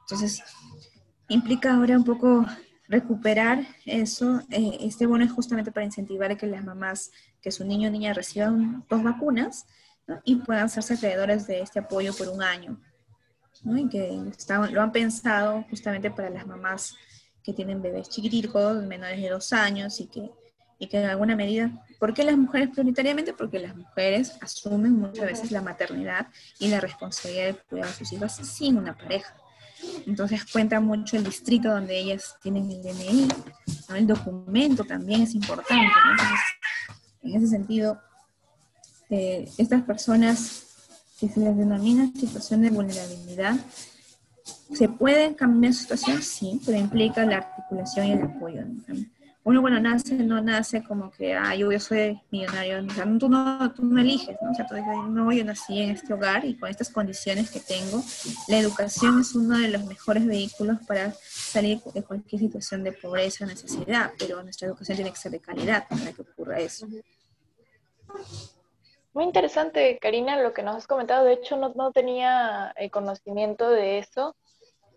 Entonces, 0.00 0.42
implica 1.28 1.74
ahora 1.74 1.96
un 1.96 2.04
poco 2.04 2.46
recuperar 2.88 3.66
eso. 3.84 4.40
Eh, 4.50 4.78
este 4.80 5.06
bono 5.06 5.24
es 5.24 5.32
justamente 5.32 5.72
para 5.72 5.86
incentivar 5.86 6.30
a 6.30 6.36
que 6.36 6.46
las 6.46 6.64
mamás, 6.64 7.10
que 7.40 7.50
su 7.50 7.64
niño 7.64 7.88
o 7.88 7.92
niña 7.92 8.14
reciban 8.14 8.84
dos 8.88 9.02
vacunas 9.02 9.66
y 10.24 10.36
puedan 10.36 10.68
ser 10.70 10.84
acreedores 10.96 11.46
de 11.46 11.60
este 11.60 11.78
apoyo 11.78 12.14
por 12.14 12.28
un 12.28 12.42
año. 12.42 12.80
Y 13.64 13.88
que 13.88 14.22
lo 14.70 14.82
han 14.82 14.92
pensado 14.92 15.64
justamente 15.68 16.10
para 16.10 16.30
las 16.30 16.46
mamás 16.46 16.96
que 17.42 17.52
tienen 17.52 17.82
bebés 17.82 18.08
chiquiticos, 18.08 18.82
menores 18.84 19.20
de 19.20 19.30
dos 19.30 19.52
años 19.52 20.00
y 20.00 20.06
que 20.06 20.30
y 20.78 20.86
que 20.86 20.98
en 21.00 21.10
alguna 21.10 21.34
medida, 21.34 21.70
¿por 21.98 22.14
qué 22.14 22.22
las 22.24 22.36
mujeres 22.36 22.70
prioritariamente? 22.70 23.32
Porque 23.32 23.58
las 23.58 23.76
mujeres 23.76 24.38
asumen 24.40 24.92
muchas 24.92 25.26
veces 25.26 25.50
la 25.50 25.60
maternidad 25.60 26.28
y 26.58 26.68
la 26.68 26.80
responsabilidad 26.80 27.46
de 27.46 27.54
cuidar 27.54 27.88
a 27.88 27.92
sus 27.92 28.12
hijos 28.12 28.32
sin 28.32 28.78
una 28.78 28.96
pareja. 28.96 29.34
Entonces 30.06 30.44
cuenta 30.50 30.80
mucho 30.80 31.16
el 31.16 31.24
distrito 31.24 31.68
donde 31.70 31.98
ellas 31.98 32.36
tienen 32.42 32.70
el 32.70 32.82
DNI, 32.82 33.28
el 33.96 34.06
documento 34.06 34.84
también 34.84 35.22
es 35.22 35.34
importante. 35.34 35.92
en 37.22 37.36
ese 37.36 37.48
sentido, 37.48 38.00
eh, 39.10 39.48
estas 39.58 39.82
personas 39.82 40.64
que 41.18 41.28
se 41.28 41.40
les 41.40 41.56
denomina 41.56 42.10
situación 42.14 42.62
de 42.62 42.70
vulnerabilidad, 42.70 43.56
¿se 44.72 44.88
pueden 44.88 45.34
cambiar 45.34 45.74
su 45.74 45.80
situación? 45.80 46.22
Sí, 46.22 46.60
pero 46.64 46.78
implica 46.78 47.24
la 47.24 47.38
articulación 47.38 48.06
y 48.06 48.12
el 48.12 48.22
apoyo. 48.22 48.62
¿no? 48.64 49.17
Uno 49.48 49.62
cuando 49.62 49.80
nace, 49.80 50.12
no 50.12 50.42
nace 50.42 50.84
como 50.84 51.10
que, 51.10 51.32
ah, 51.32 51.54
yo, 51.54 51.70
soy 51.80 52.20
millonario, 52.30 52.80
o 52.80 53.18
tú, 53.18 53.30
no, 53.30 53.72
tú 53.72 53.82
no 53.82 53.98
eliges, 53.98 54.36
¿no? 54.42 54.50
O 54.50 54.54
sea, 54.54 54.66
tú 54.66 54.74
dices, 54.74 54.92
no, 55.08 55.32
yo 55.32 55.42
nací 55.42 55.80
en 55.80 55.92
este 55.92 56.12
hogar 56.12 56.44
y 56.44 56.54
con 56.54 56.68
estas 56.68 56.90
condiciones 56.90 57.50
que 57.50 57.58
tengo, 57.58 58.02
la 58.48 58.58
educación 58.58 59.18
es 59.18 59.34
uno 59.34 59.56
de 59.56 59.68
los 59.68 59.84
mejores 59.86 60.26
vehículos 60.26 60.76
para 60.86 61.14
salir 61.22 61.80
de 61.94 62.02
cualquier 62.02 62.42
situación 62.42 62.84
de 62.84 62.92
pobreza 62.92 63.46
o 63.46 63.48
necesidad, 63.48 64.12
pero 64.18 64.42
nuestra 64.42 64.68
educación 64.68 64.96
tiene 64.96 65.12
que 65.12 65.16
ser 65.16 65.32
de 65.32 65.40
calidad 65.40 65.88
para 65.88 66.12
que 66.12 66.20
ocurra 66.20 66.60
eso. 66.60 66.86
Muy 69.14 69.24
interesante, 69.24 69.98
Karina, 69.98 70.42
lo 70.42 70.52
que 70.52 70.62
nos 70.62 70.76
has 70.76 70.86
comentado. 70.86 71.24
De 71.24 71.32
hecho, 71.32 71.56
no, 71.56 71.72
no 71.74 71.90
tenía 71.90 72.74
el 72.76 72.90
conocimiento 72.90 73.70
de 73.70 73.98
eso. 73.98 74.36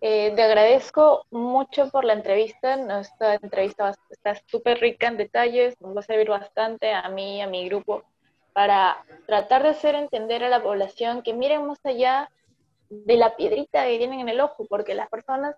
Eh, 0.04 0.34
te 0.36 0.42
agradezco 0.42 1.28
mucho 1.30 1.90
por 1.92 2.06
la 2.06 2.14
entrevista. 2.14 2.76
Nuestra 2.76 3.36
entrevista 3.36 3.94
está 4.10 4.36
súper 4.48 4.80
rica 4.80 5.08
en 5.08 5.18
detalles, 5.18 5.80
nos 5.80 5.96
va 5.96 6.00
a 6.00 6.04
servir 6.04 6.28
bastante 6.28 6.92
a 6.92 7.08
mí 7.10 7.40
a 7.40 7.48
mi 7.48 7.68
grupo 7.70 8.04
para 8.52 9.06
tratar 9.28 9.62
de 9.62 9.70
hacer 9.70 9.94
entender 9.94 10.44
a 10.44 10.50
la 10.50 10.64
población 10.64 11.22
que 11.22 11.34
miren 11.34 11.68
más 11.68 11.86
allá 11.86 12.32
de 12.90 13.16
la 13.16 13.36
piedrita 13.36 13.86
que 13.86 14.00
tienen 14.00 14.22
en 14.22 14.30
el 14.30 14.42
ojo, 14.42 14.66
porque 14.68 14.96
las 14.96 15.08
personas, 15.08 15.56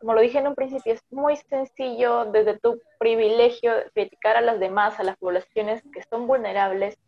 como 0.00 0.14
lo 0.14 0.20
dije 0.20 0.38
en 0.38 0.48
un 0.48 0.56
principio, 0.56 0.92
es 0.92 1.02
muy 1.10 1.36
sencillo 1.36 2.24
desde 2.26 2.58
tu 2.58 2.80
privilegio 2.98 3.72
criticar 3.94 4.36
a 4.36 4.40
las 4.40 4.58
demás, 4.58 4.98
a 4.98 5.04
las 5.04 5.16
poblaciones 5.16 5.82
que 5.94 6.02
son 6.02 6.26
vulnerables 6.26 6.98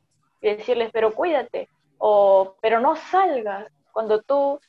y 0.41 0.55
decirles, 0.55 0.91
pero 0.93 1.13
cuídate, 1.13 1.69
o 1.99 2.55
pero 2.63 2.81
no 2.81 2.95
salgas, 2.95 3.67
cuando 3.93 4.23
tú 4.23 4.61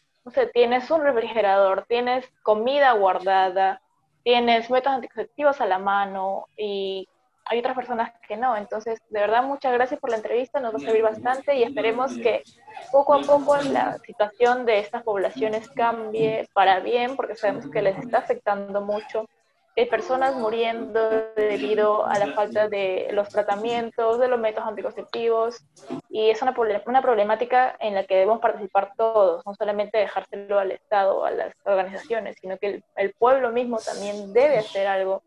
tienes 0.54 0.90
un 0.92 1.02
refrigerador, 1.02 1.86
tienes 1.88 2.26
comida 2.44 2.92
guardada, 2.94 3.82
tienes 4.24 4.70
métodos 4.70 4.96
anticonceptivos 4.96 5.62
a 5.62 5.66
la 5.66 5.80
mano 5.80 6.48
y 6.58 7.08
hay 7.46 7.60
otras 7.60 7.76
personas 7.76 8.12
que 8.28 8.38
no. 8.38 8.56
Entonces, 8.56 9.00
de 9.10 9.20
verdad, 9.20 9.44
muchas 9.44 9.74
gracias 9.74 10.00
por 10.00 10.12
la 10.12 10.18
entrevista, 10.18 10.60
nos 10.60 10.74
va 10.74 10.78
a 10.78 10.82
servir 10.82 11.02
bastante 11.02 11.56
y 11.56 11.64
esperemos 11.64 12.16
que 12.16 12.44
poco 12.92 13.16
a 13.16 13.22
poco 13.22 13.58
la 13.58 13.98
situación 14.00 14.66
de 14.66 14.80
estas 14.80 15.04
poblaciones 15.04 15.68
cambie 15.70 16.48
para 16.54 16.80
bien, 16.80 17.16
porque 17.16 17.36
sabemos 17.36 17.70
que 17.72 17.82
les 17.82 17.98
está 17.98 18.20
afectando 18.20 18.82
mucho 18.82 19.28
hay 19.76 19.86
personas 19.86 20.36
muriendo 20.36 21.10
debido 21.36 22.06
a 22.06 22.20
la 22.20 22.34
falta 22.34 22.68
de 22.68 23.10
los 23.12 23.30
tratamientos, 23.30 24.20
de 24.20 24.28
los 24.28 24.40
métodos 24.40 24.68
anticonceptivos, 24.68 25.64
y 26.10 26.30
es 26.30 26.42
una, 26.42 26.54
una 26.86 27.02
problemática 27.02 27.78
en 27.80 27.96
la 27.96 28.04
que 28.04 28.16
debemos 28.16 28.40
participar 28.40 28.94
todos, 28.98 29.46
no 29.46 29.54
solamente 29.54 29.98
dejárselo 29.98 30.60
al 30.60 30.72
Estado 30.72 31.24
a 31.24 31.32
las 31.32 31.54
organizaciones, 31.66 32.38
sino 32.42 32.58
que 32.58 32.68
el, 32.68 32.84
el 32.96 33.14
pueblo 33.14 33.52
mismo 33.52 33.78
también 33.78 34.34
debe 34.34 34.58
hacer 34.58 34.88
algo 34.88 35.24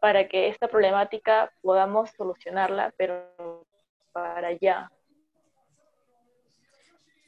para 0.00 0.26
que 0.26 0.48
esta 0.48 0.66
problemática 0.66 1.52
podamos 1.62 2.10
solucionarla, 2.10 2.92
pero 2.96 3.64
para 4.12 4.48
allá. 4.48 4.90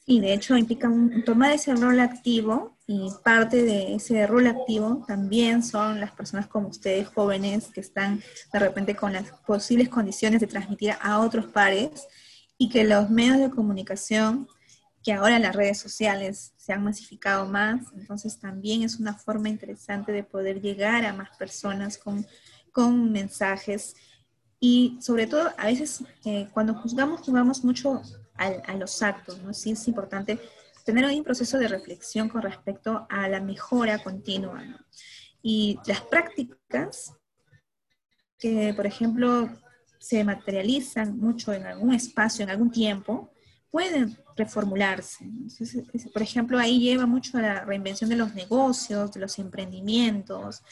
Sí, 0.07 0.21
de 0.21 0.35
hecho 0.35 0.55
implica 0.59 0.91
tomar 1.25 1.53
ese 1.53 1.75
rol 1.75 1.99
activo 1.99 2.77
y 2.87 3.09
parte 3.25 3.63
de 3.63 3.95
ese 3.95 4.27
rol 4.27 4.47
activo 4.47 5.03
también 5.09 5.63
son 5.63 5.99
las 5.99 6.13
personas 6.13 6.47
como 6.47 6.69
ustedes, 6.69 7.09
jóvenes, 7.09 7.69
que 7.69 7.81
están 7.81 8.23
de 8.53 8.59
repente 8.59 8.95
con 8.95 9.15
las 9.15 9.31
posibles 9.47 9.89
condiciones 9.89 10.43
de 10.43 10.47
transmitir 10.47 10.93
a 11.01 11.21
otros 11.21 11.47
pares 11.47 12.07
y 12.59 12.69
que 12.69 12.85
los 12.85 13.09
medios 13.09 13.39
de 13.39 13.51
comunicación, 13.51 14.47
que 15.03 15.15
ahora 15.15 15.39
las 15.39 15.57
redes 15.57 15.79
sociales 15.79 16.53
se 16.59 16.75
han 16.75 16.85
masificado 16.85 17.47
más, 17.47 17.87
entonces 17.97 18.39
también 18.39 18.83
es 18.83 19.01
una 19.01 19.15
forma 19.15 19.49
interesante 19.49 20.13
de 20.13 20.23
poder 20.23 20.61
llegar 20.61 21.07
a 21.07 21.15
más 21.15 21.35
personas 21.39 21.97
con, 21.97 22.27
con 22.73 23.11
mensajes 23.11 23.97
y 24.61 24.99
sobre 25.01 25.27
todo 25.27 25.53
a 25.57 25.67
veces 25.67 26.05
eh, 26.25 26.49
cuando 26.53 26.75
juzgamos, 26.75 27.21
juzgamos 27.21 27.65
mucho 27.65 28.03
a, 28.37 28.75
los 28.75 29.03
actos, 29.03 29.41
¿no? 29.43 29.55
Sí 29.55 29.73
es 29.73 29.87
importante 29.89 30.39
tener 30.85 31.05
un 31.05 31.25
proceso 31.25 31.59
de 31.59 31.69
reflexión 31.69 32.29
con 32.29 32.43
respecto 32.43 33.07
a 33.09 33.29
la 33.29 33.41
mejora 33.41 34.03
continua, 34.03 34.63
Y 35.43 35.79
las 35.87 36.01
prácticas 36.03 37.15
que, 38.39 38.75
por 38.75 38.87
ejemplo, 38.87 39.49
se 39.99 40.23
materializan 40.25 41.19
mucho 41.19 41.53
en 41.53 41.67
algún 41.67 41.95
espacio, 41.95 42.43
en 42.43 42.51
algún 42.51 42.71
tiempo, 42.71 43.33
pueden 43.71 44.17
reformularse. 44.37 45.27
por 46.13 46.23
ejemplo, 46.23 46.59
ahí 46.59 46.79
lleva 46.79 47.07
mucho 47.07 47.39
a 47.39 47.43
la 47.43 47.65
reinvención 47.65 48.11
de 48.11 48.17
los 48.17 48.35
negocios, 48.35 49.13
de 49.13 49.21
los 49.21 49.39
emprendimientos, 49.39 50.63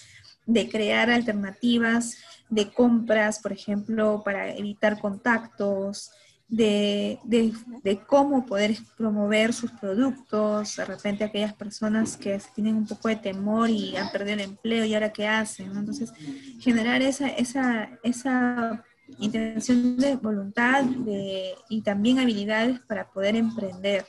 de 0.46 0.68
crear 0.68 1.10
alternativas 1.10 2.16
de 2.48 2.70
compras, 2.70 3.38
por 3.38 3.52
ejemplo, 3.52 4.22
para 4.24 4.54
evitar 4.54 5.00
contactos, 5.00 6.10
de, 6.52 7.18
de, 7.24 8.00
cómo 8.06 8.44
poder 8.44 8.76
promover 8.98 9.54
sus 9.54 9.70
productos, 9.70 10.76
de 10.76 10.84
repente 10.84 11.24
aquellas 11.24 11.54
personas 11.54 12.18
que 12.18 12.38
tienen 12.54 12.76
un 12.76 12.86
poco 12.86 13.08
de 13.08 13.16
temor 13.16 13.70
y 13.70 13.96
han 13.96 14.12
perdido 14.12 14.34
el 14.34 14.40
empleo 14.40 14.84
y 14.84 14.92
ahora 14.92 15.14
qué 15.14 15.26
hacen, 15.26 15.74
Entonces, 15.74 16.12
generar 16.60 17.00
esa, 17.00 17.28
esa, 17.28 17.88
esa 18.02 18.84
intención 19.18 19.96
de 19.96 20.16
voluntad 20.16 20.84
de, 20.84 21.54
y 21.70 21.80
también 21.80 22.18
habilidades 22.18 22.80
para 22.80 23.10
poder 23.10 23.34
emprender, 23.34 24.04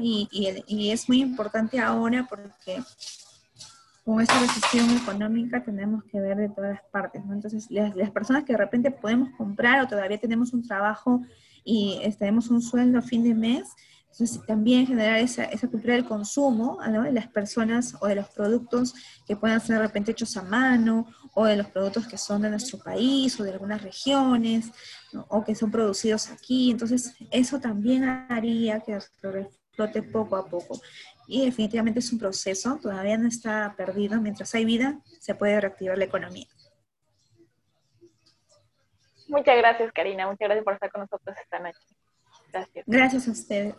y, 0.00 0.26
y 0.66 0.90
es 0.90 1.06
muy 1.06 1.20
importante 1.20 1.78
ahora 1.78 2.26
porque 2.26 2.82
con 4.04 4.20
esta 4.20 4.38
recesión 4.38 4.90
económica 4.90 5.64
tenemos 5.64 6.04
que 6.04 6.20
ver 6.20 6.36
de 6.36 6.50
todas 6.50 6.72
las 6.72 6.82
partes, 6.90 7.24
¿no? 7.24 7.32
Entonces, 7.32 7.70
las, 7.70 7.96
las, 7.96 8.10
personas 8.10 8.44
que 8.44 8.52
de 8.52 8.58
repente 8.58 8.90
podemos 8.90 9.30
comprar 9.36 9.82
o 9.82 9.88
todavía 9.88 10.18
tenemos 10.18 10.52
un 10.52 10.62
trabajo 10.66 11.22
y 11.64 12.00
tenemos 12.18 12.50
un 12.50 12.60
sueldo 12.60 12.98
a 12.98 13.02
fin 13.02 13.24
de 13.24 13.34
mes. 13.34 13.68
Entonces, 14.12 14.46
también 14.46 14.86
generar 14.86 15.18
esa, 15.18 15.44
esa 15.44 15.66
cultura 15.66 15.94
del 15.94 16.04
consumo 16.04 16.78
de 16.80 17.12
las 17.12 17.26
personas 17.26 17.96
o 18.00 18.06
de 18.06 18.14
los 18.14 18.28
productos 18.28 18.94
que 19.26 19.34
puedan 19.34 19.60
ser 19.60 19.76
de 19.76 19.82
repente 19.82 20.12
hechos 20.12 20.36
a 20.36 20.42
mano 20.42 21.06
o 21.34 21.46
de 21.46 21.56
los 21.56 21.66
productos 21.66 22.06
que 22.06 22.16
son 22.16 22.42
de 22.42 22.50
nuestro 22.50 22.78
país 22.78 23.40
o 23.40 23.42
de 23.42 23.52
algunas 23.52 23.82
regiones 23.82 24.70
o 25.28 25.42
que 25.42 25.56
son 25.56 25.70
producidos 25.70 26.30
aquí. 26.30 26.70
Entonces, 26.70 27.14
eso 27.32 27.58
también 27.58 28.04
haría 28.04 28.78
que 28.80 29.00
flote 29.72 30.02
poco 30.02 30.36
a 30.36 30.46
poco. 30.46 30.80
Y 31.26 31.44
definitivamente 31.44 32.00
es 32.00 32.12
un 32.12 32.18
proceso, 32.18 32.78
todavía 32.80 33.16
no 33.16 33.28
está 33.28 33.74
perdido. 33.76 34.20
Mientras 34.20 34.54
hay 34.54 34.64
vida, 34.64 35.00
se 35.20 35.34
puede 35.34 35.60
reactivar 35.60 35.96
la 35.96 36.04
economía. 36.04 36.46
Muchas 39.28 39.56
gracias, 39.56 39.92
Karina. 39.92 40.26
Muchas 40.26 40.46
gracias 40.46 40.64
por 40.64 40.74
estar 40.74 40.90
con 40.90 41.00
nosotros 41.00 41.36
esta 41.42 41.58
noche. 41.58 41.78
Gracias. 42.52 42.84
Gracias 42.86 43.28
a 43.28 43.30
ustedes. 43.30 43.74